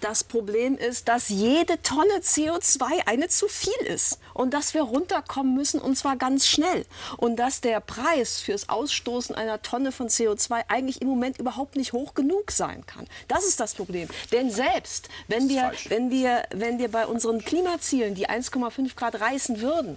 Das 0.00 0.22
Problem 0.22 0.78
ist, 0.78 1.08
dass 1.08 1.28
jede 1.28 1.82
Tonne 1.82 2.20
CO2 2.22 3.06
eine 3.06 3.28
zu 3.28 3.48
viel 3.48 3.86
ist 3.86 4.20
und 4.32 4.54
dass 4.54 4.72
wir 4.72 4.82
runterkommen 4.82 5.54
müssen 5.54 5.80
und 5.80 5.96
zwar 5.96 6.16
ganz 6.16 6.46
schnell 6.46 6.86
und 7.16 7.36
dass 7.36 7.60
der 7.60 7.80
Preis 7.80 8.40
fürs 8.40 8.68
Ausstoßen 8.68 9.34
einer 9.34 9.60
Tonne 9.60 9.90
von 9.90 10.08
CO2 10.08 10.64
eigentlich 10.68 11.02
im 11.02 11.08
Moment 11.08 11.38
überhaupt 11.38 11.74
nicht 11.74 11.92
hoch 11.92 12.14
genug 12.14 12.52
sein 12.52 12.86
kann. 12.86 13.08
Das 13.26 13.44
ist 13.44 13.58
das 13.58 13.74
Problem. 13.74 14.08
Denn 14.30 14.52
selbst 14.52 15.08
wenn 15.26 15.48
wir, 15.48 15.72
wenn 15.88 16.10
wir, 16.10 16.44
wenn 16.50 16.78
wir 16.78 16.90
bei 16.90 17.06
unseren 17.06 17.44
Klimazielen 17.44 18.14
die 18.14 18.28
1,5 18.28 18.94
Grad 18.94 19.20
reißen 19.20 19.60
würden, 19.60 19.96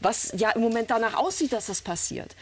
was 0.00 0.32
ja 0.36 0.50
im 0.50 0.60
Moment 0.60 0.90
danach 0.90 1.14
aussieht, 1.14 1.52
dass 1.52 1.66
das 1.66 1.82
passiert, 1.82 2.34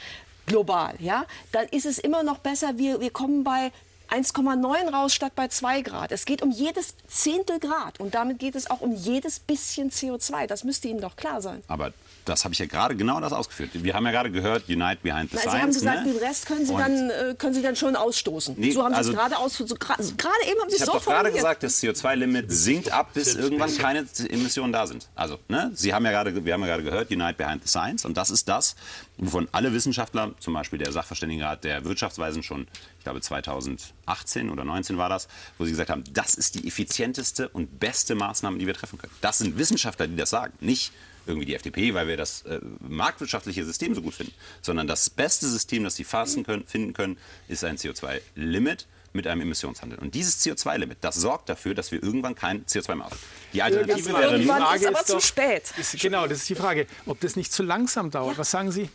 global, 0.47 0.95
ja, 0.99 1.27
dann 1.53 1.67
ist 1.69 1.87
es 1.87 1.99
immer 1.99 2.23
noch 2.23 2.39
besser, 2.39 2.79
wir, 2.79 3.01
wir 3.01 3.11
kommen 3.11 3.45
bei 3.45 3.73
1,9 4.11 4.91
raus 4.93 5.15
statt 5.15 5.33
bei 5.35 5.49
2 5.49 5.83
Grad. 5.83 6.13
Es 6.13 6.25
geht 6.25 6.43
um 6.43 6.51
jedes 6.51 6.95
Zehntel 7.07 7.59
Grad 7.59 8.01
und 8.01 8.15
damit 8.15 8.39
geht 8.39 8.55
es 8.55 8.71
auch 8.71 8.81
um 8.81 8.95
jedes 8.95 9.41
bisschen 9.41 9.91
CO2. 9.91 10.47
Das 10.47 10.65
müsste 10.65 10.89
Ihnen 10.89 11.01
doch 11.01 11.17
klar 11.17 11.41
sein. 11.41 11.63
Aber 11.69 11.93
das 12.25 12.45
habe 12.45 12.53
ich 12.53 12.59
ja 12.59 12.67
gerade 12.67 12.97
genau 12.97 13.21
das 13.21 13.33
ausgeführt. 13.33 13.71
Wir 13.75 13.95
haben 13.95 14.05
ja 14.07 14.13
gerade 14.13 14.31
gehört, 14.31 14.69
Unite 14.69 14.99
Behind 15.03 15.31
the 15.31 15.37
Science. 15.37 15.53
Sie 15.53 15.61
haben 15.61 15.73
gesagt, 15.73 16.07
ne? 16.07 16.13
den 16.13 16.23
Rest 16.23 16.47
können 16.47 16.67
Sie, 16.67 16.75
dann, 16.75 17.11
äh, 17.11 17.35
können 17.37 17.55
Sie 17.55 17.63
dann 17.63 17.77
schon 17.77 17.97
ausstoßen. 17.97 18.55
Nee, 18.59 18.73
so 18.73 18.83
haben 18.83 18.95
also, 18.95 19.11
Sie 19.11 19.17
es 19.17 19.23
gerade 19.23 19.39
aus. 19.39 19.57
So, 19.57 19.65
gerade 19.67 20.03
eben 20.03 20.61
haben 20.61 20.71
Sie 20.71 20.77
es 20.77 20.81
so 20.81 20.85
Ich 20.85 20.89
habe 20.89 20.99
doch 20.99 21.05
gerade 21.05 21.33
gesagt, 21.33 21.63
das 21.63 21.83
CO2-Limit 21.83 22.51
sinkt 22.51 22.91
ab, 22.91 23.11
bis 23.15 23.35
irgendwann 23.35 23.77
keine 23.77 24.07
Emissionen 24.29 24.73
da 24.73 24.87
sind. 24.87 25.09
Also, 25.15 25.39
ne? 25.49 25.71
Sie 25.75 25.93
haben 25.93 26.05
ja 26.05 26.11
gerade, 26.11 26.45
wir 26.45 26.53
haben 26.53 26.61
ja 26.63 26.67
gerade 26.67 26.83
gehört, 26.83 27.11
Unite 27.11 27.35
Behind 27.35 27.63
the 27.63 27.69
Science. 27.69 28.05
Und 28.05 28.17
das 28.17 28.31
ist 28.31 28.49
das, 28.49 28.75
wovon 29.19 29.49
alle 29.53 29.73
Wissenschaftler, 29.73 30.33
zum 30.41 30.55
Beispiel 30.55 30.79
der 30.79 30.93
Sachverständigenrat 30.93 31.65
der 31.65 31.85
Wirtschaftsweisen 31.85 32.43
schon, 32.43 32.67
ich 32.99 33.05
glaube 33.05 33.21
2018 33.21 34.51
oder 34.51 34.65
2019 34.65 34.99
war 34.99 35.09
das, 35.09 35.29
wo 35.59 35.65
sie 35.65 35.71
gesagt 35.71 35.91
haben, 35.91 36.05
das 36.13 36.35
ist 36.35 36.55
die 36.55 36.67
effizienteste 36.67 37.49
und 37.49 37.79
beste 37.79 38.15
Maßnahme, 38.15 38.59
die 38.59 38.67
wir 38.67 38.75
treffen 38.75 38.99
können. 38.99 39.13
Das 39.21 39.39
sind 39.39 39.59
Wissenschaftler, 39.59 40.07
die 40.07 40.17
das 40.17 40.31
sagen, 40.31 40.53
nicht 40.61 40.93
irgendwie 41.27 41.47
die 41.47 41.55
FDP, 41.55 41.95
weil 41.95 42.09
wir 42.09 42.17
das 42.17 42.43
äh, 42.43 42.61
marktwirtschaftliche 42.81 43.65
System 43.65 43.95
so 43.95 44.03
gut 44.03 44.15
finden, 44.15 44.35
sondern 44.63 44.87
das 44.87 45.11
beste 45.11 45.49
System, 45.49 45.85
das 45.85 45.97
sie 45.97 46.05
fassen 46.05 46.45
können, 46.45 46.67
finden 46.67 46.93
können, 46.93 47.19
ist 47.49 47.65
ein 47.65 47.77
CO2-Limit 47.77 48.87
mit 49.15 49.27
einem 49.27 49.43
Emissionshandel. 49.43 49.99
Und 49.99 50.15
dieses 50.15 50.45
CO2-Limit, 50.45 50.99
das 51.01 51.15
sorgt 51.15 51.49
dafür, 51.49 51.75
dass 51.75 51.93
wir 51.93 52.03
irgendwann 52.03 52.35
kein 52.35 52.65
CO2 52.67 52.97
mehr 52.97 53.07
haben. 53.07 53.17
Die 53.53 53.63
Alternative 53.63 54.13
wäre 54.13 54.39
die 54.39 54.47
Frage 54.47 54.81
ist 54.81 54.87
aber 54.87 55.01
ist 55.01 55.07
zu 55.07 55.13
doch, 55.15 55.21
spät. 55.21 55.73
Ist, 55.79 55.99
genau, 56.01 56.27
das 56.27 56.39
ist 56.39 56.49
die 56.49 56.57
Frage, 56.57 56.87
ob 57.07 57.21
das 57.21 57.37
nicht 57.37 57.53
zu 57.53 57.63
langsam 57.63 58.11
dauert. 58.11 58.33
Ja. 58.33 58.39
Was 58.39 58.51
sagen 58.51 58.73
Sie? 58.73 58.91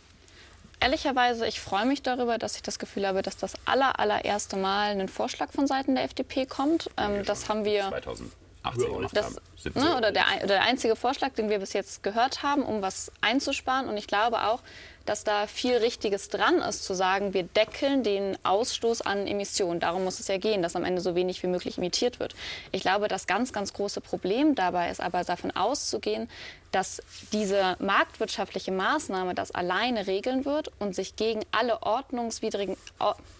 Ehrlicherweise, 0.78 1.46
ich 1.46 1.60
freue 1.60 1.86
mich 1.86 2.02
darüber, 2.02 2.38
dass 2.38 2.56
ich 2.56 2.62
das 2.62 2.78
Gefühl 2.78 3.06
habe, 3.06 3.22
dass 3.22 3.36
das 3.36 3.54
aller, 3.64 3.98
allererste 3.98 4.56
Mal 4.56 4.98
ein 4.98 5.08
Vorschlag 5.08 5.52
von 5.52 5.66
Seiten 5.66 5.94
der 5.94 6.04
FDP 6.04 6.46
kommt. 6.46 6.90
Ähm, 6.96 7.24
das 7.24 7.48
haben 7.48 7.64
wir 7.64 7.88
2000. 7.88 8.32
18 8.62 8.92
gemacht 8.92 9.16
das, 9.16 9.26
haben. 9.26 9.36
Ne, 9.74 9.96
oder, 9.96 10.12
der, 10.12 10.24
oder 10.38 10.46
der 10.46 10.62
einzige 10.62 10.96
Vorschlag, 10.96 11.30
den 11.32 11.48
wir 11.48 11.58
bis 11.58 11.72
jetzt 11.72 12.02
gehört 12.02 12.42
haben, 12.42 12.62
um 12.62 12.82
was 12.82 13.10
einzusparen. 13.20 13.88
Und 13.88 13.96
ich 13.96 14.06
glaube 14.06 14.42
auch, 14.44 14.60
dass 15.06 15.24
da 15.24 15.46
viel 15.46 15.76
Richtiges 15.76 16.28
dran 16.28 16.58
ist, 16.58 16.84
zu 16.84 16.94
sagen, 16.94 17.32
wir 17.34 17.42
deckeln 17.42 18.02
den 18.02 18.36
Ausstoß 18.44 19.02
an 19.02 19.26
Emissionen. 19.26 19.80
Darum 19.80 20.04
muss 20.04 20.20
es 20.20 20.28
ja 20.28 20.36
gehen, 20.36 20.62
dass 20.62 20.76
am 20.76 20.84
Ende 20.84 21.00
so 21.00 21.14
wenig 21.14 21.42
wie 21.42 21.46
möglich 21.46 21.78
emittiert 21.78 22.20
wird. 22.20 22.34
Ich 22.70 22.82
glaube, 22.82 23.08
das 23.08 23.26
ganz, 23.26 23.52
ganz 23.52 23.72
große 23.72 24.00
Problem 24.00 24.54
dabei 24.54 24.90
ist 24.90 25.00
aber 25.00 25.24
davon 25.24 25.50
auszugehen, 25.50 26.28
dass 26.72 27.02
diese 27.32 27.76
marktwirtschaftliche 27.80 28.72
Maßnahme 28.72 29.34
das 29.34 29.50
alleine 29.50 30.06
regeln 30.06 30.44
wird 30.44 30.70
und 30.78 30.94
sich 30.94 31.16
gegen 31.16 31.40
alle 31.50 31.82
ordnungswidrigen, 31.82 32.76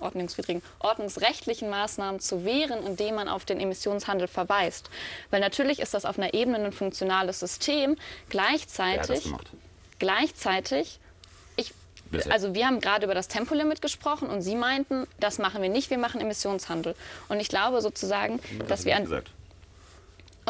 ordnungswidrigen, 0.00 0.62
ordnungsrechtlichen 0.80 1.70
Maßnahmen 1.70 2.20
zu 2.20 2.44
wehren, 2.44 2.84
indem 2.86 3.16
man 3.16 3.28
auf 3.28 3.44
den 3.44 3.60
Emissionshandel 3.60 4.28
verweist. 4.28 4.90
Weil 5.30 5.40
natürlich 5.40 5.80
ist 5.80 5.94
das 5.94 6.04
auf 6.04 6.18
einer 6.18 6.34
Ebene 6.34 6.58
ein 6.58 6.72
funktionales 6.72 7.40
System. 7.40 7.96
Gleichzeitig, 8.28 9.32
gleichzeitig 9.98 11.00
also 12.28 12.54
wir 12.54 12.66
haben 12.66 12.80
gerade 12.80 13.04
über 13.04 13.14
das 13.14 13.28
Tempolimit 13.28 13.82
gesprochen 13.82 14.28
und 14.28 14.42
Sie 14.42 14.56
meinten, 14.56 15.06
das 15.20 15.38
machen 15.38 15.62
wir 15.62 15.68
nicht, 15.68 15.90
wir 15.90 15.98
machen 15.98 16.20
Emissionshandel. 16.20 16.94
Und 17.28 17.40
ich 17.40 17.48
glaube 17.48 17.80
sozusagen, 17.80 18.40
dass 18.68 18.84
wir 18.84 18.96
an, 18.96 19.04
gesagt. 19.04 19.30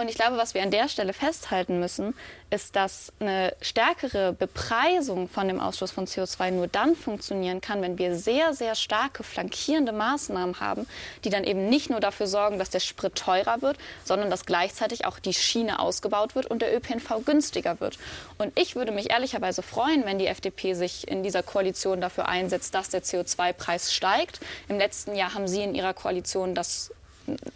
Und 0.01 0.09
ich 0.09 0.15
glaube, 0.15 0.39
was 0.39 0.55
wir 0.55 0.63
an 0.63 0.71
der 0.71 0.89
Stelle 0.89 1.13
festhalten 1.13 1.79
müssen, 1.79 2.15
ist, 2.49 2.75
dass 2.75 3.13
eine 3.21 3.55
stärkere 3.61 4.33
Bepreisung 4.33 5.29
von 5.29 5.47
dem 5.47 5.61
Ausstoß 5.61 5.91
von 5.91 6.07
CO2 6.07 6.53
nur 6.53 6.69
dann 6.69 6.97
funktionieren 6.97 7.61
kann, 7.61 7.83
wenn 7.83 7.99
wir 7.99 8.17
sehr, 8.17 8.55
sehr 8.55 8.75
starke 8.75 9.23
flankierende 9.23 9.93
Maßnahmen 9.93 10.59
haben, 10.59 10.87
die 11.25 11.29
dann 11.29 11.45
eben 11.45 11.69
nicht 11.69 11.91
nur 11.91 12.01
dafür 12.01 12.27
sorgen, 12.27 12.59
dass 12.59 12.71
der 12.71 12.81
Sprit 12.81 13.15
teurer 13.15 13.61
wird, 13.61 13.77
sondern 14.03 14.31
dass 14.31 14.47
gleichzeitig 14.47 15.05
auch 15.05 15.19
die 15.19 15.35
Schiene 15.35 15.79
ausgebaut 15.79 16.35
wird 16.35 16.47
und 16.47 16.63
der 16.63 16.75
ÖPNV 16.75 17.25
günstiger 17.27 17.79
wird. 17.81 17.99
Und 18.39 18.59
ich 18.59 18.77
würde 18.77 18.93
mich 18.93 19.11
ehrlicherweise 19.11 19.63
freuen, 19.63 20.07
wenn 20.07 20.19
die 20.19 20.29
FDP 20.29 20.73
sich 20.73 21.09
in 21.09 21.23
dieser 21.23 21.43
Koalition 21.43 22.01
dafür 22.01 22.27
einsetzt, 22.27 22.75
dass 22.75 22.89
der 22.89 23.03
CO2-Preis 23.03 23.93
steigt. 23.93 24.41
Im 24.69 24.79
letzten 24.79 25.15
Jahr 25.15 25.35
haben 25.35 25.47
Sie 25.47 25.63
in 25.63 25.75
Ihrer 25.75 25.93
Koalition 25.93 26.55
das, 26.55 26.91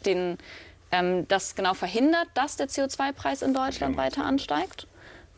den 0.05 0.37
ähm, 0.95 1.27
das 1.29 1.55
genau 1.55 1.75
verhindert, 1.75 2.29
dass 2.35 2.57
der 2.57 2.69
CO2-Preis 2.69 3.43
in 3.43 3.53
Deutschland 3.53 3.97
weiter 3.97 4.25
ansteigt. 4.25 4.87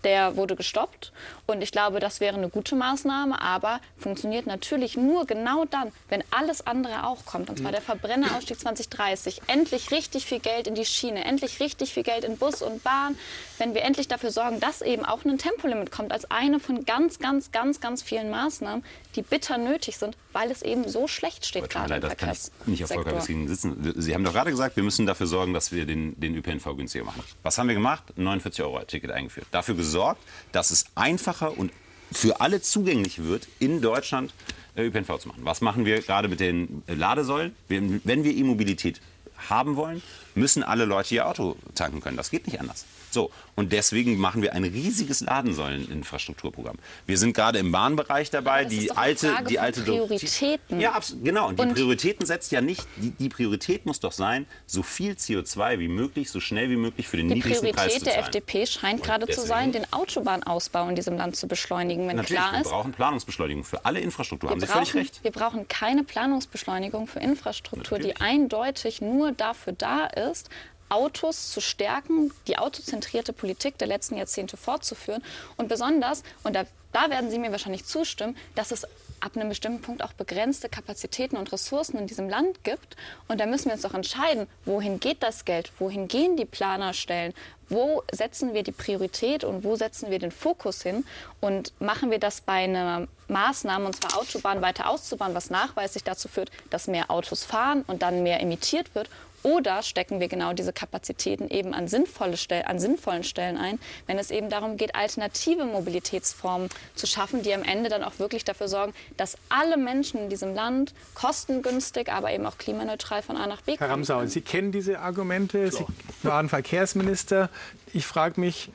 Der 0.04 0.36
wurde 0.36 0.54
gestoppt 0.54 1.11
und 1.46 1.62
ich 1.62 1.72
glaube, 1.72 1.98
das 1.98 2.20
wäre 2.20 2.36
eine 2.36 2.48
gute 2.48 2.76
Maßnahme, 2.76 3.40
aber 3.40 3.80
funktioniert 3.96 4.46
natürlich 4.46 4.96
nur 4.96 5.26
genau 5.26 5.64
dann, 5.64 5.90
wenn 6.09 6.22
alles 6.30 6.64
andere 6.64 7.07
auch 7.07 7.24
kommt. 7.24 7.48
Und 7.50 7.59
zwar 7.59 7.72
der 7.72 7.80
Verbrennerausstieg 7.80 8.61
2030. 8.61 9.40
Endlich 9.48 9.90
richtig 9.90 10.26
viel 10.26 10.38
Geld 10.38 10.68
in 10.68 10.76
die 10.76 10.84
Schiene, 10.84 11.24
endlich 11.24 11.59
richtig 11.59 11.92
viel 11.92 12.04
Geld 12.04 12.22
in 12.22 12.36
Bus 12.36 12.62
und 12.62 12.84
Bahn. 12.84 13.18
Wenn 13.59 13.74
wir 13.74 13.82
endlich 13.82 14.07
dafür 14.07 14.30
sorgen, 14.30 14.61
dass 14.61 14.80
eben 14.80 15.04
auch 15.04 15.24
ein 15.24 15.38
Tempolimit 15.38 15.90
kommt 15.90 16.12
als 16.12 16.30
eine 16.30 16.61
von 16.61 16.84
ganz, 16.84 17.18
ganz, 17.18 17.50
ganz, 17.50 17.80
ganz 17.80 18.02
vielen 18.02 18.30
Maßnahmen, 18.30 18.84
die 19.16 19.22
bitter 19.22 19.59
nötig 19.59 19.96
sind, 19.96 20.16
weil 20.37 20.51
es 20.51 20.61
eben 20.61 20.87
so 20.87 21.09
schlecht 21.09 21.47
steht 21.47 21.70
gerade 21.70 21.99
das 21.99 22.14
kann 22.18 22.30
ich 22.30 22.68
nicht 22.68 22.84
auf 22.84 22.91
Volker 22.91 23.22
sitzen. 23.22 23.95
Sie 23.97 24.12
haben 24.12 24.22
doch 24.22 24.34
gerade 24.34 24.51
gesagt, 24.51 24.76
wir 24.76 24.82
müssen 24.82 25.07
dafür 25.07 25.26
sorgen, 25.26 25.55
dass 25.55 25.72
wir 25.72 25.87
den, 25.87 26.20
den 26.20 26.37
ÖPNV 26.37 26.76
günstiger 26.76 27.05
machen. 27.05 27.22
Was 27.43 27.57
haben 27.57 27.68
wir 27.68 27.74
gemacht? 27.74 28.05
49 28.16 28.62
Euro 28.62 28.84
Ticket 28.84 29.12
eingeführt. 29.12 29.47
Dafür 29.51 29.76
gesorgt, 29.76 30.20
dass 30.53 30.70
es 30.70 30.84
einfacher 30.95 31.57
und 31.57 31.72
für 32.12 32.43
alle 32.43 32.61
zugänglich 32.61 33.24
wird, 33.24 33.49
in 33.61 33.80
Deutschland 33.80 34.34
äh, 34.76 34.82
ÖPNV 34.82 35.18
zu 35.18 35.28
machen. 35.28 35.41
Was 35.45 35.62
machen 35.62 35.87
wir 35.87 36.03
gerade 36.03 36.28
mit 36.28 36.41
den 36.41 36.82
Ladesäulen? 36.87 37.57
Wenn 37.68 38.05
wir 38.05 38.37
E-Mobilität 38.37 39.01
haben 39.49 39.76
wollen, 39.76 40.03
müssen 40.34 40.62
alle 40.62 40.84
Leute 40.84 41.14
ihr 41.14 41.26
Auto 41.26 41.57
tanken 41.74 42.03
können. 42.03 42.18
Das 42.18 42.30
geht 42.30 42.47
nicht 42.47 42.61
anders. 42.61 42.84
So, 43.16 43.30
und 43.54 43.72
deswegen 43.72 44.18
machen 44.18 44.42
wir 44.42 44.52
ein 44.52 44.64
riesiges 44.64 45.22
Ladensäuleninfrastrukturprogramm. 45.22 46.76
Wir 47.06 47.16
sind 47.16 47.32
gerade 47.32 47.58
im 47.58 47.72
Bahnbereich 47.72 48.28
dabei, 48.28 48.66
die 48.66 48.90
alte, 48.90 49.34
die 49.48 49.58
alte 49.58 49.80
Prioritäten. 49.80 50.80
Ja, 50.80 51.00
genau. 51.22 51.48
Und 51.48 51.58
die 51.58 51.62
und 51.62 51.72
Prioritäten 51.72 52.26
setzt 52.26 52.52
ja 52.52 52.60
nicht. 52.60 52.86
Die, 52.96 53.12
die, 53.12 53.30
Priorität 53.30 53.86
muss 53.86 54.00
doch 54.00 54.12
sein, 54.12 54.44
so 54.66 54.82
viel 54.82 55.12
CO2 55.12 55.78
wie 55.78 55.88
möglich, 55.88 56.30
so 56.30 56.40
schnell 56.40 56.68
wie 56.68 56.76
möglich 56.76 57.08
für 57.08 57.16
den 57.16 57.28
die 57.28 57.36
niedrigsten 57.36 57.70
Priorität 57.70 57.84
Preis 57.84 57.94
zu 57.94 58.04
zahlen. 58.04 58.32
Die 58.34 58.40
Priorität 58.40 58.52
der 58.52 58.64
FDP 58.66 58.66
scheint 58.66 59.00
und 59.00 59.06
gerade 59.06 59.26
zu 59.28 59.40
sein, 59.40 59.72
den 59.72 59.90
Autobahnausbau 59.94 60.86
in 60.90 60.94
diesem 60.94 61.16
Land 61.16 61.36
zu 61.36 61.48
beschleunigen, 61.48 62.06
wenn 62.08 62.16
Natürlich, 62.16 62.42
klar 62.42 62.60
ist. 62.60 62.66
Wir 62.66 62.70
brauchen 62.70 62.92
Planungsbeschleunigung 62.92 63.64
für 63.64 63.82
alle 63.86 64.00
Infrastruktur. 64.00 64.50
Haben 64.50 64.60
Sie 64.60 64.66
völlig 64.66 64.94
recht. 64.94 65.24
Wir 65.24 65.32
brauchen 65.32 65.66
keine 65.68 66.04
Planungsbeschleunigung 66.04 67.06
für 67.06 67.20
Infrastruktur, 67.20 67.96
Natürlich. 67.96 68.18
die 68.18 68.20
eindeutig 68.20 69.00
nur 69.00 69.32
dafür 69.32 69.72
da 69.72 70.04
ist, 70.04 70.50
Autos 70.89 71.51
zu 71.51 71.61
stärken, 71.61 72.32
die 72.47 72.59
autozentrierte 72.59 73.32
Politik 73.32 73.78
der 73.78 73.89
letzten 73.89 74.16
Jahrzehnte 74.16 74.57
fortzuführen. 74.57 75.22
Und 75.57 75.68
besonders, 75.68 76.22
und 76.43 76.55
da, 76.55 76.64
da 76.93 77.11
werden 77.11 77.30
Sie 77.30 77.39
mir 77.39 77.53
wahrscheinlich 77.53 77.84
zustimmen, 77.84 78.37
dass 78.55 78.70
es 78.70 78.87
ab 79.20 79.37
einem 79.37 79.49
bestimmten 79.49 79.80
Punkt 79.82 80.03
auch 80.03 80.12
begrenzte 80.12 80.68
Kapazitäten 80.68 81.37
und 81.37 81.53
Ressourcen 81.53 81.99
in 81.99 82.07
diesem 82.07 82.28
Land 82.28 82.62
gibt. 82.64 82.97
Und 83.28 83.41
da 83.41 83.47
müssen 83.47 83.66
wir 83.66 83.72
uns 83.72 83.82
doch 83.82 83.95
entscheiden, 83.95 84.47
wohin 84.64 85.01
geht 85.01 85.22
das 85.22 85.45
Geld, 85.45 85.72
wohin 85.78 86.09
gehen 86.09 86.37
die 86.37 86.45
Planerstellen, 86.45 87.32
wo 87.68 88.05
setzen 88.12 88.55
wir 88.55 88.62
die 88.62 88.72
Priorität 88.72 89.43
und 89.43 89.64
wo 89.64 89.74
setzen 89.74 90.11
wir 90.11 90.18
den 90.18 90.30
Fokus 90.30 90.82
hin? 90.82 91.05
Und 91.41 91.72
machen 91.80 92.11
wir 92.11 92.18
das 92.18 92.41
bei 92.41 92.64
einer 92.64 93.09
Maßnahme, 93.28 93.87
und 93.87 93.97
zwar 93.97 94.20
Autobahnen 94.20 94.62
weiter 94.62 94.89
auszubauen, 94.89 95.34
was 95.34 95.51
nachweislich 95.51 96.05
dazu 96.05 96.28
führt, 96.28 96.51
dass 96.70 96.87
mehr 96.87 97.11
Autos 97.11 97.45
fahren 97.45 97.84
und 97.89 98.03
dann 98.03 98.22
mehr 98.22 98.41
emittiert 98.41 98.95
wird, 98.95 99.09
oder 99.47 99.84
stecken 99.84 100.18
wir 100.18 100.26
genau 100.26 100.53
diese 100.55 100.72
Kapazitäten 100.72 101.49
eben 101.49 101.72
an, 101.72 101.86
sinnvolle 101.86 102.36
Stell 102.36 102.64
an 102.64 102.80
sinnvollen 102.80 103.22
Stellen 103.22 103.57
ein, 103.57 103.78
wenn 104.09 104.18
es 104.18 104.32
eben 104.32 104.51
darum 104.51 104.76
geht, 104.76 104.97
alternative 104.97 105.64
Mobilitätsformen 105.64 106.68
zu 106.97 107.07
schaffen, 107.07 107.44
die 107.44 107.55
am 107.55 107.62
Ende 107.62 107.88
dann 107.88 108.03
auch 108.03 108.18
wirklich 108.18 108.42
dafür 108.42 108.66
sorgen, 108.66 108.92
dass 109.16 109.38
alle 109.49 109.76
Menschen 109.76 110.18
in 110.18 110.30
diesem 110.30 110.53
Land 110.53 110.94
kostengünstig, 111.14 112.11
aber 112.11 112.32
eben 112.32 112.44
auch 112.44 112.59
klimaneutral 112.59 113.22
von 113.22 113.36
A 113.36 113.47
nach 113.47 113.62
B 113.62 113.76
kommen. 113.76 113.78
Herr 113.78 113.90
Ramsau, 113.90 114.26
Sie 114.26 114.40
kennen 114.40 114.72
diese 114.72 114.99
Argumente. 114.99 115.70
Sie 115.70 115.86
waren 116.24 116.49
Verkehrsminister. 116.49 117.49
Ich 117.92 118.05
frage 118.05 118.40
mich, 118.40 118.70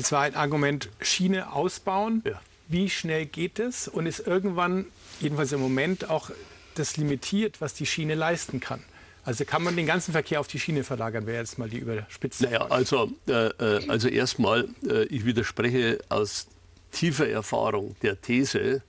es 0.00 0.10
war 0.10 0.22
ein 0.22 0.34
Argument 0.34 0.88
Schiene 1.00 1.52
ausbauen. 1.52 2.24
Ja. 2.26 2.40
Wie 2.66 2.90
schnell 2.90 3.26
geht 3.26 3.60
es? 3.60 3.86
Und 3.86 4.06
ist 4.06 4.26
irgendwann, 4.26 4.86
jedenfalls 5.20 5.52
im 5.52 5.60
Moment, 5.60 6.10
auch 6.10 6.30
das 6.74 6.96
limitiert, 6.96 7.60
was 7.60 7.74
die 7.74 7.86
Schiene 7.86 8.16
leisten 8.16 8.58
kann? 8.58 8.82
Also 9.24 9.44
kann 9.44 9.62
man 9.62 9.74
den 9.74 9.86
ganzen 9.86 10.12
Verkehr 10.12 10.38
auf 10.40 10.48
die 10.48 10.60
Schiene 10.60 10.84
verlagern, 10.84 11.26
wäre 11.26 11.38
jetzt 11.38 11.58
mal 11.58 11.68
die 11.68 11.78
Überspitzung. 11.78 12.50
Naja, 12.50 12.66
also, 12.66 13.10
äh, 13.26 13.46
äh, 13.46 13.88
also 13.88 14.08
erstmal, 14.08 14.68
äh, 14.86 15.04
ich 15.04 15.24
widerspreche 15.24 15.98
aus 16.10 16.46
tiefer 16.92 17.28
Erfahrung 17.28 17.96
der 18.02 18.20
These, 18.20 18.82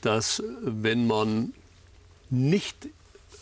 dass 0.00 0.42
wenn 0.62 1.06
man 1.06 1.52
nicht 2.30 2.88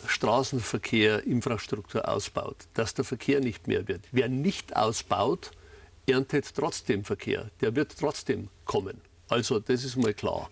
Straßenverkehr, 0.07 1.23
Infrastruktur 1.23 2.07
ausbaut, 2.07 2.57
dass 2.73 2.93
der 2.93 3.05
Verkehr 3.05 3.39
nicht 3.39 3.67
mehr 3.67 3.87
wird. 3.87 4.01
Wer 4.11 4.27
nicht 4.27 4.75
ausbaut, 4.75 5.51
erntet 6.05 6.53
trotzdem 6.53 7.05
Verkehr. 7.05 7.49
Der 7.61 7.75
wird 7.75 7.95
trotzdem 7.97 8.49
kommen. 8.65 8.99
Also 9.29 9.59
das 9.59 9.83
ist 9.83 9.95
mal 9.95 10.13
klar. 10.13 10.49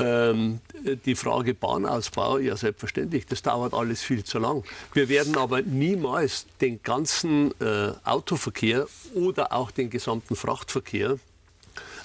Ähm, 0.00 0.60
die 1.04 1.14
Frage 1.14 1.54
Bahnausbau, 1.54 2.38
ja 2.38 2.56
selbstverständlich, 2.56 3.26
das 3.26 3.42
dauert 3.42 3.74
alles 3.74 4.02
viel 4.02 4.24
zu 4.24 4.38
lang. 4.38 4.64
Wir 4.94 5.08
werden 5.08 5.36
aber 5.36 5.62
niemals 5.62 6.46
den 6.60 6.82
ganzen 6.82 7.52
äh, 7.60 7.92
Autoverkehr 8.04 8.86
oder 9.14 9.52
auch 9.52 9.70
den 9.70 9.90
gesamten 9.90 10.36
Frachtverkehr 10.36 11.18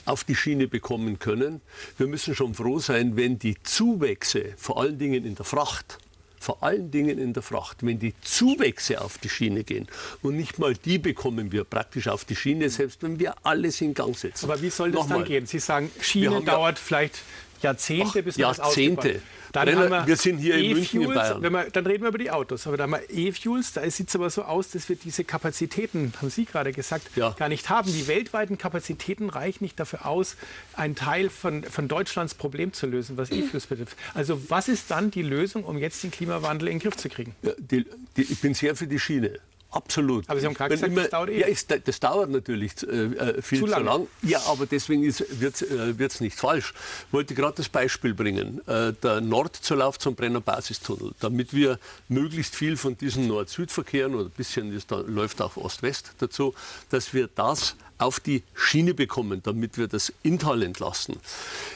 auf 0.06 0.24
die 0.24 0.36
Schiene 0.36 0.68
bekommen 0.68 1.20
können. 1.20 1.62
Wir 1.98 2.08
müssen 2.08 2.36
schon 2.36 2.54
froh 2.54 2.80
sein, 2.80 3.16
wenn 3.16 3.40
die 3.40 3.56
Zuwächse, 3.64 4.54
vor 4.58 4.80
allen 4.80 4.98
Dingen 4.98 5.26
in 5.26 5.36
der 5.36 5.46
Fracht, 5.46 5.98
vor 6.40 6.62
allen 6.62 6.92
Dingen 6.92 7.18
in 7.18 7.34
der 7.34 7.42
Fracht, 7.42 7.78
wenn 7.82 7.98
die 7.98 8.14
Zuwächse 8.22 9.02
auf 9.02 9.18
die 9.18 9.30
Schiene 9.30 9.64
gehen 9.64 9.88
und 10.22 10.36
nicht 10.36 10.60
mal 10.60 10.76
die 10.76 11.00
bekommen 11.00 11.52
wir 11.52 11.64
praktisch 11.64 12.08
auf 12.08 12.24
die 12.24 12.36
Schiene, 12.36 12.70
selbst 12.70 13.02
wenn 13.02 13.20
wir 13.20 13.34
alles 13.44 13.82
in 13.82 13.96
Gang 13.96 14.16
setzen. 14.16 14.46
Aber 14.46 14.62
wie 14.62 14.70
soll 14.70 14.92
das 14.92 15.02
Nochmal. 15.02 15.20
dann 15.20 15.28
gehen? 15.28 15.48
Sie 15.48 15.58
sagen, 15.58 15.90
Schiene 16.00 16.44
dauert 16.44 16.78
ja 16.78 16.84
vielleicht 16.84 17.22
Jahrzehnte, 17.66 18.24
bis 18.24 18.38
man 18.38 18.56
Jahrzehnte. 18.56 19.14
das 19.14 19.22
Dann 19.52 19.66
Brenner, 19.66 19.90
wir, 19.90 20.08
wir, 20.08 20.18
sind 20.18 20.38
hier 20.38 20.56
e 20.56 20.66
in 20.66 20.74
München 20.74 21.02
in 21.02 21.14
Bayern. 21.14 21.42
Wir, 21.42 21.70
dann 21.72 21.86
reden 21.86 22.04
wir 22.04 22.10
über 22.10 22.18
die 22.18 22.32
Autos. 22.32 22.68
Aber 22.68 22.78
da 22.78 22.84
haben 22.84 22.92
wir 22.92 23.02
E-Fuels, 23.10 23.74
da 23.74 23.90
sieht 23.90 24.10
es 24.10 24.16
aber 24.16 24.30
so 24.30 24.44
aus, 24.44 24.72
dass 24.72 24.90
wir 24.90 24.96
diese 24.96 25.24
Kapazitäten, 25.24 26.14
haben 26.18 26.30
Sie 26.30 26.46
gerade 26.46 26.72
gesagt, 26.72 27.08
ja. 27.16 27.32
gar 27.32 27.50
nicht 27.50 27.70
haben. 27.70 27.92
Die 27.92 28.08
weltweiten 28.08 28.58
Kapazitäten 28.58 29.30
reichen 29.30 29.64
nicht 29.64 29.80
dafür 29.80 30.06
aus, 30.06 30.36
einen 30.74 30.96
Teil 30.96 31.30
von, 31.30 31.64
von 31.64 31.88
Deutschlands 31.88 32.34
Problem 32.34 32.74
zu 32.74 32.88
lösen, 32.88 33.18
was 33.18 33.32
E-Fuels 33.32 33.68
betrifft. 33.68 33.98
Also 34.14 34.50
was 34.50 34.68
ist 34.68 34.92
dann 34.92 35.12
die 35.12 35.24
Lösung, 35.24 35.64
um 35.64 35.78
jetzt 35.78 36.04
den 36.04 36.12
Klimawandel 36.12 36.68
in 36.68 36.76
den 36.76 36.82
Griff 36.82 36.98
zu 36.98 37.10
kriegen? 37.10 37.36
Ja, 37.42 37.52
die, 37.58 37.86
die, 38.18 38.22
ich 38.24 38.42
bin 38.42 38.54
sehr 38.54 38.76
für 38.76 38.88
die 38.88 39.00
Schiene. 39.00 39.40
Absolut. 39.76 40.30
Aber 40.30 40.40
Sie 40.40 40.46
haben 40.46 40.54
gerade 40.54 40.74
gesagt, 40.74 40.92
immer, 40.92 41.02
das 41.02 41.12
dauert 41.12 41.30
eh. 41.30 41.42
Ja, 41.42 41.48
es, 41.48 41.68
das 41.68 42.00
dauert 42.00 42.30
natürlich 42.30 42.82
äh, 42.84 42.86
äh 42.86 43.42
viel 43.42 43.60
zu, 43.60 43.68
zu 43.68 43.80
lang. 43.82 44.08
Ja, 44.22 44.40
aber 44.48 44.66
deswegen 44.66 45.04
wird 45.04 45.62
es 45.62 46.22
äh, 46.22 46.24
nicht 46.24 46.40
falsch. 46.40 46.74
Ich 47.08 47.14
wollte 47.14 47.36
gerade 47.36 47.58
das 47.58 47.68
Beispiel 47.68 48.14
bringen. 48.14 48.62
Äh, 48.68 48.94
der 48.94 49.20
Nordzulauf 49.20 50.00
zum 50.00 50.16
Brenner 50.16 50.40
Basistunnel. 50.40 51.12
Damit 51.20 51.54
wir 51.54 51.78
möglichst 52.08 52.56
viel 52.56 52.78
von 52.78 52.98
diesen 52.98 53.28
Nord-Süd-Verkehren 53.28 54.16
oder 54.16 54.26
ein 54.26 54.32
bisschen 54.32 54.74
ist, 54.74 54.92
da 54.92 55.00
läuft 55.00 55.42
auch 55.42 55.58
Ost-West 55.58 56.14
dazu, 56.20 56.54
dass 56.90 57.14
wir 57.14 57.28
das 57.36 57.76
auf 57.98 58.22
die 58.22 58.44
Schiene 58.54 58.94
bekommen, 58.94 59.42
damit 59.44 59.78
wir 59.78 59.88
das 59.88 60.14
Inntal 60.24 60.64
entlasten. 60.64 61.18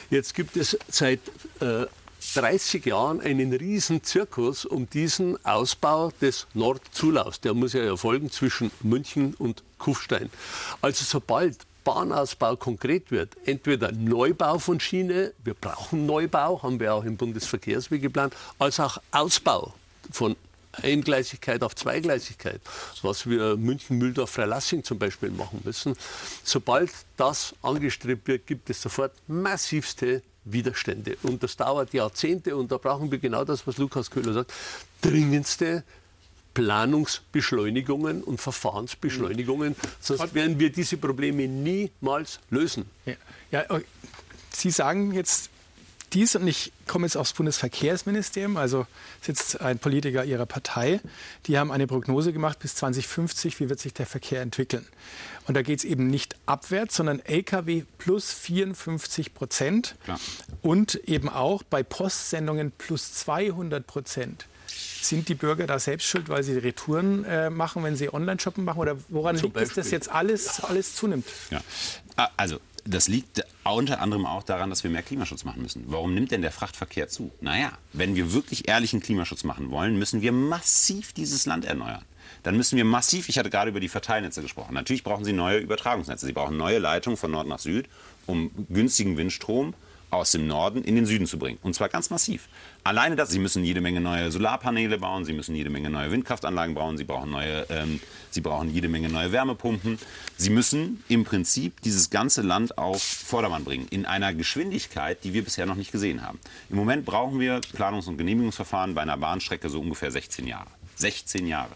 Jetzt 0.08 0.34
gibt 0.34 0.56
es 0.56 0.78
seit 0.88 1.20
äh, 1.60 1.84
30 2.34 2.86
Jahren 2.86 3.20
einen 3.20 3.52
riesen 3.52 4.02
Zirkus 4.02 4.64
um 4.64 4.88
diesen 4.88 5.42
Ausbau 5.44 6.12
des 6.20 6.46
Nordzulaufs. 6.54 7.40
Der 7.40 7.54
muss 7.54 7.72
ja 7.72 7.82
erfolgen 7.82 8.30
zwischen 8.30 8.70
München 8.82 9.34
und 9.34 9.62
Kufstein. 9.78 10.30
Also 10.82 11.04
sobald 11.04 11.58
Bahnausbau 11.84 12.56
konkret 12.56 13.10
wird, 13.10 13.36
entweder 13.46 13.90
Neubau 13.92 14.58
von 14.58 14.78
Schiene, 14.80 15.32
wir 15.42 15.54
brauchen 15.54 16.06
Neubau, 16.06 16.62
haben 16.62 16.78
wir 16.78 16.94
auch 16.94 17.04
im 17.04 17.16
Bundesverkehrsweg 17.16 18.02
geplant, 18.02 18.34
als 18.58 18.78
auch 18.78 18.98
Ausbau 19.10 19.72
von 20.12 20.36
Eingleisigkeit 20.72 21.62
auf 21.62 21.74
Zweigleisigkeit, 21.74 22.60
was 23.02 23.28
wir 23.28 23.56
München-Mühldorf-Freilassing 23.56 24.84
zum 24.84 24.98
Beispiel 24.98 25.30
machen 25.30 25.62
müssen. 25.64 25.96
Sobald 26.44 26.90
das 27.16 27.54
angestrebt 27.62 28.28
wird, 28.28 28.46
gibt 28.46 28.70
es 28.70 28.80
sofort 28.80 29.12
massivste 29.26 30.22
Widerstände. 30.44 31.16
Und 31.22 31.42
das 31.42 31.56
dauert 31.56 31.92
Jahrzehnte 31.92 32.56
und 32.56 32.72
da 32.72 32.78
brauchen 32.78 33.10
wir 33.10 33.18
genau 33.18 33.44
das, 33.44 33.66
was 33.66 33.78
Lukas 33.78 34.10
Köhler 34.10 34.32
sagt, 34.32 34.52
dringendste 35.02 35.84
Planungsbeschleunigungen 36.54 38.22
und 38.22 38.40
Verfahrensbeschleunigungen, 38.40 39.76
sonst 40.00 40.34
werden 40.34 40.58
wir 40.58 40.70
diese 40.70 40.96
Probleme 40.96 41.46
niemals 41.46 42.40
lösen. 42.50 42.86
Ja, 43.06 43.14
ja, 43.50 43.80
Sie 44.52 44.70
sagen 44.70 45.12
jetzt 45.12 45.49
dies, 46.12 46.36
und 46.36 46.46
ich 46.46 46.72
komme 46.86 47.06
jetzt 47.06 47.16
aufs 47.16 47.32
Bundesverkehrsministerium, 47.32 48.56
also 48.56 48.86
sitzt 49.20 49.60
ein 49.60 49.78
Politiker 49.78 50.24
Ihrer 50.24 50.46
Partei, 50.46 51.00
die 51.46 51.58
haben 51.58 51.70
eine 51.70 51.86
Prognose 51.86 52.32
gemacht 52.32 52.58
bis 52.58 52.74
2050, 52.76 53.60
wie 53.60 53.68
wird 53.68 53.80
sich 53.80 53.94
der 53.94 54.06
Verkehr 54.06 54.42
entwickeln. 54.42 54.86
Und 55.46 55.54
da 55.54 55.62
geht 55.62 55.80
es 55.80 55.84
eben 55.84 56.06
nicht 56.08 56.36
abwärts, 56.46 56.96
sondern 56.96 57.20
Lkw 57.20 57.84
plus 57.98 58.32
54 58.32 59.34
Prozent 59.34 59.96
und 60.62 60.94
eben 61.08 61.28
auch 61.28 61.62
bei 61.62 61.82
Postsendungen 61.82 62.72
plus 62.72 63.14
200 63.14 63.86
Prozent. 63.86 64.46
Sind 65.02 65.28
die 65.28 65.34
Bürger 65.34 65.66
da 65.66 65.78
selbst 65.78 66.06
schuld, 66.06 66.28
weil 66.28 66.42
sie 66.42 66.56
Retouren 66.58 67.24
äh, 67.24 67.50
machen, 67.50 67.82
wenn 67.82 67.96
sie 67.96 68.12
Online-Shoppen 68.12 68.64
machen? 68.64 68.78
Oder 68.78 68.96
woran 69.08 69.36
Zum 69.36 69.46
liegt 69.46 69.56
es, 69.56 69.72
dass 69.74 69.90
jetzt 69.90 70.10
alles, 70.10 70.62
alles 70.62 70.94
zunimmt? 70.94 71.26
Ja. 71.50 71.62
Also 72.36 72.60
das 72.84 73.08
liegt 73.08 73.44
unter 73.64 74.00
anderem 74.00 74.26
auch 74.26 74.42
daran, 74.42 74.70
dass 74.70 74.84
wir 74.84 74.90
mehr 74.90 75.02
Klimaschutz 75.02 75.44
machen 75.44 75.62
müssen. 75.62 75.84
Warum 75.86 76.14
nimmt 76.14 76.30
denn 76.30 76.42
der 76.42 76.52
Frachtverkehr 76.52 77.08
zu? 77.08 77.30
Naja, 77.40 77.72
wenn 77.92 78.14
wir 78.14 78.32
wirklich 78.32 78.68
ehrlichen 78.68 79.00
Klimaschutz 79.00 79.44
machen 79.44 79.70
wollen, 79.70 79.98
müssen 79.98 80.22
wir 80.22 80.32
massiv 80.32 81.12
dieses 81.12 81.46
Land 81.46 81.64
erneuern. 81.64 82.04
Dann 82.42 82.56
müssen 82.56 82.76
wir 82.76 82.84
massiv, 82.84 83.28
ich 83.28 83.38
hatte 83.38 83.50
gerade 83.50 83.70
über 83.70 83.80
die 83.80 83.88
Verteilnetze 83.88 84.42
gesprochen, 84.42 84.74
natürlich 84.74 85.04
brauchen 85.04 85.24
Sie 85.24 85.32
neue 85.32 85.58
Übertragungsnetze. 85.58 86.26
Sie 86.26 86.32
brauchen 86.32 86.56
neue 86.56 86.78
Leitungen 86.78 87.16
von 87.16 87.30
Nord 87.30 87.46
nach 87.46 87.58
Süd, 87.58 87.88
um 88.26 88.50
günstigen 88.68 89.16
Windstrom 89.16 89.74
aus 90.10 90.32
dem 90.32 90.46
Norden 90.46 90.82
in 90.82 90.96
den 90.96 91.06
Süden 91.06 91.26
zu 91.26 91.38
bringen. 91.38 91.58
Und 91.62 91.74
zwar 91.74 91.88
ganz 91.88 92.10
massiv. 92.10 92.48
Alleine 92.82 93.16
das, 93.16 93.30
sie 93.30 93.38
müssen 93.38 93.64
jede 93.64 93.80
Menge 93.80 94.00
neue 94.00 94.30
Solarpaneele 94.30 94.98
bauen, 94.98 95.24
sie 95.24 95.32
müssen 95.32 95.54
jede 95.54 95.70
Menge 95.70 95.90
neue 95.90 96.10
Windkraftanlagen 96.10 96.74
bauen, 96.74 96.96
sie 96.96 97.04
brauchen, 97.04 97.30
neue, 97.30 97.66
ähm, 97.70 98.00
sie 98.30 98.40
brauchen 98.40 98.72
jede 98.72 98.88
Menge 98.88 99.08
neue 99.08 99.32
Wärmepumpen. 99.32 99.98
Sie 100.36 100.50
müssen 100.50 101.04
im 101.08 101.24
Prinzip 101.24 101.80
dieses 101.82 102.10
ganze 102.10 102.42
Land 102.42 102.78
auf 102.78 103.02
Vordermann 103.02 103.64
bringen, 103.64 103.86
in 103.90 104.06
einer 104.06 104.34
Geschwindigkeit, 104.34 105.22
die 105.24 105.32
wir 105.32 105.44
bisher 105.44 105.66
noch 105.66 105.76
nicht 105.76 105.92
gesehen 105.92 106.22
haben. 106.22 106.38
Im 106.70 106.76
Moment 106.76 107.04
brauchen 107.04 107.38
wir 107.38 107.60
Planungs- 107.76 108.08
und 108.08 108.18
Genehmigungsverfahren 108.18 108.94
bei 108.94 109.02
einer 109.02 109.16
Bahnstrecke 109.16 109.68
so 109.68 109.80
ungefähr 109.80 110.10
16 110.10 110.46
Jahre. 110.46 110.70
16 110.96 111.46
Jahre. 111.46 111.70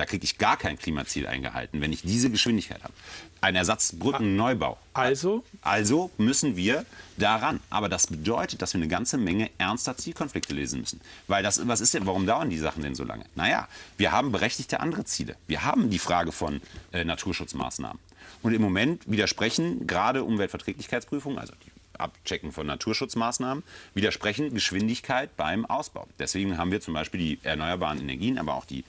Da 0.00 0.06
kriege 0.06 0.24
ich 0.24 0.38
gar 0.38 0.56
kein 0.56 0.78
Klimaziel 0.78 1.26
eingehalten, 1.26 1.82
wenn 1.82 1.92
ich 1.92 2.00
diese 2.00 2.30
Geschwindigkeit 2.30 2.82
habe. 2.82 2.94
Ein 3.42 3.54
Ersatzbrückenneubau. 3.54 4.78
Also? 4.94 5.44
Also 5.60 6.10
müssen 6.16 6.56
wir 6.56 6.86
daran. 7.18 7.60
Aber 7.68 7.90
das 7.90 8.06
bedeutet, 8.06 8.62
dass 8.62 8.72
wir 8.72 8.78
eine 8.78 8.88
ganze 8.88 9.18
Menge 9.18 9.50
ernster 9.58 9.98
Zielkonflikte 9.98 10.54
lesen 10.54 10.80
müssen. 10.80 11.02
Weil 11.28 11.42
das, 11.42 11.68
was 11.68 11.82
ist 11.82 11.92
denn, 11.92 12.06
warum 12.06 12.26
dauern 12.26 12.48
die 12.48 12.56
Sachen 12.56 12.82
denn 12.82 12.94
so 12.94 13.04
lange? 13.04 13.26
Naja, 13.34 13.68
wir 13.98 14.10
haben 14.10 14.32
berechtigte 14.32 14.80
andere 14.80 15.04
Ziele. 15.04 15.36
Wir 15.46 15.64
haben 15.66 15.90
die 15.90 15.98
Frage 15.98 16.32
von 16.32 16.62
äh, 16.92 17.04
Naturschutzmaßnahmen. 17.04 18.00
Und 18.40 18.54
im 18.54 18.62
Moment 18.62 19.02
widersprechen 19.06 19.86
gerade 19.86 20.24
Umweltverträglichkeitsprüfungen, 20.24 21.38
also 21.38 21.52
die 21.66 21.70
Abchecken 22.00 22.52
von 22.52 22.66
Naturschutzmaßnahmen, 22.66 23.62
widersprechen 23.92 24.54
Geschwindigkeit 24.54 25.36
beim 25.36 25.66
Ausbau. 25.66 26.08
Deswegen 26.18 26.56
haben 26.56 26.72
wir 26.72 26.80
zum 26.80 26.94
Beispiel 26.94 27.20
die 27.20 27.38
erneuerbaren 27.42 27.98
Energien, 27.98 28.38
aber 28.38 28.54
auch 28.54 28.64
die 28.64 28.84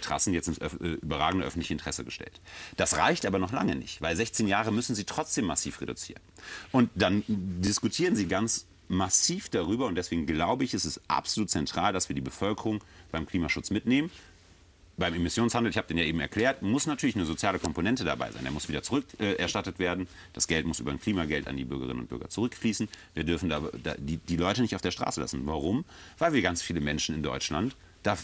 Trassen 0.00 0.32
jetzt 0.34 0.48
ins 0.48 0.60
öf 0.60 0.74
äh, 0.80 0.94
überragende 0.94 1.46
öffentliche 1.46 1.74
Interesse 1.74 2.04
gestellt. 2.04 2.40
Das 2.76 2.96
reicht 2.96 3.26
aber 3.26 3.38
noch 3.38 3.52
lange 3.52 3.76
nicht, 3.76 4.02
weil 4.02 4.16
16 4.16 4.46
Jahre 4.48 4.72
müssen 4.72 4.94
sie 4.94 5.04
trotzdem 5.04 5.46
massiv 5.46 5.80
reduzieren. 5.80 6.22
Und 6.72 6.90
dann 6.94 7.22
diskutieren 7.26 8.16
sie 8.16 8.26
ganz 8.26 8.66
massiv 8.88 9.48
darüber 9.48 9.86
und 9.86 9.94
deswegen 9.94 10.26
glaube 10.26 10.64
ich, 10.64 10.74
ist 10.74 10.84
es 10.84 11.00
absolut 11.08 11.50
zentral, 11.50 11.92
dass 11.92 12.08
wir 12.08 12.14
die 12.14 12.20
Bevölkerung 12.20 12.82
beim 13.10 13.26
Klimaschutz 13.26 13.70
mitnehmen. 13.70 14.10
Beim 14.96 15.12
Emissionshandel, 15.14 15.70
ich 15.70 15.76
habe 15.76 15.88
den 15.88 15.98
ja 15.98 16.04
eben 16.04 16.20
erklärt, 16.20 16.62
muss 16.62 16.86
natürlich 16.86 17.16
eine 17.16 17.24
soziale 17.24 17.58
Komponente 17.58 18.04
dabei 18.04 18.30
sein. 18.30 18.44
Der 18.44 18.52
muss 18.52 18.68
wieder 18.68 18.84
zurückerstattet 18.84 19.76
äh, 19.76 19.78
werden. 19.80 20.06
Das 20.34 20.46
Geld 20.46 20.66
muss 20.66 20.78
über 20.78 20.92
ein 20.92 21.00
Klimageld 21.00 21.48
an 21.48 21.56
die 21.56 21.64
Bürgerinnen 21.64 22.00
und 22.00 22.08
Bürger 22.08 22.28
zurückfließen. 22.28 22.88
Wir 23.14 23.24
dürfen 23.24 23.48
da, 23.48 23.60
da, 23.82 23.96
die, 23.98 24.18
die 24.18 24.36
Leute 24.36 24.62
nicht 24.62 24.76
auf 24.76 24.82
der 24.82 24.92
Straße 24.92 25.20
lassen. 25.20 25.44
Warum? 25.46 25.84
Weil 26.18 26.32
wir 26.32 26.42
ganz 26.42 26.62
viele 26.62 26.80
Menschen 26.80 27.16
in 27.16 27.24
Deutschland 27.24 27.74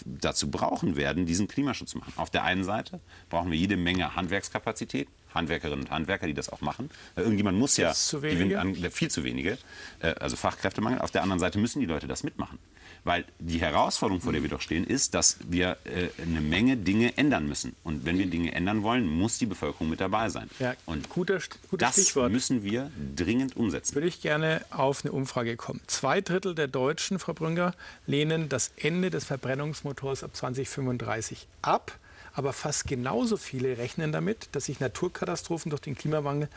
dazu 0.04 0.50
brauchen 0.50 0.96
werden, 0.96 1.26
diesen 1.26 1.48
Klimaschutz 1.48 1.90
zu 1.90 1.98
machen. 1.98 2.12
Auf 2.16 2.30
der 2.30 2.44
einen 2.44 2.64
Seite 2.64 3.00
brauchen 3.28 3.50
wir 3.50 3.58
jede 3.58 3.76
Menge 3.76 4.14
Handwerkskapazität, 4.14 5.08
Handwerkerinnen 5.34 5.86
und 5.86 5.90
Handwerker, 5.90 6.26
die 6.26 6.34
das 6.34 6.50
auch 6.50 6.60
machen. 6.60 6.90
Irgendjemand 7.16 7.58
muss 7.58 7.76
ja, 7.76 7.92
zu 7.92 8.22
an, 8.60 8.74
viel 8.90 9.10
zu 9.10 9.24
wenige, 9.24 9.58
äh, 10.00 10.14
also 10.20 10.36
Fachkräftemangel. 10.36 11.00
Auf 11.00 11.10
der 11.10 11.22
anderen 11.22 11.40
Seite 11.40 11.58
müssen 11.58 11.80
die 11.80 11.86
Leute 11.86 12.06
das 12.06 12.22
mitmachen. 12.22 12.58
Weil 13.04 13.24
die 13.38 13.60
Herausforderung, 13.60 14.20
vor 14.20 14.32
der 14.32 14.42
wir 14.42 14.50
doch 14.50 14.60
stehen, 14.60 14.84
ist, 14.84 15.14
dass 15.14 15.38
wir 15.48 15.78
äh, 15.84 16.08
eine 16.22 16.40
Menge 16.40 16.76
Dinge 16.76 17.16
ändern 17.16 17.46
müssen. 17.48 17.74
Und 17.82 18.04
wenn 18.04 18.18
wir 18.18 18.26
Dinge 18.26 18.52
ändern 18.52 18.82
wollen, 18.82 19.06
muss 19.06 19.38
die 19.38 19.46
Bevölkerung 19.46 19.88
mit 19.88 20.00
dabei 20.00 20.28
sein. 20.28 20.50
Ja, 20.58 20.74
und 20.86 21.08
guter, 21.08 21.40
guter 21.70 21.86
das 21.86 21.94
Stichwort. 21.94 22.30
müssen 22.30 22.62
wir 22.62 22.90
dringend 23.16 23.56
umsetzen. 23.56 23.94
Würde 23.94 24.08
ich 24.08 24.20
gerne 24.20 24.64
auf 24.70 25.04
eine 25.04 25.12
Umfrage 25.12 25.56
kommen. 25.56 25.80
Zwei 25.86 26.20
Drittel 26.20 26.54
der 26.54 26.68
Deutschen, 26.68 27.18
Frau 27.18 27.32
Brünger, 27.32 27.74
lehnen 28.06 28.48
das 28.48 28.72
Ende 28.76 29.10
des 29.10 29.24
Verbrennungsmotors 29.24 30.22
ab 30.22 30.36
2035 30.36 31.46
ab. 31.62 31.98
Aber 32.32 32.52
fast 32.52 32.86
genauso 32.86 33.36
viele 33.36 33.78
rechnen 33.78 34.12
damit, 34.12 34.50
dass 34.52 34.66
sich 34.66 34.78
Naturkatastrophen 34.78 35.70
durch 35.70 35.82
den 35.82 35.96
Klimawandel 35.96 36.48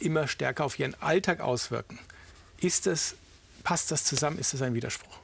immer 0.00 0.26
stärker 0.26 0.64
auf 0.64 0.78
ihren 0.78 1.00
Alltag 1.00 1.40
auswirken. 1.40 1.98
Ist 2.60 2.86
das, 2.86 3.14
passt 3.62 3.90
das 3.92 4.04
zusammen? 4.04 4.38
Ist 4.38 4.52
das 4.52 4.62
ein 4.62 4.74
Widerspruch? 4.74 5.18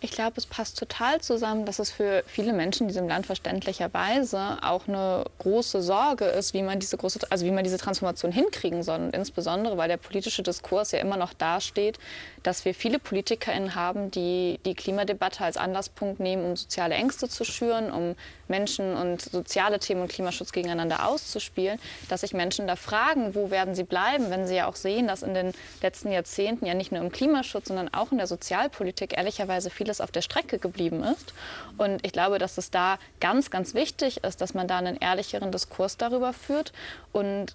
Ich 0.00 0.12
glaube, 0.12 0.34
es 0.36 0.46
passt 0.46 0.78
total 0.78 1.20
zusammen, 1.20 1.64
dass 1.64 1.80
es 1.80 1.90
für 1.90 2.22
viele 2.24 2.52
Menschen 2.52 2.82
in 2.84 2.88
diesem 2.88 3.08
Land 3.08 3.26
verständlicherweise 3.26 4.58
auch 4.62 4.86
eine 4.86 5.24
große 5.40 5.82
Sorge 5.82 6.24
ist, 6.26 6.54
wie 6.54 6.62
man 6.62 6.78
diese 6.78 6.96
große, 6.96 7.18
also 7.30 7.44
wie 7.44 7.50
man 7.50 7.64
diese 7.64 7.78
Transformation 7.78 8.30
hinkriegen 8.30 8.84
soll. 8.84 9.00
Und 9.00 9.10
insbesondere, 9.14 9.76
weil 9.76 9.88
der 9.88 9.96
politische 9.96 10.44
Diskurs 10.44 10.92
ja 10.92 11.00
immer 11.00 11.16
noch 11.16 11.34
dasteht, 11.34 11.98
dass 12.44 12.64
wir 12.64 12.74
viele 12.74 13.00
PolitikerInnen 13.00 13.74
haben, 13.74 14.12
die 14.12 14.60
die 14.64 14.74
Klimadebatte 14.74 15.42
als 15.42 15.56
Anlasspunkt 15.56 16.20
nehmen, 16.20 16.44
um 16.44 16.56
soziale 16.56 16.94
Ängste 16.94 17.28
zu 17.28 17.44
schüren, 17.44 17.90
um 17.90 18.14
Menschen 18.46 18.96
und 18.96 19.20
soziale 19.20 19.80
Themen 19.80 20.02
und 20.02 20.08
Klimaschutz 20.08 20.52
gegeneinander 20.52 21.06
auszuspielen, 21.06 21.78
dass 22.08 22.22
sich 22.22 22.32
Menschen 22.32 22.66
da 22.66 22.76
fragen, 22.76 23.34
wo 23.34 23.50
werden 23.50 23.74
sie 23.74 23.84
bleiben, 23.84 24.30
wenn 24.30 24.46
sie 24.46 24.54
ja 24.54 24.68
auch 24.68 24.76
sehen, 24.76 25.06
dass 25.06 25.22
in 25.22 25.34
den 25.34 25.52
letzten 25.82 26.10
Jahrzehnten 26.10 26.66
ja 26.66 26.74
nicht 26.74 26.92
nur 26.92 27.02
im 27.02 27.12
Klimaschutz, 27.12 27.68
sondern 27.68 27.92
auch 27.92 28.12
in 28.12 28.18
der 28.18 28.26
Sozialpolitik 28.26 29.16
ehrlicherweise 29.16 29.70
vieles 29.88 30.00
auf 30.02 30.12
der 30.12 30.20
Strecke 30.20 30.58
geblieben 30.58 31.02
ist. 31.02 31.32
Und 31.78 32.04
ich 32.04 32.12
glaube, 32.12 32.38
dass 32.38 32.58
es 32.58 32.70
da 32.70 32.98
ganz, 33.20 33.50
ganz 33.50 33.72
wichtig 33.72 34.22
ist, 34.22 34.40
dass 34.42 34.52
man 34.52 34.68
da 34.68 34.76
einen 34.76 34.96
ehrlicheren 34.96 35.50
Diskurs 35.50 35.96
darüber 35.96 36.34
führt 36.34 36.72
und 37.12 37.54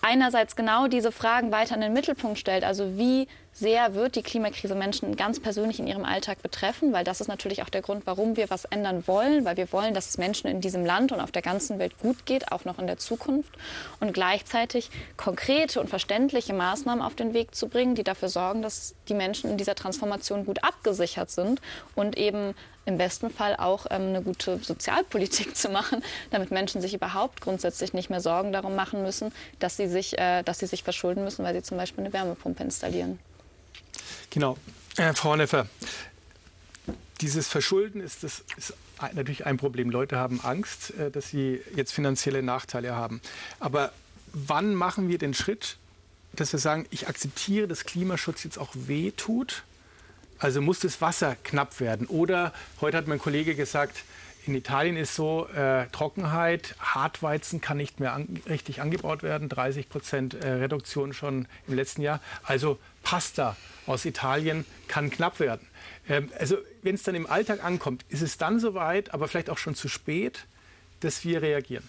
einerseits 0.00 0.56
genau 0.56 0.88
diese 0.88 1.12
Fragen 1.12 1.52
weiter 1.52 1.74
in 1.74 1.80
den 1.80 1.92
Mittelpunkt 1.92 2.38
stellt. 2.38 2.64
Also 2.64 2.96
wie 2.96 3.28
sehr 3.52 3.94
wird 3.94 4.16
die 4.16 4.22
Klimakrise 4.22 4.74
Menschen 4.74 5.14
ganz 5.14 5.38
persönlich 5.38 5.78
in 5.78 5.86
ihrem 5.86 6.04
Alltag 6.04 6.42
betreffen, 6.42 6.92
weil 6.92 7.04
das 7.04 7.20
ist 7.20 7.28
natürlich 7.28 7.62
auch 7.62 7.68
der 7.68 7.82
Grund, 7.82 8.06
warum 8.06 8.36
wir 8.36 8.48
was 8.48 8.64
ändern 8.64 9.06
wollen, 9.06 9.44
weil 9.44 9.58
wir 9.58 9.70
wollen, 9.72 9.92
dass 9.92 10.08
es 10.08 10.18
Menschen 10.18 10.48
in 10.48 10.62
diesem 10.62 10.86
Land 10.86 11.12
und 11.12 11.20
auf 11.20 11.30
der 11.30 11.42
ganzen 11.42 11.78
Welt 11.78 11.98
gut 11.98 12.24
geht, 12.24 12.50
auch 12.50 12.64
noch 12.64 12.78
in 12.78 12.86
der 12.86 12.96
Zukunft 12.96 13.52
und 14.00 14.14
gleichzeitig 14.14 14.90
konkrete 15.18 15.80
und 15.80 15.90
verständliche 15.90 16.54
Maßnahmen 16.54 17.04
auf 17.04 17.14
den 17.14 17.34
Weg 17.34 17.54
zu 17.54 17.68
bringen, 17.68 17.94
die 17.94 18.04
dafür 18.04 18.30
sorgen, 18.30 18.62
dass 18.62 18.94
die 19.08 19.14
Menschen 19.14 19.50
in 19.50 19.58
dieser 19.58 19.74
Transformation 19.74 20.46
gut 20.46 20.64
abgesichert 20.64 21.30
sind 21.30 21.60
und 21.94 22.16
eben 22.16 22.54
im 22.84 22.98
besten 22.98 23.30
Fall 23.30 23.56
auch 23.56 23.86
ähm, 23.90 24.08
eine 24.08 24.22
gute 24.22 24.58
Sozialpolitik 24.58 25.56
zu 25.56 25.68
machen, 25.68 26.02
damit 26.30 26.50
Menschen 26.50 26.80
sich 26.80 26.94
überhaupt 26.94 27.40
grundsätzlich 27.40 27.92
nicht 27.92 28.10
mehr 28.10 28.20
Sorgen 28.20 28.52
darum 28.52 28.74
machen 28.74 29.02
müssen, 29.02 29.32
dass 29.58 29.76
sie 29.76 29.88
sich, 29.88 30.18
äh, 30.18 30.42
dass 30.42 30.58
sie 30.58 30.66
sich 30.66 30.82
verschulden 30.82 31.24
müssen, 31.24 31.44
weil 31.44 31.54
sie 31.54 31.62
zum 31.62 31.76
Beispiel 31.76 32.04
eine 32.04 32.12
Wärmepumpe 32.12 32.62
installieren. 32.62 33.18
Genau. 34.30 34.56
Äh, 34.96 35.14
Frau 35.14 35.36
Neffer, 35.36 35.66
dieses 37.20 37.48
Verschulden 37.48 38.00
ist, 38.00 38.24
das 38.24 38.44
ist 38.56 38.74
natürlich 39.14 39.46
ein 39.46 39.56
Problem. 39.56 39.90
Leute 39.90 40.16
haben 40.16 40.40
Angst, 40.40 40.92
äh, 40.94 41.10
dass 41.10 41.28
sie 41.28 41.60
jetzt 41.74 41.92
finanzielle 41.92 42.42
Nachteile 42.42 42.94
haben. 42.94 43.20
Aber 43.60 43.92
wann 44.32 44.74
machen 44.74 45.08
wir 45.08 45.18
den 45.18 45.34
Schritt, 45.34 45.76
dass 46.34 46.52
wir 46.52 46.58
sagen, 46.58 46.86
ich 46.90 47.08
akzeptiere, 47.08 47.68
dass 47.68 47.84
Klimaschutz 47.84 48.44
jetzt 48.44 48.58
auch 48.58 48.70
wehtut? 48.74 49.64
Also 50.42 50.60
muss 50.60 50.80
das 50.80 51.00
Wasser 51.00 51.36
knapp 51.44 51.78
werden. 51.78 52.08
Oder 52.08 52.52
heute 52.80 52.96
hat 52.96 53.06
mein 53.06 53.20
Kollege 53.20 53.54
gesagt, 53.54 54.02
in 54.44 54.56
Italien 54.56 54.96
ist 54.96 55.14
so 55.14 55.46
äh, 55.54 55.86
Trockenheit, 55.92 56.74
Hartweizen 56.80 57.60
kann 57.60 57.76
nicht 57.76 58.00
mehr 58.00 58.12
an, 58.12 58.40
richtig 58.48 58.80
angebaut 58.80 59.22
werden, 59.22 59.48
30 59.48 59.88
Prozent 59.88 60.34
äh, 60.34 60.48
Reduktion 60.54 61.12
schon 61.12 61.46
im 61.68 61.74
letzten 61.74 62.02
Jahr. 62.02 62.18
Also 62.42 62.80
Pasta 63.04 63.56
aus 63.86 64.04
Italien 64.04 64.64
kann 64.88 65.10
knapp 65.10 65.38
werden. 65.38 65.64
Ähm, 66.08 66.28
also 66.36 66.56
wenn 66.82 66.96
es 66.96 67.04
dann 67.04 67.14
im 67.14 67.30
Alltag 67.30 67.62
ankommt, 67.62 68.04
ist 68.08 68.22
es 68.22 68.36
dann 68.36 68.58
soweit, 68.58 69.14
aber 69.14 69.28
vielleicht 69.28 69.48
auch 69.48 69.58
schon 69.58 69.76
zu 69.76 69.86
spät, 69.86 70.46
dass 70.98 71.24
wir 71.24 71.40
reagieren. 71.40 71.84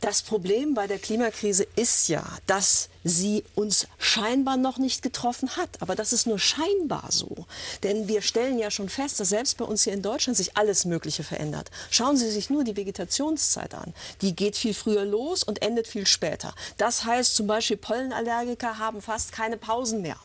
Das 0.00 0.22
Problem 0.22 0.72
bei 0.72 0.86
der 0.86 0.98
Klimakrise 0.98 1.66
ist 1.76 2.08
ja, 2.08 2.24
dass 2.46 2.88
sie 3.04 3.44
uns 3.54 3.86
scheinbar 3.98 4.56
noch 4.56 4.78
nicht 4.78 5.02
getroffen 5.02 5.56
hat. 5.56 5.68
Aber 5.80 5.94
das 5.94 6.14
ist 6.14 6.26
nur 6.26 6.38
scheinbar 6.38 7.04
so. 7.10 7.44
Denn 7.82 8.08
wir 8.08 8.22
stellen 8.22 8.58
ja 8.58 8.70
schon 8.70 8.88
fest, 8.88 9.20
dass 9.20 9.28
selbst 9.28 9.58
bei 9.58 9.64
uns 9.66 9.84
hier 9.84 9.92
in 9.92 10.00
Deutschland 10.00 10.38
sich 10.38 10.56
alles 10.56 10.86
Mögliche 10.86 11.22
verändert. 11.22 11.70
Schauen 11.90 12.16
Sie 12.16 12.30
sich 12.30 12.48
nur 12.48 12.64
die 12.64 12.76
Vegetationszeit 12.76 13.74
an. 13.74 13.92
Die 14.22 14.34
geht 14.34 14.56
viel 14.56 14.72
früher 14.72 15.04
los 15.04 15.42
und 15.42 15.60
endet 15.60 15.86
viel 15.86 16.06
später. 16.06 16.54
Das 16.78 17.04
heißt 17.04 17.36
zum 17.36 17.46
Beispiel, 17.46 17.76
Pollenallergiker 17.76 18.78
haben 18.78 19.02
fast 19.02 19.32
keine 19.32 19.58
Pausen 19.58 20.00
mehr. 20.00 20.16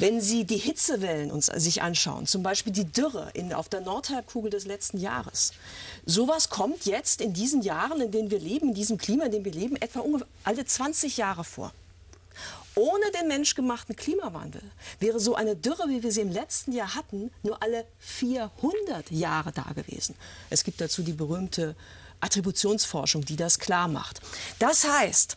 Wenn 0.00 0.22
Sie 0.22 0.44
die 0.44 0.56
Hitzewellen 0.56 1.30
uns 1.30 1.46
sich 1.46 1.82
anschauen, 1.82 2.26
zum 2.26 2.42
Beispiel 2.42 2.72
die 2.72 2.86
Dürre 2.86 3.32
in, 3.34 3.52
auf 3.52 3.68
der 3.68 3.82
Nordhalbkugel 3.82 4.50
des 4.50 4.64
letzten 4.64 4.96
Jahres, 4.96 5.52
sowas 6.06 6.48
kommt 6.48 6.86
jetzt 6.86 7.20
in 7.20 7.34
diesen 7.34 7.60
Jahren, 7.60 8.00
in 8.00 8.10
denen 8.10 8.30
wir 8.30 8.38
leben, 8.38 8.68
in 8.68 8.74
diesem 8.74 8.96
Klima, 8.96 9.26
in 9.26 9.32
dem 9.32 9.44
wir 9.44 9.52
leben, 9.52 9.76
etwa 9.76 10.02
alle 10.42 10.64
20 10.64 11.18
Jahre 11.18 11.44
vor. 11.44 11.74
Ohne 12.76 13.10
den 13.10 13.28
menschgemachten 13.28 13.94
Klimawandel 13.94 14.62
wäre 15.00 15.20
so 15.20 15.34
eine 15.34 15.54
Dürre, 15.54 15.86
wie 15.88 16.02
wir 16.02 16.12
sie 16.12 16.22
im 16.22 16.32
letzten 16.32 16.72
Jahr 16.72 16.94
hatten, 16.94 17.30
nur 17.42 17.62
alle 17.62 17.84
400 17.98 19.10
Jahre 19.10 19.52
da 19.52 19.70
gewesen. 19.74 20.14
Es 20.48 20.64
gibt 20.64 20.80
dazu 20.80 21.02
die 21.02 21.12
berühmte 21.12 21.76
Attributionsforschung, 22.20 23.24
die 23.24 23.36
das 23.36 23.58
klar 23.58 23.88
macht. 23.88 24.20
Das 24.58 24.86
heißt, 24.86 25.36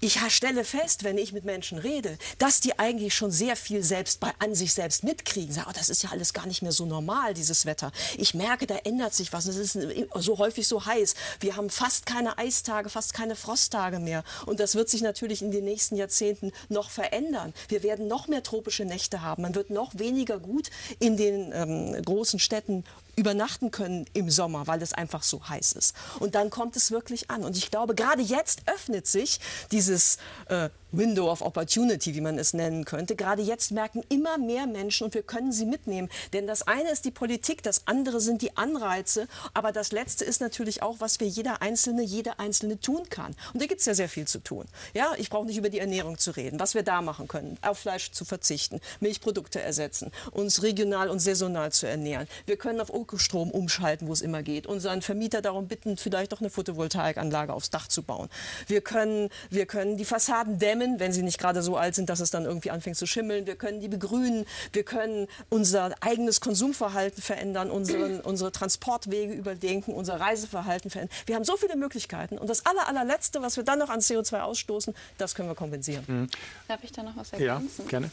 ich 0.00 0.18
stelle 0.28 0.64
fest, 0.64 1.04
wenn 1.04 1.18
ich 1.18 1.32
mit 1.32 1.44
Menschen 1.44 1.78
rede, 1.78 2.16
dass 2.38 2.60
die 2.60 2.78
eigentlich 2.78 3.14
schon 3.14 3.30
sehr 3.30 3.56
viel 3.56 3.82
selbst 3.82 4.20
bei, 4.20 4.32
an 4.38 4.54
sich 4.54 4.72
selbst 4.72 5.04
mitkriegen. 5.04 5.52
Sagen, 5.54 5.68
oh, 5.70 5.74
das 5.74 5.88
ist 5.88 6.02
ja 6.02 6.10
alles 6.10 6.32
gar 6.32 6.46
nicht 6.46 6.62
mehr 6.62 6.72
so 6.72 6.86
normal, 6.86 7.34
dieses 7.34 7.66
Wetter. 7.66 7.92
Ich 8.16 8.34
merke, 8.34 8.66
da 8.66 8.76
ändert 8.76 9.14
sich 9.14 9.32
was. 9.32 9.46
Es 9.46 9.56
ist 9.56 9.78
so 10.14 10.38
häufig 10.38 10.66
so 10.66 10.84
heiß. 10.84 11.14
Wir 11.40 11.56
haben 11.56 11.70
fast 11.70 12.06
keine 12.06 12.38
Eistage, 12.38 12.88
fast 12.88 13.12
keine 13.14 13.36
Frosttage 13.36 13.98
mehr. 13.98 14.24
Und 14.46 14.60
das 14.60 14.74
wird 14.74 14.88
sich 14.88 15.02
natürlich 15.02 15.42
in 15.42 15.50
den 15.50 15.64
nächsten 15.64 15.96
Jahrzehnten 15.96 16.52
noch 16.68 16.90
verändern. 16.90 17.52
Wir 17.68 17.82
werden 17.82 18.08
noch 18.08 18.28
mehr 18.28 18.42
tropische 18.42 18.84
Nächte 18.84 19.22
haben. 19.22 19.42
Man 19.42 19.54
wird 19.54 19.70
noch 19.70 19.98
weniger 19.98 20.38
gut 20.38 20.70
in 20.98 21.16
den 21.16 21.52
ähm, 21.52 22.02
großen 22.02 22.38
Städten 22.38 22.84
übernachten 23.20 23.70
können 23.70 24.06
im 24.14 24.30
Sommer, 24.30 24.66
weil 24.66 24.82
es 24.82 24.92
einfach 24.92 25.22
so 25.22 25.48
heiß 25.48 25.72
ist. 25.72 25.94
Und 26.18 26.34
dann 26.34 26.50
kommt 26.50 26.74
es 26.76 26.90
wirklich 26.90 27.30
an. 27.30 27.44
Und 27.44 27.56
ich 27.56 27.70
glaube, 27.70 27.94
gerade 27.94 28.22
jetzt 28.22 28.62
öffnet 28.66 29.06
sich 29.06 29.40
dieses 29.70 30.16
äh, 30.46 30.70
Window 30.92 31.30
of 31.30 31.42
Opportunity, 31.42 32.14
wie 32.14 32.20
man 32.20 32.38
es 32.38 32.52
nennen 32.52 32.84
könnte. 32.84 33.16
Gerade 33.16 33.42
jetzt 33.42 33.70
merken 33.70 34.02
immer 34.08 34.38
mehr 34.38 34.66
Menschen 34.66 35.04
und 35.04 35.14
wir 35.14 35.22
können 35.22 35.52
sie 35.52 35.66
mitnehmen. 35.66 36.08
Denn 36.32 36.46
das 36.46 36.62
eine 36.62 36.90
ist 36.90 37.04
die 37.04 37.10
Politik, 37.10 37.62
das 37.62 37.86
andere 37.86 38.20
sind 38.20 38.42
die 38.42 38.56
Anreize. 38.56 39.28
Aber 39.54 39.72
das 39.72 39.92
letzte 39.92 40.24
ist 40.24 40.40
natürlich 40.40 40.82
auch, 40.82 40.96
was 40.98 41.20
wir 41.20 41.28
jeder 41.28 41.62
Einzelne, 41.62 42.02
jede 42.02 42.38
Einzelne 42.38 42.80
tun 42.80 43.08
kann. 43.08 43.36
Und 43.52 43.62
da 43.62 43.66
gibt 43.66 43.80
es 43.80 43.86
ja 43.86 43.94
sehr 43.94 44.08
viel 44.08 44.26
zu 44.26 44.42
tun. 44.42 44.66
Ja, 44.94 45.12
ich 45.16 45.30
brauche 45.30 45.46
nicht 45.46 45.56
über 45.56 45.68
die 45.68 45.78
Ernährung 45.78 46.18
zu 46.18 46.32
reden, 46.32 46.58
was 46.58 46.74
wir 46.74 46.82
da 46.82 47.02
machen 47.02 47.28
können, 47.28 47.56
auf 47.62 47.78
Fleisch 47.78 48.10
zu 48.10 48.24
verzichten, 48.24 48.80
Milchprodukte 49.00 49.60
ersetzen, 49.60 50.10
uns 50.32 50.62
regional 50.62 51.08
und 51.08 51.20
saisonal 51.20 51.72
zu 51.72 51.86
ernähren. 51.86 52.26
Wir 52.46 52.56
können 52.56 52.80
auf 52.80 52.92
Ökostrom 52.92 53.50
umschalten, 53.50 54.08
wo 54.08 54.12
es 54.12 54.22
immer 54.22 54.42
geht, 54.42 54.66
unseren 54.66 55.02
Vermieter 55.02 55.42
darum 55.42 55.68
bitten, 55.68 55.96
vielleicht 55.96 56.32
doch 56.32 56.40
eine 56.40 56.50
Photovoltaikanlage 56.50 57.52
aufs 57.52 57.70
Dach 57.70 57.88
zu 57.88 58.02
bauen. 58.02 58.28
Wir 58.66 58.80
können, 58.80 59.30
wir 59.50 59.66
können 59.66 59.96
die 59.96 60.04
Fassaden 60.04 60.58
dämmen 60.58 60.79
dämmen, 60.80 61.00
wenn 61.00 61.12
sie 61.12 61.22
nicht 61.22 61.38
gerade 61.38 61.62
so 61.62 61.76
alt 61.76 61.94
sind, 61.94 62.08
dass 62.08 62.20
es 62.20 62.30
dann 62.30 62.44
irgendwie 62.44 62.70
anfängt 62.70 62.96
zu 62.96 63.06
schimmeln. 63.06 63.46
Wir 63.46 63.56
können 63.56 63.80
die 63.80 63.88
begrünen. 63.88 64.46
Wir 64.72 64.84
können 64.84 65.26
unser 65.48 65.94
eigenes 66.00 66.40
Konsumverhalten 66.40 67.22
verändern, 67.22 67.70
unseren, 67.70 68.20
unsere 68.24 68.52
Transportwege 68.52 69.32
überdenken, 69.32 69.92
unser 69.92 70.20
Reiseverhalten 70.20 70.90
verändern. 70.90 71.16
Wir 71.26 71.36
haben 71.36 71.44
so 71.44 71.56
viele 71.56 71.76
Möglichkeiten. 71.76 72.38
Und 72.38 72.48
das 72.48 72.66
aller, 72.66 72.88
allerletzte, 72.88 73.42
was 73.42 73.56
wir 73.56 73.64
dann 73.64 73.78
noch 73.78 73.90
an 73.90 74.00
CO2 74.00 74.40
ausstoßen, 74.40 74.94
das 75.18 75.34
können 75.34 75.48
wir 75.48 75.54
kompensieren. 75.54 76.04
Mhm. 76.06 76.28
Darf 76.68 76.82
ich 76.82 76.92
da 76.92 77.02
noch 77.02 77.16
was 77.16 77.32
ergänzen? 77.32 77.84
Ja, 77.84 77.88
gerne. 77.88 78.10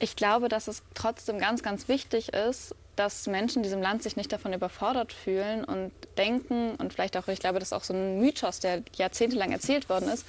Ich 0.00 0.16
glaube, 0.16 0.48
dass 0.48 0.66
es 0.68 0.82
trotzdem 0.94 1.38
ganz, 1.38 1.62
ganz 1.62 1.88
wichtig 1.88 2.32
ist, 2.32 2.74
dass 2.96 3.26
Menschen 3.26 3.58
in 3.58 3.62
diesem 3.64 3.82
Land 3.82 4.02
sich 4.02 4.16
nicht 4.16 4.32
davon 4.32 4.52
überfordert 4.52 5.12
fühlen 5.12 5.64
und 5.64 5.90
denken 6.16 6.76
und 6.76 6.92
vielleicht 6.92 7.16
auch, 7.16 7.26
ich 7.28 7.40
glaube, 7.40 7.58
das 7.58 7.68
ist 7.68 7.72
auch 7.72 7.82
so 7.82 7.92
ein 7.92 8.20
Mythos, 8.20 8.60
der 8.60 8.82
jahrzehntelang 8.96 9.50
erzählt 9.50 9.88
worden 9.88 10.08
ist, 10.08 10.24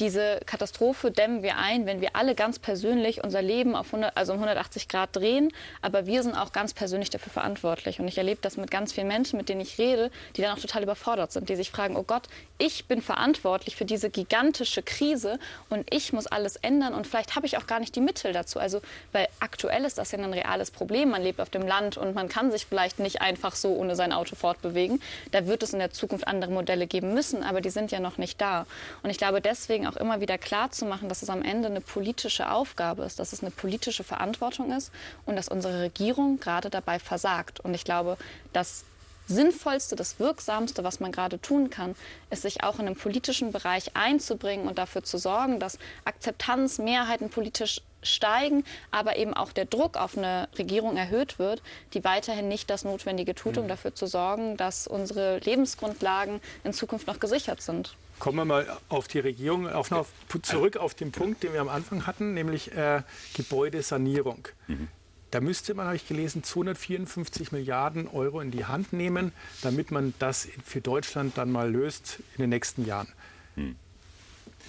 diese 0.00 0.40
Katastrophe 0.46 1.10
dämmen 1.10 1.42
wir 1.42 1.56
ein, 1.56 1.86
wenn 1.86 2.00
wir 2.00 2.14
alle 2.14 2.34
ganz 2.34 2.58
persönlich 2.58 3.24
unser 3.24 3.42
Leben 3.42 3.74
auf 3.74 3.86
100, 3.86 4.16
also 4.16 4.32
um 4.32 4.38
180 4.38 4.88
Grad 4.88 5.14
drehen. 5.16 5.52
Aber 5.82 6.06
wir 6.06 6.22
sind 6.22 6.34
auch 6.34 6.52
ganz 6.52 6.72
persönlich 6.72 7.10
dafür 7.10 7.32
verantwortlich. 7.32 7.98
Und 7.98 8.06
ich 8.06 8.16
erlebe 8.16 8.40
das 8.40 8.56
mit 8.56 8.70
ganz 8.70 8.92
vielen 8.92 9.08
Menschen, 9.08 9.36
mit 9.36 9.48
denen 9.48 9.60
ich 9.60 9.78
rede, 9.78 10.10
die 10.36 10.42
dann 10.42 10.56
auch 10.56 10.60
total 10.60 10.84
überfordert 10.84 11.32
sind, 11.32 11.48
die 11.48 11.56
sich 11.56 11.70
fragen, 11.70 11.96
oh 11.96 12.04
Gott, 12.04 12.28
ich 12.58 12.86
bin 12.86 13.02
verantwortlich 13.02 13.76
für 13.76 13.84
diese 13.84 14.08
gigantische 14.10 14.82
Krise 14.82 15.38
und 15.68 15.92
ich 15.92 16.12
muss 16.12 16.26
alles 16.26 16.56
ändern 16.56 16.94
und 16.94 17.06
vielleicht 17.06 17.34
habe 17.34 17.46
ich 17.46 17.56
auch 17.56 17.66
gar 17.66 17.80
nicht 17.80 17.94
die 17.96 18.00
Mittel 18.00 18.32
dazu. 18.32 18.58
Also, 18.60 18.80
weil 19.12 19.28
aktuell 19.40 19.84
ist 19.84 19.98
das 19.98 20.12
ja 20.12 20.18
ein 20.18 20.32
reales 20.32 20.70
Problem. 20.70 21.10
Man 21.10 21.22
lebt 21.22 21.40
auf 21.40 21.50
dem 21.50 21.66
Land 21.66 21.96
und 21.96 22.14
man 22.14 22.28
kann 22.28 22.50
sich 22.52 22.66
vielleicht 22.66 22.98
nicht 22.98 23.20
einfach 23.20 23.54
so 23.54 23.74
ohne 23.74 23.96
sein 23.96 24.12
Auto 24.12 24.36
fortbewegen. 24.36 25.00
Da 25.32 25.46
wird 25.46 25.62
es 25.62 25.72
in 25.72 25.80
der 25.80 25.90
Zukunft 25.90 26.26
andere 26.26 26.52
Modelle 26.52 26.86
geben 26.86 27.14
müssen, 27.14 27.42
aber 27.42 27.60
die 27.60 27.70
sind 27.70 27.90
ja 27.90 28.00
noch 28.00 28.18
nicht 28.18 28.40
da. 28.40 28.66
Und 29.02 29.10
ich 29.10 29.18
glaube, 29.18 29.40
deswegen 29.40 29.87
auch 29.88 29.96
immer 29.96 30.20
wieder 30.20 30.38
klar 30.38 30.70
zu 30.70 30.84
machen, 30.84 31.08
dass 31.08 31.22
es 31.22 31.30
am 31.30 31.42
Ende 31.42 31.68
eine 31.68 31.80
politische 31.80 32.50
Aufgabe 32.50 33.04
ist, 33.04 33.18
dass 33.18 33.32
es 33.32 33.42
eine 33.42 33.50
politische 33.50 34.04
Verantwortung 34.04 34.72
ist 34.72 34.92
und 35.26 35.36
dass 35.36 35.48
unsere 35.48 35.80
Regierung 35.82 36.40
gerade 36.40 36.70
dabei 36.70 36.98
versagt. 36.98 37.60
Und 37.60 37.74
ich 37.74 37.84
glaube, 37.84 38.16
das 38.52 38.84
Sinnvollste, 39.28 39.94
das 39.94 40.18
Wirksamste, 40.18 40.84
was 40.84 41.00
man 41.00 41.12
gerade 41.12 41.38
tun 41.38 41.68
kann, 41.68 41.94
ist, 42.30 42.42
sich 42.42 42.64
auch 42.64 42.78
in 42.78 42.86
den 42.86 42.96
politischen 42.96 43.52
Bereich 43.52 43.94
einzubringen 43.94 44.66
und 44.66 44.78
dafür 44.78 45.04
zu 45.04 45.18
sorgen, 45.18 45.60
dass 45.60 45.78
Akzeptanz, 46.06 46.78
Mehrheiten 46.78 47.28
politisch 47.28 47.82
steigen, 48.02 48.64
aber 48.90 49.16
eben 49.16 49.34
auch 49.34 49.52
der 49.52 49.66
Druck 49.66 49.98
auf 49.98 50.16
eine 50.16 50.48
Regierung 50.56 50.96
erhöht 50.96 51.38
wird, 51.38 51.62
die 51.92 52.04
weiterhin 52.04 52.48
nicht 52.48 52.70
das 52.70 52.84
Notwendige 52.84 53.34
tut, 53.34 53.58
um 53.58 53.64
mhm. 53.64 53.68
dafür 53.68 53.94
zu 53.94 54.06
sorgen, 54.06 54.56
dass 54.56 54.86
unsere 54.86 55.38
Lebensgrundlagen 55.40 56.40
in 56.64 56.72
Zukunft 56.72 57.06
noch 57.06 57.20
gesichert 57.20 57.60
sind. 57.60 57.96
Kommen 58.18 58.38
wir 58.38 58.44
mal 58.44 58.78
auf 58.88 59.08
die 59.08 59.20
Regierung, 59.20 59.68
auf, 59.68 59.92
auf, 59.92 60.12
zurück 60.42 60.76
auf 60.76 60.94
den 60.94 61.12
Punkt, 61.12 61.42
den 61.42 61.52
wir 61.52 61.60
am 61.60 61.68
Anfang 61.68 62.06
hatten, 62.06 62.34
nämlich 62.34 62.72
äh, 62.72 63.02
Gebäudesanierung. 63.34 64.48
Mhm. 64.66 64.88
Da 65.30 65.40
müsste 65.40 65.74
man, 65.74 65.86
habe 65.86 65.96
ich 65.96 66.08
gelesen, 66.08 66.42
254 66.42 67.52
Milliarden 67.52 68.08
Euro 68.08 68.40
in 68.40 68.50
die 68.50 68.64
Hand 68.64 68.92
nehmen, 68.92 69.32
damit 69.60 69.90
man 69.90 70.14
das 70.18 70.48
für 70.64 70.80
Deutschland 70.80 71.36
dann 71.36 71.52
mal 71.52 71.70
löst 71.70 72.20
in 72.36 72.42
den 72.42 72.50
nächsten 72.50 72.86
Jahren. 72.86 73.08
Mhm. 73.56 73.76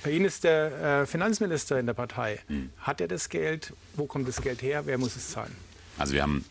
Bei 0.04 0.12
Ihnen 0.12 0.26
ist 0.26 0.44
der 0.44 1.02
äh, 1.02 1.06
Finanzminister 1.06 1.80
in 1.80 1.86
der 1.86 1.94
Partei. 1.94 2.40
Mhm. 2.48 2.72
Hat 2.80 3.02
er 3.02 3.08
das 3.08 3.30
Geld? 3.30 3.74
Wo 3.96 4.06
kommt 4.06 4.28
das 4.28 4.42
Geld 4.42 4.62
her? 4.62 4.86
Wer 4.86 4.98
muss 4.98 5.16
es 5.16 5.30
zahlen? 5.30 5.56
Also 5.98 6.14
wir 6.14 6.24
haben 6.24 6.46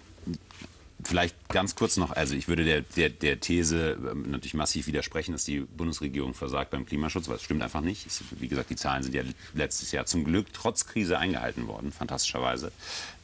Vielleicht 1.08 1.48
ganz 1.48 1.74
kurz 1.74 1.96
noch, 1.96 2.10
also 2.12 2.34
ich 2.34 2.48
würde 2.48 2.64
der, 2.64 2.82
der, 2.82 3.08
der 3.08 3.40
These 3.40 3.92
ähm, 3.92 4.30
natürlich 4.30 4.52
massiv 4.52 4.86
widersprechen, 4.86 5.32
dass 5.32 5.42
die 5.42 5.60
Bundesregierung 5.60 6.34
versagt 6.34 6.70
beim 6.70 6.84
Klimaschutz, 6.84 7.28
weil 7.28 7.36
es 7.36 7.42
stimmt 7.42 7.62
einfach 7.62 7.80
nicht. 7.80 8.06
wie 8.32 8.46
gesagt, 8.46 8.68
die 8.68 8.76
Zahlen 8.76 9.02
sind 9.02 9.14
ja 9.14 9.22
letztes 9.54 9.90
Jahr 9.90 10.04
zum 10.04 10.22
Glück 10.24 10.52
trotz 10.52 10.84
Krise 10.86 11.18
eingehalten 11.18 11.66
worden, 11.66 11.92
fantastischerweise. 11.92 12.72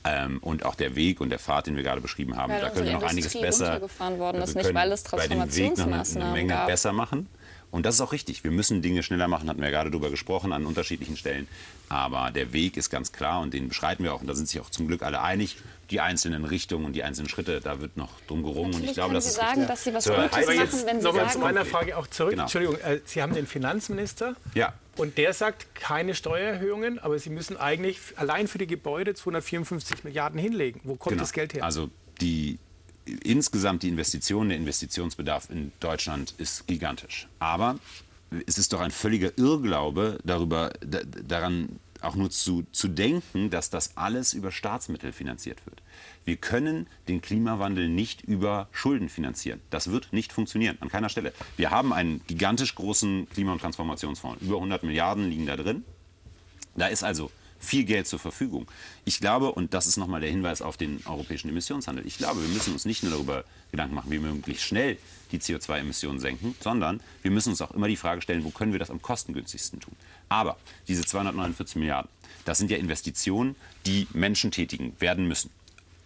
Ähm, 0.03 0.39
und 0.39 0.64
auch 0.64 0.76
der 0.76 0.97
Weg 0.97 1.20
und 1.20 1.28
der 1.28 1.39
Pfad, 1.39 1.66
den 1.66 1.76
wir 1.76 1.82
gerade 1.82 2.01
beschrieben 2.01 2.39
haben, 2.39 2.55
weil 2.55 2.62
da 2.62 2.70
können 2.70 2.87
wir 2.87 2.93
noch 2.95 3.03
einiges 3.03 3.35
besser. 3.35 3.82
Worden 3.82 4.41
ist, 4.41 4.55
nicht, 4.55 4.72
weil 4.72 4.91
es 4.91 5.03
Transformationsmaßnahmen 5.03 5.45
bei 5.47 5.47
dem 5.47 5.76
Weg 5.76 5.78
noch 5.78 6.20
eine, 6.20 6.24
eine 6.24 6.32
Menge 6.32 6.55
gab. 6.55 6.66
besser 6.66 6.95
machen. 6.95 7.28
Und 7.75 7.85
das 7.85 7.97
ist 7.97 8.01
auch 8.03 8.12
richtig. 8.12 8.45
Wir 8.45 8.53
müssen 8.53 8.83
Dinge 8.83 9.03
schneller 9.03 9.27
machen, 9.27 9.49
hatten 9.49 9.59
wir 9.59 9.68
ja 9.68 9.72
gerade 9.72 9.91
darüber 9.91 10.09
gesprochen, 10.09 10.53
an 10.53 10.64
unterschiedlichen 10.64 11.16
Stellen. 11.16 11.49
Aber 11.89 12.31
der 12.31 12.53
Weg 12.53 12.77
ist 12.77 12.89
ganz 12.89 13.11
klar 13.11 13.41
und 13.41 13.53
den 13.53 13.66
beschreiten 13.66 14.05
wir 14.05 14.14
auch. 14.14 14.20
Und 14.20 14.29
da 14.29 14.35
sind 14.37 14.47
sich 14.47 14.61
auch 14.61 14.70
zum 14.70 14.87
Glück 14.87 15.03
alle 15.03 15.20
einig. 15.20 15.57
Die 15.91 15.99
einzelnen 15.99 16.45
Richtungen 16.45 16.85
und 16.85 16.93
die 16.93 17.03
einzelnen 17.03 17.29
Schritte, 17.29 17.61
da 17.61 17.81
wird 17.81 17.97
noch 17.97 18.20
drum 18.29 18.45
gerungen. 18.45 18.70
Natürlich 18.70 18.83
und 18.83 18.91
ich 18.91 18.95
glaube, 18.95 19.14
das 19.14 19.25
Sie 19.25 19.31
ist 19.31 19.37
sagen, 19.37 19.66
dass 19.66 19.83
Sie 19.83 19.93
was 19.93 20.05
Gutes 20.05 20.47
machen, 20.47 20.87
wenn 20.87 21.01
Sie 21.01 21.05
Nochmal 21.05 21.25
sagen... 21.25 21.33
zu 21.33 21.39
meiner 21.41 21.64
Frage 21.64 21.99
auch 21.99 22.07
zurück. 22.07 22.31
Genau. 22.31 22.45
Entschuldigung, 22.45 22.79
äh, 22.79 23.01
Sie 23.07 23.20
haben 23.20 23.35
den 23.35 23.49
Finanzminister. 23.49 24.37
Ja. 24.55 24.75
Und 24.97 25.18
der 25.18 25.33
sagt 25.33 25.75
keine 25.75 26.14
Steuererhöhungen, 26.14 27.01
aber 27.01 27.18
Sie 27.18 27.31
müssen 27.31 27.57
eigentlich 27.57 27.99
allein 28.14 28.47
für 28.47 28.59
die 28.59 28.68
Gebäude 28.68 29.14
254 29.14 30.05
Milliarden 30.05 30.39
hinlegen. 30.39 30.81
Wo 30.85 30.95
kommt 30.95 31.14
genau. 31.14 31.22
das 31.25 31.33
Geld 31.33 31.55
her? 31.55 31.64
Also 31.64 31.91
die 32.20 32.61
insgesamt 33.05 33.82
die 33.82 33.88
Investitionen, 33.88 34.50
der 34.50 34.59
Investitionsbedarf 34.59 35.50
in 35.50 35.72
Deutschland 35.80 36.34
ist 36.38 36.66
gigantisch. 36.66 37.28
Aber 37.38 37.78
es 38.46 38.59
ist 38.59 38.72
doch 38.72 38.80
ein 38.80 38.90
völliger 38.90 39.36
Irrglaube 39.36 40.18
darüber, 40.24 40.72
daran 40.80 41.80
auch 42.00 42.16
nur 42.16 42.30
zu, 42.30 42.64
zu 42.72 42.88
denken, 42.88 43.50
dass 43.50 43.70
das 43.70 43.96
alles 43.96 44.34
über 44.34 44.52
Staatsmittel 44.52 45.12
finanziert 45.12 45.64
wird. 45.66 45.82
Wir 46.24 46.36
können 46.36 46.86
den 47.09 47.22
Klimawandel 47.22 47.88
nicht 47.88 48.22
über 48.22 48.68
Schulden 48.72 49.09
finanzieren. 49.09 49.61
Das 49.70 49.90
wird 49.90 50.12
nicht 50.12 50.32
funktionieren, 50.32 50.76
an 50.80 50.90
keiner 50.90 51.09
Stelle. 51.09 51.32
Wir 51.57 51.70
haben 51.70 51.92
einen 51.92 52.20
gigantisch 52.26 52.74
großen 52.74 53.28
Klima- 53.30 53.52
und 53.52 53.61
Transformationsfonds. 53.61 54.42
Über 54.42 54.57
100 54.57 54.82
Milliarden 54.82 55.28
liegen 55.28 55.46
da 55.46 55.57
drin. 55.57 55.84
Da 56.76 56.86
ist 56.86 57.05
also 57.05 57.30
viel 57.65 57.85
Geld 57.85 58.07
zur 58.07 58.19
Verfügung. 58.19 58.67
Ich 59.05 59.21
glaube, 59.21 59.53
und 59.53 59.75
das 59.75 59.87
ist 59.87 59.97
nochmal 59.97 60.21
der 60.21 60.31
Hinweis 60.31 60.62
auf 60.62 60.77
den 60.77 61.03
europäischen 61.07 61.49
Emissionshandel, 61.49 62.07
ich 62.07 62.19
glaube, 62.19 62.43
wir 62.43 62.49
müssen 62.49 62.73
uns 62.73 62.85
nicht 62.85 63.03
nur 63.03 63.12
darüber 63.12 63.45
Gedanken 63.71 63.95
machen, 63.95 64.11
wie 64.11 64.23
wir 64.23 64.31
möglichst 64.31 64.65
schnell 64.65 64.99
die 65.33 65.39
CO2-Emissionen 65.39 66.21
senken, 66.21 66.55
sondern 66.61 67.01
wir 67.23 67.31
müssen 67.31 67.51
uns 67.51 67.61
auch 67.61 67.73
immer 67.73 67.89
die 67.89 67.97
Frage 67.97 68.23
stellen, 68.23 68.45
wo 68.45 68.51
können 68.51 68.73
wir 68.73 68.79
das 68.79 68.91
am 68.91 69.03
kostengünstigsten 69.03 69.81
tun. 69.81 69.97
Aber 70.29 70.57
diese 70.87 71.05
249 71.05 71.77
Milliarden, 71.77 72.11
das 72.45 72.59
sind 72.59 72.71
ja 72.71 72.77
Investitionen, 72.77 73.57
die 73.87 74.07
Menschen 74.12 74.51
tätigen 74.51 74.95
werden 75.01 75.27
müssen. 75.27 75.51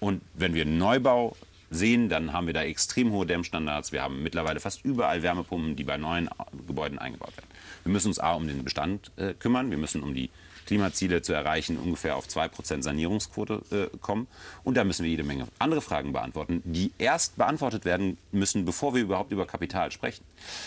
Und 0.00 0.22
wenn 0.34 0.54
wir 0.54 0.64
Neubau 0.64 1.36
sehen, 1.70 2.08
dann 2.08 2.32
haben 2.32 2.46
wir 2.46 2.54
da 2.54 2.62
extrem 2.62 3.10
hohe 3.10 3.26
Dämmstandards. 3.26 3.92
Wir 3.92 4.02
haben 4.02 4.22
mittlerweile 4.22 4.60
fast 4.60 4.84
überall 4.84 5.22
Wärmepumpen, 5.22 5.76
die 5.76 5.84
bei 5.84 5.96
neuen 5.96 6.30
Gebäuden 6.66 6.98
eingebaut 6.98 7.36
werden. 7.36 7.48
Wir 7.84 7.92
müssen 7.92 8.08
uns 8.08 8.18
A 8.18 8.32
um 8.32 8.46
den 8.46 8.64
Bestand 8.64 9.10
äh, 9.16 9.34
kümmern, 9.34 9.70
wir 9.70 9.78
müssen 9.78 10.02
um 10.02 10.14
die 10.14 10.30
Klimaziele 10.68 11.22
zu 11.22 11.32
erreichen, 11.32 11.78
ungefähr 11.78 12.14
auf 12.14 12.26
2% 12.26 12.82
Sanierungsquote 12.82 13.90
äh, 13.92 13.96
kommen. 14.02 14.26
Und 14.64 14.76
da 14.76 14.84
müssen 14.84 15.02
wir 15.02 15.10
jede 15.10 15.24
Menge 15.24 15.48
andere 15.58 15.80
Fragen 15.80 16.12
beantworten, 16.12 16.62
die 16.66 16.92
erst 16.98 17.38
beantwortet 17.38 17.86
werden 17.86 18.18
müssen, 18.32 18.66
bevor 18.66 18.94
wir 18.94 19.00
überhaupt 19.00 19.32
über 19.32 19.46
Kapital 19.46 19.90
sprechen. 19.90 20.24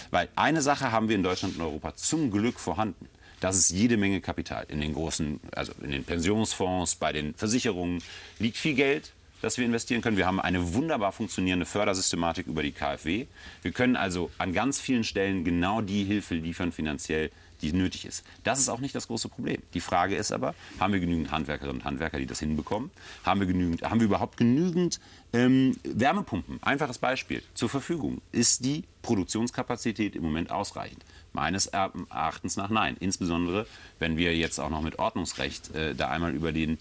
Weil 0.10 0.28
eine 0.36 0.64
Sache 0.64 0.92
haben 0.92 1.08
wir 1.08 1.16
in 1.16 1.22
Deutschland 1.22 1.56
und 1.56 1.62
Europa 1.62 1.96
zum 1.96 2.32
Glück 2.32 2.60
vorhanden. 2.60 3.08
Das 3.42 3.56
ist 3.56 3.70
jede 3.70 3.96
Menge 3.96 4.22
Kapital. 4.22 4.66
In 4.70 4.82
den 4.82 4.94
großen, 4.94 5.40
also 5.52 5.72
in 5.84 5.92
den 5.92 6.04
Pensionsfonds, 6.04 6.96
bei 6.96 7.14
den 7.14 7.36
Versicherungen 7.36 8.02
liegt 8.40 8.58
viel 8.58 8.74
Geld 8.74 9.14
das 9.42 9.58
wir 9.58 9.66
investieren 9.66 10.02
können. 10.02 10.18
Wir 10.18 10.28
haben 10.28 10.40
eine 10.40 10.74
wunderbar 10.74 11.12
funktionierende 11.12 11.66
Fördersystematik 11.66 12.48
über 12.48 12.64
die 12.64 12.72
KfW. 12.72 13.28
Wir 13.62 13.72
können 13.72 13.96
also 13.96 14.32
an 14.38 14.54
ganz 14.54 14.80
vielen 14.80 15.04
Stellen 15.04 15.44
genau 15.44 15.82
die 15.82 16.04
Hilfe 16.04 16.36
liefern 16.36 16.72
finanziell, 16.72 17.32
die 17.62 17.74
nötig 17.74 18.06
ist. 18.06 18.24
Das 18.44 18.60
ist 18.60 18.70
auch 18.70 18.80
nicht 18.80 18.96
das 18.96 19.08
große 19.08 19.30
Problem. 19.30 19.62
Die 19.74 19.80
Frage 19.80 20.16
ist 20.16 20.32
aber, 20.32 20.56
haben 20.80 20.94
wir 20.94 21.00
genügend 21.00 21.32
Handwerkerinnen 21.32 21.82
und 21.82 21.86
Handwerker, 21.86 22.18
die 22.18 22.26
das 22.26 22.40
hinbekommen? 22.40 22.92
Haben 23.24 23.40
wir, 23.40 23.48
genügend, 23.48 23.84
haben 23.84 24.00
wir 24.00 24.06
überhaupt 24.06 24.38
genügend 24.38 25.00
ähm, 25.34 25.78
Wärmepumpen? 25.84 26.60
Einfaches 26.62 26.98
Beispiel. 26.98 27.44
Zur 27.54 27.70
Verfügung. 27.70 28.22
Ist 28.32 28.66
die 28.66 28.84
Produktionskapazität 29.02 30.16
im 30.16 30.24
Moment 30.24 30.52
ausreichend? 30.52 31.04
Meines 31.34 31.68
Erachtens 31.68 32.58
nach 32.58 32.70
nein. 32.70 32.98
Insbesondere, 33.00 33.68
wenn 34.00 34.18
wir 34.18 34.36
jetzt 34.36 34.60
auch 34.60 34.70
noch 34.70 34.82
mit 34.82 35.00
Ordnungsrecht 35.00 35.74
äh, 35.76 35.96
da 35.96 36.10
einmal 36.10 36.34
über 36.34 36.52
den 36.52 36.78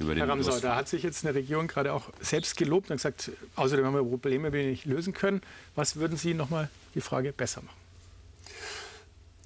über 0.00 0.14
Herr 0.14 0.28
Ramsau, 0.28 0.58
da 0.60 0.76
hat 0.76 0.88
sich 0.88 1.02
jetzt 1.02 1.24
eine 1.24 1.34
Regierung 1.34 1.66
gerade 1.66 1.92
auch 1.92 2.10
selbst 2.20 2.56
gelobt 2.56 2.90
und 2.90 2.96
gesagt, 2.96 3.30
außerdem 3.56 3.84
haben 3.84 3.94
wir 3.94 4.02
Probleme, 4.02 4.50
die 4.50 4.58
wir 4.58 4.66
nicht 4.66 4.86
lösen 4.86 5.12
können. 5.12 5.40
Was 5.74 5.96
würden 5.96 6.16
Sie 6.16 6.34
noch 6.34 6.50
mal 6.50 6.68
die 6.94 7.00
Frage 7.00 7.32
besser 7.32 7.62
machen? 7.62 7.80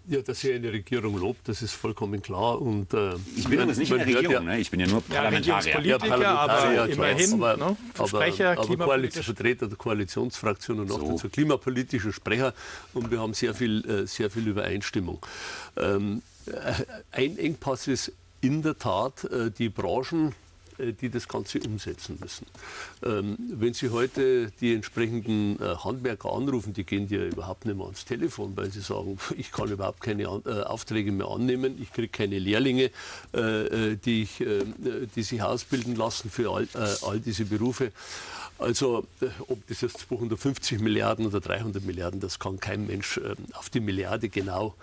Ja, 0.07 0.21
dass 0.21 0.41
sie 0.41 0.53
eine 0.53 0.71
Regierung 0.71 1.17
lobt, 1.19 1.49
das 1.49 1.63
ist 1.63 1.73
vollkommen 1.73 2.21
klar. 2.21 2.61
Und, 2.61 2.93
äh, 2.93 3.15
ich 3.37 3.45
bin 3.45 3.55
übrigens 3.55 3.79
nicht 3.79 3.91
in 3.91 3.97
der 3.97 4.07
Regierung, 4.07 4.33
ja, 4.33 4.41
ne? 4.41 4.59
ich 4.61 4.71
bin 4.71 4.81
ja 4.81 4.87
nur 4.87 5.01
Parlamentarier. 5.01 5.81
Ja, 5.81 5.97
Parlamentarier, 5.97 6.39
aber 6.39 6.75
ja, 6.75 6.85
immerhin 6.85 7.43
aber, 7.43 7.57
ne? 7.57 7.77
Sprecher, 8.07 8.51
aber, 8.59 8.85
aber 8.85 9.11
Vertreter 9.11 9.67
der 9.67 9.79
Koalitionsfraktion 9.79 10.81
und 10.81 10.93
auch 10.93 11.01
so. 11.01 11.13
dazu 11.13 11.31
klimapolitischer 11.31 12.13
Sprecher. 12.13 12.53
Und 12.93 13.11
wir 13.11 13.19
haben 13.19 13.33
sehr 13.33 13.55
viel, 13.55 13.83
äh, 13.89 14.07
sehr 14.07 14.31
viel 14.31 14.47
Übereinstimmung. 14.47 15.25
Ähm, 15.79 16.21
äh, 16.47 16.53
ein 17.13 17.39
Engpass 17.39 17.89
ist 17.89 18.13
in 18.43 18.61
der 18.61 18.79
Tat 18.79 19.25
äh, 19.25 19.51
die 19.51 19.71
Branchen, 19.71 20.35
die 20.79 21.11
das 21.11 21.29
Ganze 21.29 21.61
umsetzen 21.61 22.19
müssen. 22.21 22.47
Ähm, 23.05 23.37
wenn 23.39 23.75
Sie 23.75 23.91
heute 23.91 24.51
die 24.61 24.75
entsprechenden 24.75 25.61
äh, 25.61 25.77
Handwerker 25.77 26.33
anrufen, 26.33 26.73
die 26.73 26.85
gehen 26.85 27.09
ja 27.09 27.25
überhaupt 27.25 27.65
nicht 27.65 27.77
mehr 27.77 27.87
ans 27.87 28.05
Telefon, 28.05 28.57
weil 28.57 28.71
sie 28.71 28.81
sagen, 28.81 29.19
ich 29.37 29.53
kann 29.53 29.71
überhaupt 29.71 30.01
keine 30.01 30.25
äh, 30.25 30.63
Aufträge 30.63 31.13
mehr 31.13 31.29
annehmen, 31.29 31.81
ich 31.81 31.93
kriege 31.93 32.09
keine 32.09 32.39
Lehrlinge, 32.39 32.91
die, 33.35 34.23
ich, 34.23 34.45
die 35.15 35.23
sich 35.23 35.43
ausbilden 35.43 35.97
lassen 35.97 36.31
für 36.31 36.51
all, 36.51 36.69
all 37.03 37.21
diese 37.21 37.45
Berufe. 37.45 37.93
Also 38.59 39.07
ob 39.49 39.67
das 39.67 39.81
jetzt 39.81 39.99
250 39.99 40.81
Milliarden 40.81 41.27
oder 41.27 41.41
300 41.41 41.85
Milliarden, 41.85 42.21
das 42.21 42.39
kann 42.39 42.61
kein 42.61 42.87
Mensch 42.87 43.21
auf 43.53 43.69
die 43.69 43.81
Milliarde 43.81 44.29
genau 44.29 44.75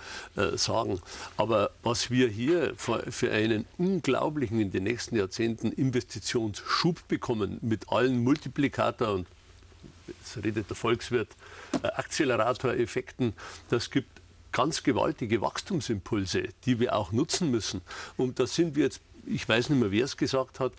sagen. 0.55 1.01
Aber 1.37 1.71
was 1.81 2.11
wir 2.11 2.27
hier 2.27 2.73
für 2.75 3.31
einen 3.31 3.65
unglaublichen 3.77 4.59
in 4.59 4.71
den 4.71 4.83
nächsten 4.83 5.15
Jahrzehnten 5.15 5.71
Investitionsschub 5.71 7.07
bekommen 7.07 7.59
mit 7.61 7.89
allen 7.89 8.21
Multiplikator 8.23 9.13
und 9.13 9.27
jetzt 10.07 10.43
redet 10.43 10.69
der 10.69 10.75
Volkswirt, 10.75 11.29
äh, 11.83 11.87
Acceleratoreffekten, 11.87 13.33
das 13.69 13.89
gibt 13.89 14.09
ganz 14.51 14.83
gewaltige 14.83 15.41
Wachstumsimpulse, 15.41 16.49
die 16.65 16.79
wir 16.79 16.95
auch 16.95 17.11
nutzen 17.11 17.51
müssen. 17.51 17.81
Und 18.17 18.39
da 18.39 18.47
sind 18.47 18.75
wir 18.75 18.83
jetzt, 18.83 19.01
ich 19.25 19.47
weiß 19.47 19.69
nicht 19.69 19.79
mehr, 19.79 19.91
wer 19.91 20.05
es 20.05 20.17
gesagt 20.17 20.59
hat, 20.59 20.73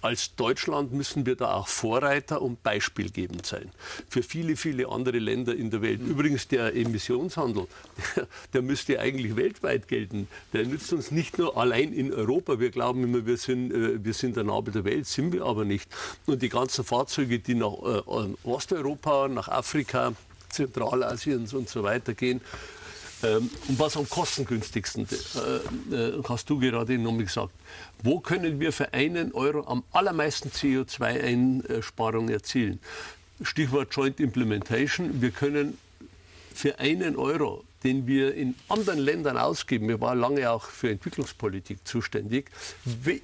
als 0.00 0.34
Deutschland 0.36 0.92
müssen 0.92 1.26
wir 1.26 1.36
da 1.36 1.54
auch 1.54 1.68
Vorreiter 1.68 2.40
und 2.40 2.62
beispielgebend 2.62 3.44
sein. 3.46 3.70
Für 4.08 4.22
viele, 4.22 4.56
viele 4.56 4.88
andere 4.88 5.18
Länder 5.18 5.54
in 5.54 5.70
der 5.70 5.82
Welt. 5.82 6.00
Übrigens, 6.00 6.46
der 6.48 6.74
Emissionshandel, 6.74 7.66
der, 8.52 8.62
müsste 8.62 9.00
eigentlich 9.00 9.36
weltweit 9.36 9.88
gelten. 9.88 10.28
Der 10.52 10.64
nützt 10.64 10.92
uns 10.92 11.10
nicht 11.10 11.38
nur 11.38 11.56
allein 11.56 11.92
in 11.92 12.12
Europa. 12.12 12.60
Wir 12.60 12.70
glauben 12.70 13.02
immer, 13.02 13.26
wir 13.26 13.36
sind, 13.36 13.72
äh, 13.72 14.04
wir 14.04 14.14
sind 14.14 14.36
der 14.36 14.44
Nabel 14.44 14.72
der 14.72 14.84
Welt, 14.84 15.06
sind 15.06 15.32
wir 15.32 15.44
aber 15.44 15.64
nicht. 15.64 15.88
Und 16.26 16.42
die 16.42 16.48
ganzen 16.48 16.84
Fahrzeuge, 16.84 17.38
die 17.40 17.54
nach 17.54 17.72
äh, 17.72 18.34
Osteuropa, 18.44 19.28
nach 19.28 19.48
Afrika, 19.48 20.12
Zentralasien 20.50 21.46
und 21.52 21.68
so 21.68 21.82
weiter 21.82 22.14
gehen, 22.14 22.40
ähm, 23.22 23.50
und 23.68 23.78
was 23.78 23.96
am 23.96 24.08
kostengünstigsten, 24.08 25.06
äh, 25.10 25.94
äh, 25.94 26.22
hast 26.28 26.48
du 26.48 26.58
gerade 26.58 26.98
noch 26.98 27.16
gesagt, 27.18 27.52
wo 28.02 28.20
können 28.20 28.60
wir 28.60 28.72
für 28.72 28.92
einen 28.92 29.32
Euro 29.32 29.66
am 29.66 29.82
allermeisten 29.92 30.50
CO2-Einsparung 30.50 32.28
erzielen? 32.28 32.80
Stichwort 33.42 33.94
Joint 33.94 34.20
Implementation. 34.20 35.20
Wir 35.20 35.30
können 35.30 35.78
für 36.54 36.78
einen 36.78 37.16
Euro 37.16 37.64
den 37.88 38.06
wir 38.06 38.34
in 38.34 38.54
anderen 38.68 38.98
Ländern 38.98 39.38
ausgeben, 39.38 39.88
wir 39.88 39.98
waren 39.98 40.20
lange 40.20 40.50
auch 40.50 40.64
für 40.64 40.90
Entwicklungspolitik 40.90 41.78
zuständig, 41.88 42.50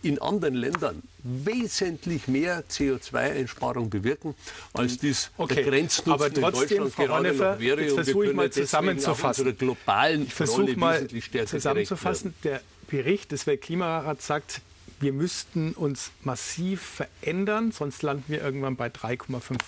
in 0.00 0.18
anderen 0.22 0.54
Ländern 0.54 1.02
wesentlich 1.22 2.28
mehr 2.28 2.64
CO2-Einsparung 2.70 3.90
bewirken, 3.90 4.34
als 4.72 4.96
dies 4.96 5.30
okay. 5.36 5.56
der 5.56 5.64
Grenznutzen 5.64 6.12
Aber 6.12 6.32
trotzdem, 6.32 6.78
in 6.78 6.84
Deutschland 6.84 6.92
Frau 6.94 7.22
noch 7.22 7.60
wäre. 7.60 7.82
Jetzt 7.82 7.94
versuche 7.94 8.26
ich 8.26 8.32
mal 8.32 8.50
zusammenzufassen. 8.50 9.58
globalen 9.58 10.22
ich 10.22 10.32
versuche 10.32 10.76
mal 10.78 11.06
zusammenzufassen. 11.46 12.32
Der 12.42 12.62
Bericht 12.88 13.32
des 13.32 13.46
Weltklimarats 13.46 14.26
sagt, 14.26 14.62
wir 15.00 15.12
müssten 15.12 15.72
uns 15.74 16.10
massiv 16.22 17.02
verändern, 17.20 17.70
sonst 17.70 18.02
landen 18.02 18.24
wir 18.28 18.40
irgendwann 18.40 18.76
bei 18.76 18.86
3,5 18.86 19.58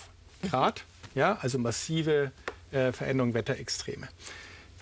Grad. 0.49 0.85
Ja, 1.13 1.37
also 1.39 1.59
massive 1.59 2.31
äh, 2.71 2.91
Veränderung 2.91 3.35
Wetterextreme. 3.35 4.07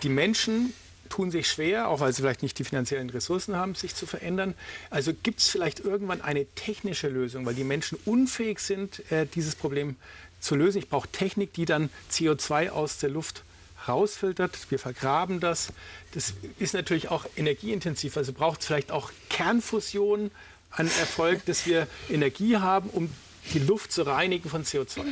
Die 0.03 0.09
Menschen 0.09 0.73
tun 1.09 1.31
sich 1.31 1.47
schwer, 1.47 1.87
auch 1.87 1.99
weil 1.99 2.13
sie 2.13 2.21
vielleicht 2.21 2.43
nicht 2.43 2.57
die 2.59 2.63
finanziellen 2.63 3.09
Ressourcen 3.09 3.55
haben, 3.55 3.75
sich 3.75 3.95
zu 3.95 4.05
verändern. 4.05 4.55
Also 4.89 5.13
gibt 5.13 5.39
es 5.39 5.47
vielleicht 5.47 5.79
irgendwann 5.79 6.21
eine 6.21 6.45
technische 6.55 7.07
Lösung, 7.07 7.45
weil 7.45 7.53
die 7.53 7.63
Menschen 7.63 7.97
unfähig 8.05 8.59
sind, 8.59 9.09
äh, 9.11 9.25
dieses 9.25 9.55
Problem 9.55 9.95
zu 10.39 10.55
lösen. 10.55 10.79
Ich 10.79 10.89
brauche 10.89 11.07
Technik, 11.07 11.53
die 11.53 11.65
dann 11.65 11.89
CO2 12.11 12.69
aus 12.69 12.97
der 12.97 13.09
Luft 13.09 13.43
rausfiltert. 13.87 14.57
Wir 14.69 14.79
vergraben 14.79 15.39
das. 15.39 15.69
Das 16.13 16.33
ist 16.59 16.73
natürlich 16.73 17.09
auch 17.09 17.25
energieintensiv. 17.35 18.17
Also 18.17 18.33
braucht 18.33 18.61
es 18.61 18.67
vielleicht 18.67 18.91
auch 18.91 19.11
Kernfusion 19.29 20.31
an 20.71 20.87
Erfolg, 20.99 21.45
dass 21.45 21.65
wir 21.65 21.87
Energie 22.09 22.57
haben, 22.57 22.89
um 22.89 23.09
die 23.53 23.59
Luft 23.59 23.91
zu 23.91 24.03
reinigen 24.03 24.49
von 24.49 24.63
CO2. 24.63 25.03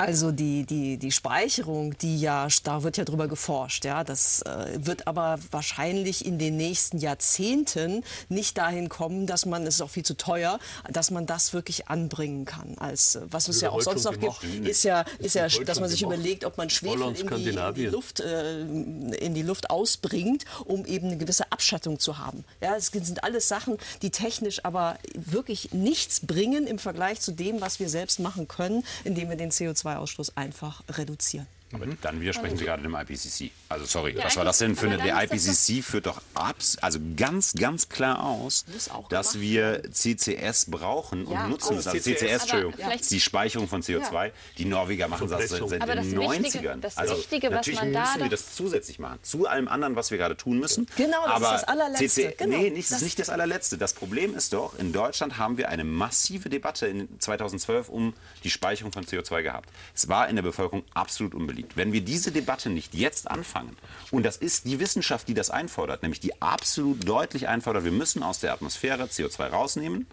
Also 0.00 0.32
die, 0.32 0.64
die, 0.64 0.96
die 0.96 1.12
Speicherung, 1.12 1.96
die 1.98 2.20
ja, 2.20 2.48
da 2.64 2.82
wird 2.82 2.96
ja 2.96 3.04
drüber 3.04 3.28
geforscht, 3.28 3.84
ja, 3.84 4.02
das 4.02 4.40
äh, 4.42 4.78
wird 4.78 5.06
aber 5.06 5.38
wahrscheinlich 5.50 6.24
in 6.24 6.38
den 6.38 6.56
nächsten 6.56 6.98
Jahrzehnten 6.98 8.02
nicht 8.30 8.56
dahin 8.56 8.88
kommen, 8.88 9.26
dass 9.26 9.44
man, 9.44 9.66
es 9.66 9.74
ist 9.74 9.82
auch 9.82 9.90
viel 9.90 10.04
zu 10.04 10.16
teuer, 10.16 10.58
dass 10.90 11.10
man 11.10 11.26
das 11.26 11.52
wirklich 11.52 11.88
anbringen 11.88 12.46
kann. 12.46 12.78
Als, 12.78 13.18
was 13.24 13.48
es 13.48 13.60
ja 13.60 13.70
auch 13.70 13.82
sonst 13.82 14.04
noch 14.04 14.18
gibt, 14.18 14.66
ist 14.66 14.84
ja, 14.84 15.04
ist 15.18 15.34
ja 15.34 15.48
dass 15.48 15.80
man 15.80 15.90
sich 15.90 16.00
gemacht. 16.00 16.16
überlegt, 16.16 16.44
ob 16.46 16.56
man 16.56 16.70
Schwefel 16.70 17.14
in 17.14 17.14
die, 17.14 17.50
in 17.50 17.74
die, 17.74 17.86
Luft, 17.86 18.20
äh, 18.20 18.60
in 18.62 19.34
die 19.34 19.42
Luft 19.42 19.68
ausbringt, 19.68 20.46
um 20.64 20.86
eben 20.86 21.08
eine 21.08 21.18
gewisse 21.18 21.52
Abschattung 21.52 21.98
zu 21.98 22.16
haben. 22.16 22.44
Ja, 22.62 22.74
es 22.74 22.86
sind 22.86 23.22
alles 23.22 23.48
Sachen, 23.48 23.76
die 24.00 24.10
technisch 24.10 24.64
aber 24.64 24.98
wirklich 25.14 25.72
nichts 25.72 26.20
bringen 26.20 26.66
im 26.66 26.78
Vergleich 26.78 27.20
zu 27.20 27.32
dem, 27.32 27.60
was 27.60 27.80
wir 27.80 27.90
selbst 27.90 28.18
machen 28.18 28.48
können, 28.48 28.82
indem 29.04 29.28
wir 29.28 29.36
den 29.36 29.50
CO2 29.50 29.89
CO2-Ausstoß 29.90 30.36
einfach 30.36 30.82
reduzieren. 30.88 31.46
Aber 31.72 31.86
mhm. 31.86 31.98
dann 32.00 32.20
widersprechen 32.20 32.56
Sie 32.56 32.64
gerade 32.64 32.82
dem 32.82 32.94
IPCC. 32.94 33.50
Also 33.68 33.84
sorry, 33.84 34.16
ja, 34.16 34.24
was 34.24 34.36
war 34.36 34.44
das 34.44 34.58
denn 34.58 34.74
für 34.74 34.86
eine... 34.86 34.98
Der 34.98 35.22
IPCC 35.22 35.84
führt 35.84 36.06
doch 36.06 36.20
abs 36.34 36.76
also 36.78 36.98
ganz, 37.16 37.54
ganz 37.54 37.88
klar 37.88 38.24
aus, 38.24 38.64
dass 39.08 39.40
wir 39.40 39.82
CCS 39.92 40.66
brauchen 40.70 41.24
und 41.26 41.34
ja, 41.34 41.46
nutzen 41.46 41.76
das. 41.76 41.86
Also 41.86 42.00
CCS, 42.00 42.42
Entschuldigung, 42.42 42.74
ja. 42.78 42.96
die 42.96 43.20
Speicherung 43.20 43.68
von 43.68 43.82
CO2. 43.82 44.32
Die 44.58 44.64
Norweger 44.64 45.06
machen 45.06 45.28
das 45.28 45.48
seit, 45.48 45.68
seit 45.68 45.88
den 45.88 46.18
90ern. 46.18 46.80
Das 46.80 46.96
also 46.96 47.16
Wichtige, 47.16 47.50
natürlich 47.50 47.82
müssen 47.82 48.20
wir 48.20 48.28
das 48.28 48.54
zusätzlich 48.54 48.98
machen. 48.98 49.20
Zu 49.22 49.46
allem 49.46 49.68
anderen, 49.68 49.94
was 49.94 50.10
wir 50.10 50.18
gerade 50.18 50.36
tun 50.36 50.58
müssen. 50.58 50.86
Genau, 50.96 51.24
das 51.24 51.34
Aber 51.34 51.54
ist 51.54 51.62
das 51.62 51.64
allerletzte. 51.64 52.08
CC 52.08 52.34
genau. 52.36 52.56
Nee, 52.56 52.70
nicht, 52.70 52.90
das 52.90 52.98
ist 52.98 53.04
nicht 53.04 53.18
das 53.18 53.28
allerletzte. 53.28 53.78
Das 53.78 53.92
Problem 53.92 54.34
ist 54.34 54.52
doch, 54.52 54.76
in 54.78 54.92
Deutschland 54.92 55.38
haben 55.38 55.56
wir 55.56 55.68
eine 55.68 55.84
massive 55.84 56.48
Debatte 56.48 56.86
in 56.86 57.08
2012 57.20 57.88
um 57.88 58.14
die 58.42 58.50
Speicherung 58.50 58.92
von 58.92 59.04
CO2 59.04 59.42
gehabt. 59.42 59.68
Es 59.94 60.08
war 60.08 60.28
in 60.28 60.36
der 60.36 60.42
Bevölkerung 60.42 60.82
absolut 60.94 61.34
unbeliebt 61.34 61.59
liegt. 61.60 61.76
Wenn 61.76 61.92
wir 61.92 62.00
diese 62.00 62.32
Debatte 62.32 62.70
nicht 62.70 62.94
jetzt 62.94 63.30
anfangen, 63.30 63.76
und 64.10 64.24
das 64.24 64.36
ist 64.36 64.64
die 64.64 64.80
Wissenschaft, 64.80 65.28
die 65.28 65.34
das 65.34 65.50
einfordert, 65.50 66.02
nämlich 66.02 66.20
die 66.20 66.40
absolut 66.40 67.06
deutlich 67.06 67.48
einfordert, 67.48 67.84
wir 67.84 67.92
müssen 67.92 68.22
aus 68.22 68.40
der 68.40 68.52
Atmosphäre 68.52 69.04
CO2 69.04 69.48
rausnehmen 69.48 70.06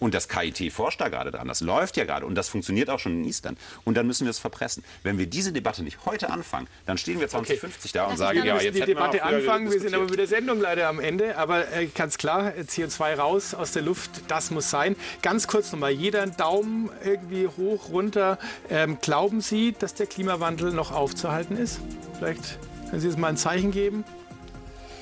und 0.00 0.14
das 0.14 0.28
KIT 0.28 0.72
forscht 0.72 1.00
da 1.00 1.08
gerade 1.08 1.30
dran. 1.30 1.46
Das 1.46 1.60
läuft 1.60 1.96
ja 1.96 2.04
gerade 2.04 2.26
und 2.26 2.34
das 2.34 2.48
funktioniert 2.48 2.90
auch 2.90 2.98
schon 2.98 3.20
in 3.20 3.24
Island. 3.24 3.58
Und 3.84 3.96
dann 3.96 4.06
müssen 4.06 4.24
wir 4.24 4.30
es 4.30 4.38
verpressen. 4.38 4.82
Wenn 5.04 5.18
wir 5.18 5.26
diese 5.26 5.52
Debatte 5.52 5.84
nicht 5.84 6.04
heute 6.06 6.30
anfangen, 6.30 6.66
dann 6.86 6.98
stehen 6.98 7.20
wir 7.20 7.28
2050 7.28 7.90
okay. 7.90 7.98
da 7.98 8.06
und 8.06 8.16
sagen, 8.16 8.44
ja, 8.44 8.60
jetzt 8.60 8.76
die 8.76 8.80
Debatte 8.80 9.22
anfangen. 9.22 9.70
Wir 9.70 9.80
sind 9.80 9.94
aber 9.94 10.06
mit 10.06 10.18
der 10.18 10.26
Sendung 10.26 10.60
leider 10.60 10.88
am 10.88 10.98
Ende. 10.98 11.36
Aber 11.36 11.70
äh, 11.72 11.86
ganz 11.86 12.18
klar, 12.18 12.52
CO2 12.58 13.14
raus 13.14 13.54
aus 13.54 13.72
der 13.72 13.82
Luft, 13.82 14.10
das 14.28 14.50
muss 14.50 14.70
sein. 14.70 14.96
Ganz 15.22 15.46
kurz 15.46 15.70
nochmal, 15.70 15.92
jeder 15.92 16.26
Daumen 16.26 16.90
irgendwie 17.04 17.46
hoch, 17.46 17.90
runter. 17.90 18.38
Ähm, 18.70 18.98
glauben 19.00 19.40
Sie, 19.40 19.72
dass 19.78 19.94
der 19.94 20.06
Klimawandel 20.06 20.72
noch 20.72 20.92
aufzuhalten 20.92 21.56
ist? 21.56 21.80
Vielleicht 22.18 22.58
können 22.88 23.00
Sie 23.00 23.08
uns 23.08 23.18
mal 23.18 23.28
ein 23.28 23.36
Zeichen 23.36 23.70
geben. 23.70 24.04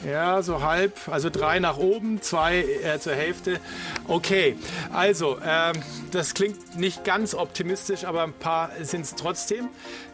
Ja, 0.07 0.43
so 0.43 0.63
halb, 0.63 1.09
also 1.09 1.29
drei 1.29 1.59
nach 1.59 1.77
oben, 1.77 2.23
zwei 2.23 2.59
äh, 2.61 3.01
zur 3.01 3.15
Hälfte. 3.15 3.59
Okay, 4.07 4.57
also 4.93 5.39
ähm, 5.45 5.75
das 6.13 6.35
klingt 6.35 6.79
nicht 6.79 7.03
ganz 7.03 7.35
optimistisch, 7.35 8.05
aber 8.05 8.23
ein 8.23 8.33
paar 8.33 8.71
sind 8.81 9.03
es 9.03 9.17
trotzdem. 9.17 9.69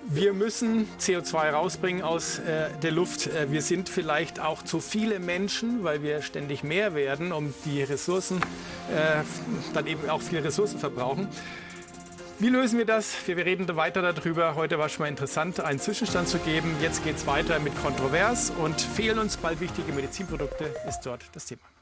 Wir 0.07 0.33
müssen 0.33 0.89
CO2 0.99 1.51
rausbringen 1.51 2.03
aus 2.03 2.39
äh, 2.39 2.71
der 2.83 2.93
Luft. 2.93 3.27
Äh, 3.27 3.51
wir 3.53 3.61
sind 3.61 3.91
vielleicht 3.91 4.41
auch 4.41 4.63
zu 4.63 4.81
viele 4.81 5.19
Menschen, 5.19 5.85
weil 5.85 6.03
wir 6.03 6.23
ständig 6.23 6.65
mehr 6.65 6.95
werden, 6.95 7.31
um 7.33 7.53
die 7.67 7.83
Ressourcen, 7.83 8.39
äh, 8.91 9.23
dann 9.75 9.87
eben 9.87 10.09
auch 10.09 10.23
viele 10.23 10.45
Ressourcen 10.45 10.79
verbrauchen. 10.79 11.29
Wie 12.41 12.49
lösen 12.49 12.79
wir 12.79 12.85
das? 12.85 13.15
Wir 13.27 13.37
reden 13.37 13.77
weiter 13.77 14.03
darüber. 14.13 14.57
Heute 14.57 14.77
war 14.79 14.89
schon 14.89 15.05
mal 15.05 15.09
interessant, 15.09 15.61
einen 15.61 15.79
Zwischenstand 15.79 16.29
zu 16.29 16.39
geben. 16.39 16.75
Jetzt 16.83 17.05
geht 17.05 17.17
es 17.17 17.27
weiter 17.27 17.61
mit 17.61 17.81
Kontrovers 17.81 18.51
und 18.51 18.81
fehlen 18.81 19.21
uns 19.21 19.37
bald 19.37 19.61
wichtige 19.61 19.93
Medizinprodukte, 19.93 20.65
ist 20.89 21.03
dort 21.03 21.25
das 21.33 21.47
Thema. 21.47 21.74